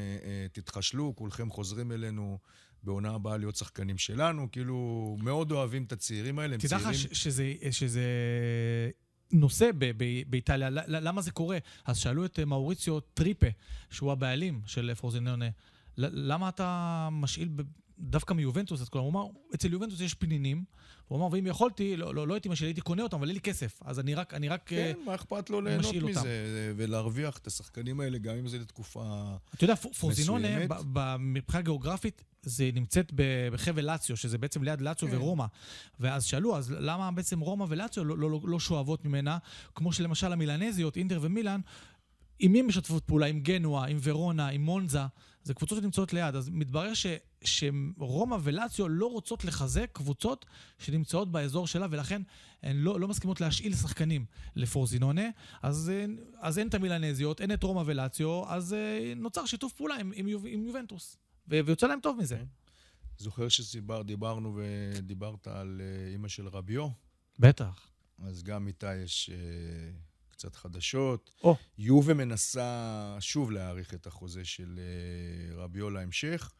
תתחשלו, 0.52 1.16
כולכם 1.16 1.50
חוזרים 1.50 1.92
אלינו 1.92 2.38
בעונה 2.82 3.10
הבאה 3.10 3.36
להיות 3.36 3.56
שחקנים 3.56 3.98
שלנו. 3.98 4.48
כאילו, 4.52 5.16
מאוד 5.22 5.52
אוהבים 5.52 5.84
את 5.84 5.92
הצעירים 5.92 6.38
האלה, 6.38 6.54
הם 6.54 6.60
תדע 6.60 6.68
צעירים. 6.68 6.88
לך 6.90 6.94
ש- 6.96 7.06
שזה, 7.12 7.52
שזה 7.70 8.02
נושא 9.32 9.70
ב- 9.78 9.92
ב- 9.96 10.22
באיטליה, 10.30 10.70
למה 10.86 11.22
זה 11.22 11.30
קורה? 11.30 11.58
אז 11.84 11.98
שאלו 11.98 12.24
את 12.24 12.38
אה, 12.38 12.44
מאוריציו 12.44 13.00
טריפה, 13.00 13.46
שהוא 13.90 14.12
הבעלים 14.12 14.60
של 14.66 14.94
פרוזינונה, 14.94 15.48
למה 15.98 16.48
אתה 16.48 17.08
משאיל 17.12 17.48
דווקא 17.98 18.34
מיובנטוס 18.34 18.82
את 18.82 18.88
כולם? 18.88 19.04
הוא 19.04 19.10
אמר, 19.10 19.26
אצל 19.54 19.72
יובנטוס 19.72 20.00
יש 20.00 20.14
פנינים, 20.14 20.64
הוא 21.09 21.18
אמר, 21.18 21.28
ואם 21.32 21.46
יכולתי, 21.46 21.96
לא, 21.96 22.14
לא, 22.14 22.28
לא 22.28 22.34
הייתי 22.34 22.48
משאיל, 22.48 22.68
הייתי 22.68 22.80
קונה 22.80 23.02
אותם, 23.02 23.16
אבל 23.16 23.26
אין 23.26 23.34
לי 23.34 23.40
כסף. 23.40 23.80
אז 23.84 24.00
אני 24.00 24.14
רק, 24.14 24.34
אני 24.34 24.48
רק... 24.48 24.72
אה, 24.72 24.92
כן, 24.94 25.00
מה 25.06 25.14
אכפת 25.14 25.50
לו 25.50 25.61
ליהנות 25.61 25.94
מזה. 25.94 26.72
ולהרוויח 26.76 27.38
את 27.38 27.46
השחקנים 27.46 28.00
האלה, 28.00 28.18
גם 28.18 28.34
אם 28.36 28.48
זה 28.48 28.59
לתקופה... 28.59 29.24
אתה 29.54 29.64
יודע, 29.64 29.76
פ- 29.76 29.86
פרוזינונה, 29.98 30.48
מסוימת. 30.48 30.68
ב- 30.70 30.82
ב- 30.92 31.16
מבחינה 31.18 31.62
גיאוגרפית, 31.62 32.24
זה 32.42 32.70
נמצאת 32.74 33.12
בחבל 33.52 33.84
לאציו, 33.84 34.16
שזה 34.16 34.38
בעצם 34.38 34.62
ליד 34.62 34.80
לאציו 34.80 35.09
כן. 35.09 35.16
ורומא. 35.16 35.44
ואז 36.00 36.24
שאלו, 36.24 36.56
אז 36.56 36.70
למה 36.70 37.11
בעצם 37.11 37.40
רומא 37.40 37.66
ולאציו 37.68 38.04
לא, 38.04 38.18
לא, 38.18 38.30
לא, 38.30 38.40
לא 38.44 38.61
שואבות 38.61 39.04
ממנה, 39.04 39.38
כמו 39.74 39.92
שלמשל 39.92 40.32
המילנזיות, 40.32 40.96
אינטר 40.96 41.18
ומילאן, 41.22 41.61
עם 42.38 42.52
מי 42.52 42.62
משתפות 42.62 43.04
פעולה? 43.04 43.26
עם 43.26 43.40
גנואה, 43.40 43.86
עם 43.86 43.98
ורונה, 44.02 44.48
עם 44.48 44.62
מונזה. 44.62 45.00
זה 45.42 45.54
קבוצות 45.54 45.78
שנמצאות 45.78 46.12
ליד. 46.12 46.34
אז 46.36 46.48
מתברר 46.52 46.94
ש, 46.94 47.06
שרומא 47.45 48.36
ולאציו 48.43 48.89
לא 48.89 49.07
רוצות 49.07 49.45
לחזק 49.45 49.91
קבוצות 49.93 50.47
שנמצאות 50.78 51.32
באזור 51.32 51.66
שלה, 51.66 51.86
ולכן 51.91 52.22
הן 52.62 52.76
לא, 52.76 53.01
לא 53.01 53.09
מסכימות 53.09 53.41
להשאיל 53.41 53.74
שחקנים 53.74 54.24
לפורזינונה. 54.57 55.22
אז, 55.62 55.93
אז 56.41 56.59
אין 56.59 56.68
את 56.68 56.74
המילנזיות, 56.74 57.41
אין 57.41 57.53
את 57.53 57.62
רומא 57.62 57.82
ולאציו, 57.86 58.43
אז 58.49 58.72
אה, 58.72 59.12
נוצר 59.16 59.47
שיתוף 59.47 59.72
פעולה 59.72 59.95
עם, 59.97 60.12
עם, 60.14 60.28
יוב- 60.28 60.47
עם 60.49 60.62
יובנטוס. 60.62 61.16
ויוצא 61.49 61.86
להם 61.86 61.99
טוב 62.03 62.18
מזה. 62.20 62.36
כן. 62.36 62.45
זוכר 63.18 63.49
שדיברנו 63.49 64.59
ודיברת 64.59 65.47
על 65.47 65.80
אה, 65.84 66.12
אימא 66.12 66.28
של 66.28 66.49
רביו? 66.49 66.89
בטח. 67.39 67.91
אז 68.22 68.43
גם 68.43 68.66
איתה 68.66 68.95
יש 68.97 69.30
אה, 69.32 69.36
קצת 70.30 70.57
חדשות. 70.57 71.30
או. 71.45 71.57
יובה 71.78 72.14
מנסה 72.14 73.16
שוב 73.20 73.51
להאריך 73.51 73.95
את 73.95 74.07
החוזה 74.07 74.45
של 74.45 74.80
רביו 75.55 75.91
להמשך. 75.91 76.53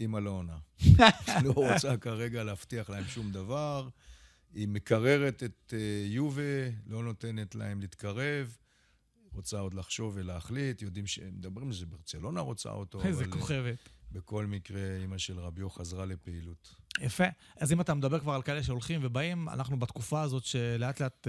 אימא 0.00 0.18
לא 0.18 0.30
עונה. 0.30 0.58
לא 1.44 1.52
רוצה 1.52 1.96
כרגע 1.96 2.44
להבטיח 2.44 2.90
להם 2.90 3.04
שום 3.04 3.32
דבר. 3.32 3.88
היא 4.54 4.68
מקררת 4.68 5.42
את 5.42 5.74
אה, 5.76 6.06
יובה, 6.06 6.42
לא 6.86 7.02
נותנת 7.02 7.54
להם 7.54 7.80
להתקרב. 7.80 8.56
רוצה 9.32 9.60
עוד 9.60 9.74
לחשוב 9.74 10.12
ולהחליט, 10.16 10.82
יודעים 10.82 11.06
שמדברים 11.06 11.66
על 11.66 11.74
זה, 11.74 11.86
ברצלונה 11.86 12.40
רוצה 12.40 12.70
אותו. 12.70 13.02
איזה 13.02 13.24
אבל, 13.24 13.32
אה, 13.32 13.38
כוכבת. 13.40 13.88
בכל 14.14 14.46
מקרה, 14.46 14.80
אימא 15.00 15.18
של 15.18 15.38
רביו 15.38 15.70
חזרה 15.70 16.04
לפעילות. 16.04 16.74
יפה. 17.00 17.24
אז 17.56 17.72
אם 17.72 17.80
אתה 17.80 17.94
מדבר 17.94 18.18
כבר 18.18 18.32
על 18.32 18.42
כאלה 18.42 18.62
שהולכים 18.62 19.00
ובאים, 19.02 19.48
אנחנו 19.48 19.78
בתקופה 19.78 20.22
הזאת 20.22 20.44
שלאט 20.44 21.00
לאט 21.00 21.28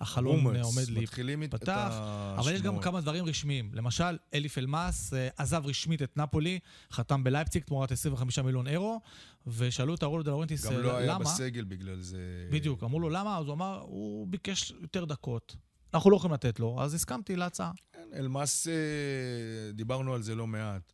אה, 0.00 0.20
rumors, 0.20 0.56
אה, 0.56 0.62
עומד 0.62 0.88
לי... 0.88 1.00
מתחילים 1.00 1.42
את 1.42 1.50
פתח, 1.50 1.88
השמועות. 1.90 2.38
אבל 2.38 2.52
יש 2.52 2.62
גם 2.62 2.80
כמה 2.80 3.00
דברים 3.00 3.24
רשמיים. 3.24 3.70
למשל, 3.72 4.18
אלג'יף 4.34 4.58
אלמאס 4.58 5.14
אה, 5.14 5.28
עזב 5.36 5.62
רשמית 5.66 6.02
את 6.02 6.16
נפולי, 6.16 6.58
חתם 6.92 7.24
בלייפציג 7.24 7.62
תמורת 7.62 7.92
25 7.92 8.38
מיליון 8.38 8.66
אירו, 8.66 9.00
ושאלו 9.46 9.94
את 9.94 10.02
אאורליו 10.02 10.22
דה 10.22 10.30
לאורנטיס 10.30 10.66
גם 10.66 10.72
אה, 10.72 10.78
לא 10.78 10.96
היה 10.96 11.14
למה. 11.14 11.24
בסגל 11.24 11.64
בגלל 11.64 12.00
זה. 12.00 12.48
בדיוק, 12.50 12.82
אמרו 12.82 13.00
לו 13.00 13.10
למה, 13.10 13.38
אז 13.38 13.46
הוא 13.46 13.54
אמר, 13.54 13.80
הוא 13.80 14.26
ביקש 14.28 14.72
יותר 14.82 15.04
דקות. 15.04 15.56
אנחנו 15.94 16.10
לא 16.10 16.16
יכולים 16.16 16.34
לתת 16.34 16.60
לו, 16.60 16.82
אז 16.82 16.94
הסכמתי 16.94 17.36
להצעה. 17.36 17.72
כן, 17.92 18.08
אלמאס, 18.14 18.68
אה, 18.68 19.72
דיברנו 19.72 20.14
על 20.14 20.22
זה 20.22 20.34
לא 20.34 20.46
מעט. 20.46 20.92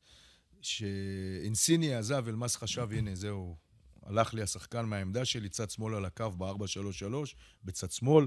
שאינסיניה 0.63 1.99
עזב, 1.99 2.25
אלמאס 2.29 2.57
חשב, 2.57 2.89
הנה, 2.93 3.15
זהו, 3.15 3.57
הלך 4.03 4.35
לי 4.35 4.43
השחקן 4.43 4.85
מהעמדה 4.85 5.25
שלי, 5.25 5.49
צד 5.49 5.71
שמאל 5.71 5.95
על 5.95 6.05
הקו 6.05 6.31
ב-4-3-3, 6.31 7.15
בצד 7.65 7.91
שמאל, 7.91 8.27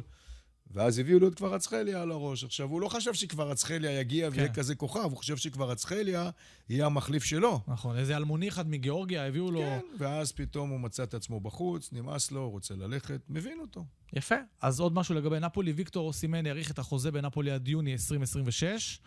ואז 0.71 0.99
הביאו 0.99 1.19
לו 1.19 1.27
את 1.27 1.35
קוורצחליה 1.35 2.01
על 2.01 2.11
הראש. 2.11 2.43
עכשיו, 2.43 2.69
הוא 2.69 2.81
לא 2.81 2.87
חשב 2.87 3.13
שקוורצחליה 3.13 3.99
יגיע 3.99 4.31
כן. 4.31 4.37
ויהיה 4.37 4.53
כזה 4.53 4.75
כוכב, 4.75 5.03
הוא 5.03 5.17
חושב 5.17 5.37
שקוורצחליה 5.37 6.29
יהיה 6.69 6.85
המחליף 6.85 7.23
שלו. 7.23 7.59
נכון, 7.67 7.97
איזה 7.97 8.17
אלמוני 8.17 8.47
אחד 8.47 8.69
מגיאורגיה, 8.69 9.27
הביאו 9.27 9.51
לו... 9.51 9.59
כן, 9.59 9.79
ואז 9.97 10.31
פתאום 10.31 10.69
הוא 10.69 10.79
מצא 10.79 11.03
את 11.03 11.13
עצמו 11.13 11.39
בחוץ, 11.39 11.89
נמאס 11.91 12.31
לו, 12.31 12.49
רוצה 12.49 12.75
ללכת, 12.75 13.21
מבין 13.29 13.59
אותו. 13.59 13.85
יפה. 14.13 14.35
אז 14.61 14.79
עוד 14.79 14.93
משהו 14.93 15.15
לגבי 15.15 15.39
נפולי, 15.39 15.71
ויקטור 15.71 16.07
אוסימן 16.07 16.45
האריך 16.45 16.71
את 16.71 16.79
החוזה 16.79 17.11
בנפולי 17.11 17.51
עד 17.51 17.67
יוני 17.67 17.93
2026, 17.93 18.99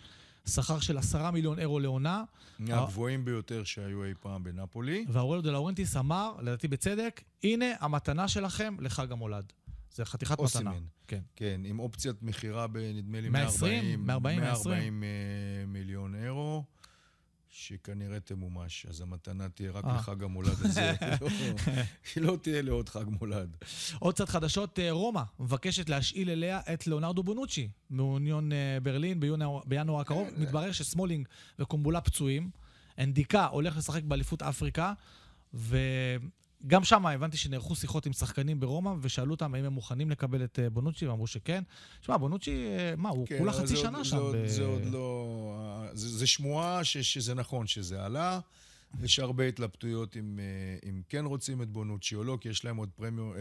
שכר 0.48 0.80
של 0.80 0.98
10 0.98 1.30
מיליון 1.30 1.58
אירו 1.58 1.80
לעונה, 1.80 2.24
מהגבוהים 2.58 3.24
ביותר 3.24 3.64
שהיו 3.64 4.04
אי 4.04 4.14
פעם 4.20 4.44
בנפולי. 4.44 5.04
ואורלו 5.08 5.42
דה 5.42 5.50
לאורנטיס 5.50 5.96
אמר, 5.96 6.32
לדעתי 6.42 6.68
בצדק, 6.68 7.22
הנה 7.44 7.66
המתנה 7.80 8.28
שלכם 8.28 8.76
לחג 8.80 9.12
המולד. 9.12 9.52
זה 9.94 10.04
חתיכת 10.04 10.32
מתנה. 10.32 10.44
אוסימן. 10.44 10.86
כן. 11.08 11.20
כן, 11.36 11.60
עם 11.64 11.78
אופציית 11.78 12.22
מכירה 12.22 12.66
בנדמה 12.66 13.20
לי 13.20 13.28
120, 13.28 14.06
140, 14.06 14.40
140 14.40 15.04
אה, 15.04 15.08
מיליון 15.66 16.04
אירו, 16.04 16.05
שכנראה 17.58 18.20
תמומש. 18.20 18.86
אז 18.86 19.00
המתנה 19.00 19.48
תהיה 19.48 19.70
רק 19.70 19.84
אה. 19.84 19.96
לחג 19.96 20.22
המולד 20.22 20.48
הזה. 20.64 20.92
לא- 21.20 21.28
היא 22.14 22.24
לא 22.24 22.36
תהיה 22.42 22.62
לעוד 22.62 22.88
חג 22.88 23.04
מולד. 23.20 23.56
עוד 23.98 24.14
קצת 24.14 24.28
חדשות, 24.28 24.78
אה, 24.78 24.90
רומא 24.90 25.22
מבקשת 25.40 25.88
להשאיל 25.88 26.30
אליה 26.30 26.60
את 26.74 26.86
ליאונרדו 26.86 27.22
בונוצ'י 27.22 27.68
מאוניון 27.90 28.52
אה, 28.52 28.78
ברלין 28.82 29.20
בינואר 29.66 30.00
הקרוב. 30.00 30.28
מתברר 30.36 30.72
שסמולינג 30.72 31.28
וקומבולה 31.58 32.00
פצועים. 32.00 32.50
אנדיקה 32.98 33.46
הולך 33.46 33.76
לשחק 33.76 34.02
באליפות 34.02 34.42
אפריקה, 34.42 34.92
וגם 36.64 36.84
שם 36.84 37.06
הבנתי 37.06 37.36
שנערכו 37.36 37.74
שיחות 37.74 38.06
עם 38.06 38.12
שחקנים 38.12 38.60
ברומא, 38.60 38.94
ושאלו 39.02 39.30
אותם 39.30 39.54
האם 39.54 39.64
הם 39.64 39.72
מוכנים 39.72 40.10
לקבל 40.10 40.44
את 40.44 40.58
אה, 40.58 40.70
בונוצ'י, 40.70 41.06
ואמרו 41.06 41.26
שכן. 41.26 41.62
שמע, 42.02 42.16
בונוצ'י, 42.16 42.50
אה, 42.66 42.94
מה, 42.96 43.08
הוא 43.08 43.26
כן, 43.26 43.38
כולה 43.38 43.52
חצי 43.52 43.66
זה 43.66 43.76
שנה 43.76 43.98
עוד- 43.98 44.04
שם. 44.06 44.16
זה 44.16 44.22
עוד- 44.22 44.36
ב- 44.36 44.46
זה 44.46 44.64
עוד 44.64 44.84
לא... 44.84 45.86
זה 45.92 46.08
זה 46.08 46.26
שמועה 46.26 46.84
ש- 46.84 46.96
שזה 46.98 47.34
נכון 47.34 47.66
שזה 47.66 48.04
עלה. 48.04 48.40
יש 49.02 49.18
הרבה 49.18 49.48
התלבטויות 49.48 50.16
אם, 50.16 50.38
אה, 50.38 50.88
אם 50.88 51.02
כן 51.08 51.24
רוצים 51.24 51.62
את 51.62 51.68
בונוצ'י 51.70 52.14
או 52.14 52.24
לא, 52.24 52.38
כי 52.40 52.48
יש 52.48 52.64
להם 52.64 52.76
עוד 52.76 52.88
פרמיו, 52.96 53.32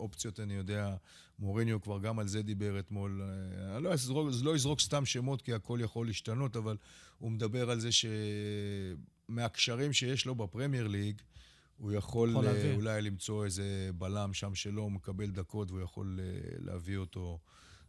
אופציות, 0.00 0.40
אני 0.40 0.54
יודע, 0.54 0.94
מוריניו 1.38 1.82
כבר 1.82 1.98
גם 1.98 2.18
על 2.18 2.28
זה 2.28 2.42
דיבר 2.42 2.78
אתמול. 2.78 3.22
אני 3.76 3.84
לא 3.84 3.92
אזרוק, 3.92 4.28
לא 4.42 4.56
יזרוק 4.56 4.80
סתם 4.80 5.06
שמות, 5.06 5.42
כי 5.42 5.52
הכל 5.54 5.78
יכול 5.82 6.06
להשתנות, 6.06 6.56
אבל 6.56 6.76
הוא 7.18 7.30
מדבר 7.30 7.70
על 7.70 7.80
זה 7.80 7.88
שמהקשרים 9.28 9.92
שיש 9.92 10.26
לו 10.26 10.34
בפרמייר 10.34 10.86
ליג, 10.86 11.16
הוא 11.78 11.92
יכול, 11.92 12.30
יכול 12.30 12.46
אה, 12.46 12.52
להביא. 12.52 12.74
אולי 12.74 13.02
למצוא 13.02 13.44
איזה 13.44 13.90
בלם 13.94 14.34
שם 14.34 14.54
שלו, 14.54 14.82
הוא 14.82 14.92
מקבל 14.92 15.30
דקות 15.30 15.70
והוא 15.70 15.82
יכול 15.82 16.20
אה, 16.22 16.26
להביא 16.58 16.96
אותו 16.96 17.38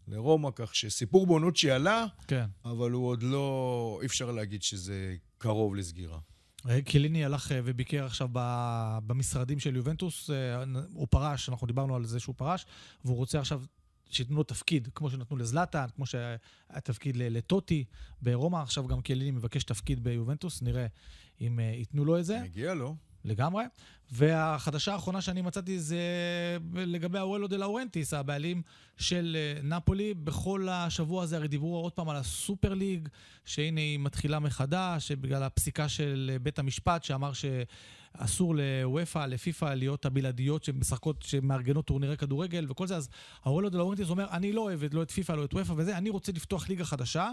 לרומא, 0.07 0.49
כך 0.55 0.75
שסיפור 0.75 1.27
בונוצ'י 1.27 1.71
עלה, 1.71 2.05
כן. 2.27 2.45
אבל 2.65 2.91
הוא 2.91 3.07
עוד 3.07 3.23
לא, 3.23 3.97
אי 4.01 4.05
אפשר 4.05 4.31
להגיד 4.31 4.63
שזה 4.63 5.15
קרוב 5.37 5.75
לסגירה. 5.75 6.19
אה, 6.69 6.81
קיליני 6.81 7.25
הלך 7.25 7.51
וביקר 7.63 8.05
עכשיו 8.05 8.29
במשרדים 9.07 9.59
של 9.59 9.75
יובנטוס, 9.75 10.29
הוא 10.93 11.07
פרש, 11.09 11.49
אנחנו 11.49 11.67
דיברנו 11.67 11.95
על 11.95 12.05
זה 12.05 12.19
שהוא 12.19 12.35
פרש, 12.37 12.65
והוא 13.05 13.17
רוצה 13.17 13.39
עכשיו 13.39 13.63
שייתנו 14.09 14.35
לו 14.35 14.43
תפקיד, 14.43 14.89
כמו 14.95 15.09
שנתנו 15.09 15.37
לזלאטן, 15.37 15.85
כמו 15.95 16.05
שהיה 16.05 16.37
תפקיד 16.83 17.17
לטוטי 17.17 17.85
ברומא, 18.21 18.57
עכשיו 18.57 18.87
גם 18.87 19.01
קיליני 19.01 19.31
מבקש 19.31 19.63
תפקיד 19.63 20.03
ביובנטוס, 20.03 20.61
נראה 20.61 20.87
אם 21.41 21.59
ייתנו 21.59 22.05
לו 22.05 22.19
את 22.19 22.25
זה. 22.25 22.39
מגיע 22.43 22.73
לו. 22.73 22.95
לגמרי. 23.25 23.63
והחדשה 24.11 24.93
האחרונה 24.93 25.21
שאני 25.21 25.41
מצאתי 25.41 25.79
זה 25.79 25.99
לגבי 26.73 27.17
האורלו 27.17 27.47
דה 27.47 27.57
לאורנטיס, 27.57 28.13
הבעלים 28.13 28.61
של 28.97 29.37
אה, 29.39 29.61
נפולי. 29.63 30.13
בכל 30.13 30.67
השבוע 30.69 31.23
הזה 31.23 31.37
הרי 31.37 31.47
דיברו 31.47 31.77
עוד 31.77 31.93
פעם 31.93 32.09
על 32.09 32.15
הסופר 32.15 32.73
ליג, 32.73 33.07
שהנה 33.45 33.81
היא 33.81 33.99
מתחילה 33.99 34.39
מחדש, 34.39 35.11
בגלל 35.11 35.43
הפסיקה 35.43 35.89
של 35.89 36.31
אה, 36.33 36.39
בית 36.39 36.59
המשפט 36.59 37.03
שאמר 37.03 37.31
שאסור 37.33 38.55
לוופא, 38.55 39.25
לפיפ"א, 39.25 39.73
להיות 39.73 40.05
הבלעדיות 40.05 40.63
שמשחקות, 40.63 41.21
שמארגנות 41.21 41.85
טורנירי 41.85 42.17
כדורגל 42.17 42.65
וכל 42.69 42.87
זה. 42.87 42.95
אז 42.95 43.09
האורלו 43.43 43.69
דה 43.69 43.77
לאורנטיס 43.77 44.09
אומר, 44.09 44.27
אני 44.31 44.51
לא 44.51 44.61
אוהב 44.61 44.93
לא 44.93 45.03
את 45.03 45.11
פיפ"א, 45.11 45.33
לא 45.33 45.45
את 45.45 45.53
וופא 45.53 45.73
וזה, 45.77 45.97
אני 45.97 46.09
רוצה 46.09 46.31
לפתוח 46.31 46.69
ליגה 46.69 46.85
חדשה, 46.85 47.31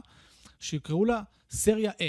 שיקראו 0.60 1.04
לה 1.04 1.22
סריה 1.50 1.92
אה. 2.00 2.08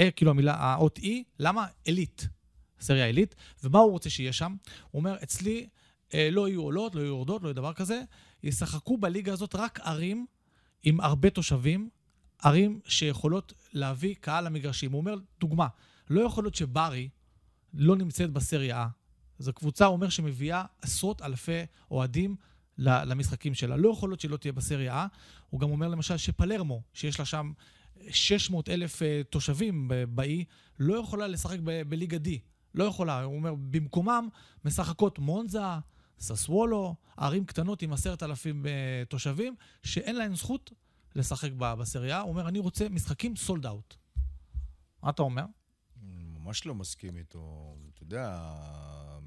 אה, 0.00 0.10
כאילו 0.10 0.30
המילה, 0.30 0.54
האות 0.54 0.98
אי, 0.98 1.24
למה? 1.38 1.66
עילית. 1.84 2.37
סריה 2.80 3.06
עילית, 3.06 3.34
ומה 3.64 3.78
הוא 3.78 3.90
רוצה 3.90 4.10
שיהיה 4.10 4.32
שם? 4.32 4.54
הוא 4.90 5.00
אומר, 5.00 5.16
אצלי 5.22 5.68
אה, 6.14 6.28
לא 6.32 6.48
יהיו 6.48 6.62
עולות, 6.62 6.94
לא 6.94 7.00
יהיו 7.00 7.08
יורדות, 7.08 7.42
לא 7.42 7.48
יהיה 7.48 7.54
דבר 7.54 7.72
כזה, 7.72 8.02
ישחקו 8.42 8.96
בליגה 8.98 9.32
הזאת 9.32 9.54
רק 9.54 9.80
ערים 9.80 10.26
עם 10.82 11.00
הרבה 11.00 11.30
תושבים, 11.30 11.88
ערים 12.42 12.80
שיכולות 12.84 13.52
להביא 13.72 14.14
קהל 14.20 14.44
למגרשים. 14.44 14.92
הוא 14.92 15.00
אומר, 15.00 15.14
דוגמה, 15.40 15.66
לא 16.10 16.20
יכול 16.20 16.44
להיות 16.44 16.54
שברי 16.54 17.08
לא 17.74 17.96
נמצאת 17.96 18.30
בסריה 18.30 18.86
A. 18.86 18.88
זו 19.38 19.52
קבוצה, 19.52 19.86
הוא 19.86 19.92
אומר, 19.92 20.08
שמביאה 20.08 20.64
עשרות 20.82 21.22
אלפי 21.22 21.62
אוהדים 21.90 22.36
למשחקים 22.78 23.54
שלה. 23.54 23.76
לא 23.76 23.88
יכול 23.88 24.10
להיות 24.10 24.20
שלא 24.20 24.36
תהיה 24.36 24.52
בסריה 24.52 25.06
A. 25.06 25.16
הוא 25.50 25.60
גם 25.60 25.70
אומר 25.70 25.88
למשל 25.88 26.16
שפלרמו, 26.16 26.82
שיש 26.92 27.18
לה 27.18 27.24
שם 27.24 27.52
600 28.10 28.68
אלף 28.68 29.02
אה, 29.02 29.22
תושבים 29.30 29.90
באי, 30.08 30.44
לא 30.78 31.00
יכולה 31.00 31.26
לשחק 31.26 31.58
בליגה 31.88 32.16
D. 32.16 32.28
לא 32.78 32.84
יכולה. 32.84 33.22
הוא 33.22 33.36
אומר, 33.36 33.54
במקומם 33.54 34.28
משחקות 34.64 35.18
מונזה, 35.18 35.58
ססוולו, 36.18 36.94
ערים 37.16 37.44
קטנות 37.44 37.82
עם 37.82 37.92
עשרת 37.92 38.22
אלפים 38.22 38.66
אה, 38.66 39.02
תושבים, 39.08 39.54
שאין 39.82 40.16
להן 40.16 40.34
זכות 40.34 40.72
לשחק 41.14 41.50
בסריה. 41.52 42.20
הוא 42.20 42.30
אומר, 42.30 42.48
אני 42.48 42.58
רוצה 42.58 42.88
משחקים 42.88 43.36
סולד 43.36 43.66
אאוט. 43.66 43.94
מה 45.02 45.10
אתה 45.10 45.22
אומר? 45.22 45.44
ממש 46.38 46.66
לא 46.66 46.74
מסכים 46.74 47.16
איתו. 47.16 47.74
אתה 47.94 48.02
יודע, 48.02 48.52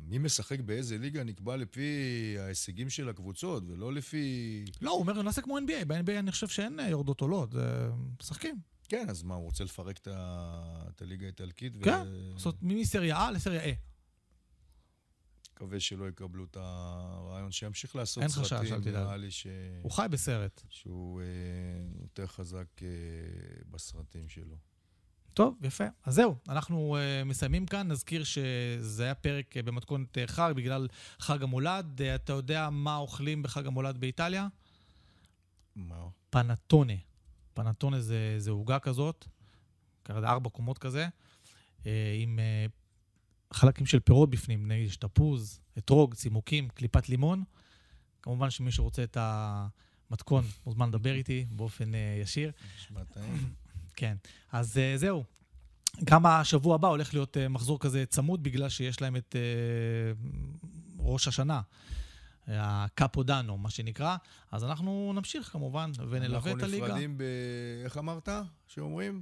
מי 0.03 0.17
משחק 0.17 0.59
באיזה 0.59 0.97
ליגה 0.97 1.23
נקבע 1.23 1.57
לפי 1.57 2.35
ההישגים 2.39 2.89
של 2.89 3.09
הקבוצות, 3.09 3.63
ולא 3.67 3.93
לפי... 3.93 4.65
לא, 4.81 4.91
הוא 4.91 4.99
אומר, 4.99 5.21
נעשה 5.21 5.41
כמו 5.41 5.57
NBA. 5.57 5.85
ב-NBA 5.87 6.19
אני 6.19 6.31
חושב 6.31 6.47
שאין 6.47 6.79
אה, 6.79 6.89
יורדות 6.89 7.21
עולות, 7.21 7.49
משחקים. 8.21 8.70
כן, 8.91 9.09
אז 9.09 9.23
מה, 9.23 9.35
הוא 9.35 9.43
רוצה 9.43 9.63
לפרק 9.63 9.97
את, 9.97 10.07
ה... 10.07 10.85
את 10.95 11.01
הליגה 11.01 11.25
האיטלקית? 11.25 11.73
כן, 11.83 12.07
לעשות 12.07 12.55
מסריה 12.61 13.27
A 13.27 13.31
לסריה 13.31 13.63
A. 13.63 13.75
מקווה 15.53 15.79
שלא 15.79 16.09
יקבלו 16.09 16.43
את 16.43 16.57
הרעיון, 16.59 17.51
שימשיך 17.51 17.95
לעשות 17.95 18.23
אין 18.23 18.31
חשש, 18.31 18.49
סרטים. 18.49 18.73
אל 18.73 18.81
תדאג. 18.81 19.03
נראה 19.03 19.17
לי 19.17 19.31
ש... 19.31 19.47
הוא 19.81 19.91
חי 19.91 20.05
בסרט. 20.11 20.61
שהוא 20.69 21.21
אה, 21.21 21.25
יותר 22.01 22.27
חזק 22.27 22.67
אה, 22.81 22.87
בסרטים 23.69 24.29
שלו. 24.29 24.57
טוב, 25.33 25.57
יפה. 25.61 25.83
אז 26.03 26.15
זהו, 26.15 26.35
אנחנו 26.49 26.97
uh, 26.97 27.25
מסיימים 27.25 27.65
כאן. 27.65 27.87
נזכיר 27.87 28.23
שזה 28.23 29.03
היה 29.03 29.15
פרק 29.15 29.57
uh, 29.57 29.61
במתכונת 29.61 30.17
uh, 30.17 30.21
חג 30.27 30.53
בגלל 30.55 30.87
חג 31.19 31.43
המולד. 31.43 32.01
Uh, 32.01 32.15
אתה 32.15 32.33
יודע 32.33 32.69
מה 32.69 32.97
אוכלים 32.97 33.43
בחג 33.43 33.67
המולד 33.67 33.97
באיטליה? 33.97 34.47
מה? 35.75 36.07
פנטונה. 36.29 37.10
פנטונה 37.53 38.01
זה, 38.01 38.35
זה 38.37 38.51
עוגה 38.51 38.79
כזאת, 38.79 39.27
כרגע 40.05 40.27
ארבע 40.27 40.49
קומות 40.49 40.77
כזה, 40.77 41.07
uh, 41.79 41.85
עם 42.19 42.39
uh, 42.39 42.71
חלקים 43.53 43.85
של 43.85 43.99
פירות 43.99 44.29
בפנים, 44.29 44.67
נגיד 44.67 44.87
יש 44.87 44.97
תפוז, 44.97 45.59
אתרוג, 45.77 46.13
צימוקים, 46.13 46.69
קליפת 46.69 47.09
לימון. 47.09 47.43
כמובן 48.21 48.49
שמי 48.49 48.71
שרוצה 48.71 49.03
את 49.03 49.17
המתכון 49.19 50.43
מוזמן 50.65 50.89
לדבר 50.89 51.13
איתי 51.13 51.45
באופן 51.51 51.95
אה, 51.95 52.19
ישיר. 52.21 52.51
נשמע 52.77 53.03
טעים. 53.03 53.53
כן, 53.95 54.17
אז 54.51 54.77
אה, 54.77 54.93
זהו. 54.97 55.23
גם 56.03 56.25
השבוע 56.25 56.75
הבא 56.75 56.87
הולך 56.87 57.13
להיות 57.13 57.37
אה, 57.37 57.47
מחזור 57.47 57.79
כזה 57.79 58.05
צמוד, 58.05 58.43
בגלל 58.43 58.69
שיש 58.69 59.01
להם 59.01 59.15
את 59.15 59.35
אה, 59.35 59.41
ראש 60.99 61.27
השנה, 61.27 61.61
הקאפו 62.47 63.23
דאנו, 63.23 63.57
מה 63.57 63.69
שנקרא. 63.69 64.17
אז 64.51 64.63
אנחנו 64.63 65.11
נמשיך 65.15 65.51
כמובן, 65.51 65.91
ונלווה 66.09 66.51
את 66.51 66.63
הליגה. 66.63 66.85
אנחנו 66.85 66.95
נפרדים 66.95 67.17
ב... 67.17 67.23
איך 67.83 67.97
אמרת? 67.97 68.29
שאומרים? 68.67 69.21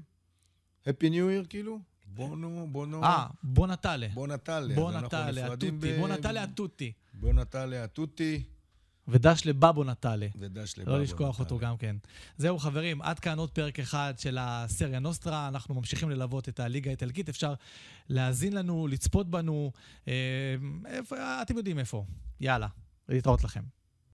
Happy 0.85 1.03
New 1.09 1.43
Year 1.43 1.47
כאילו? 1.49 1.79
בונו, 2.05 2.67
בונו. 2.71 3.03
אה, 3.03 3.27
נטלה. 4.27 4.75
בוא 4.75 4.89
אז 4.89 4.95
אנחנו 4.95 5.07
נטלה, 5.07 5.43
נפרדים 5.45 5.75
התותי, 5.75 5.93
ב- 5.93 5.99
בוא 5.99 6.07
נטלה 6.07 6.43
התותי. 6.43 6.91
בוא 7.13 7.33
נטלה 7.33 7.83
התותי, 7.83 8.43
ודש 9.07 9.41
לבבו 9.45 9.83
נטלה. 9.83 10.27
ודש 10.35 10.77
לבבו 10.77 10.91
לא 10.91 11.01
לשכוח 11.01 11.39
אותו 11.39 11.55
נטלה. 11.55 11.69
גם 11.69 11.77
כן. 11.77 11.95
זהו 12.37 12.59
חברים, 12.59 13.01
עד 13.01 13.19
כאן 13.19 13.39
עוד 13.39 13.51
פרק 13.51 13.79
אחד 13.79 14.13
של 14.17 14.37
הסריה 14.41 14.99
נוסטרה. 14.99 15.47
אנחנו 15.47 15.75
ממשיכים 15.75 16.09
ללוות 16.09 16.49
את 16.49 16.59
הליגה 16.59 16.89
האיטלקית. 16.89 17.29
אפשר 17.29 17.53
להאזין 18.09 18.53
לנו, 18.53 18.87
לצפות 18.87 19.29
בנו, 19.29 19.71
אה, 20.07 20.13
איפה, 20.85 21.41
אתם 21.41 21.57
יודעים 21.57 21.79
איפה. 21.79 22.05
יאללה, 22.39 22.67
להתראות 23.09 23.43
לכם. 23.43 23.78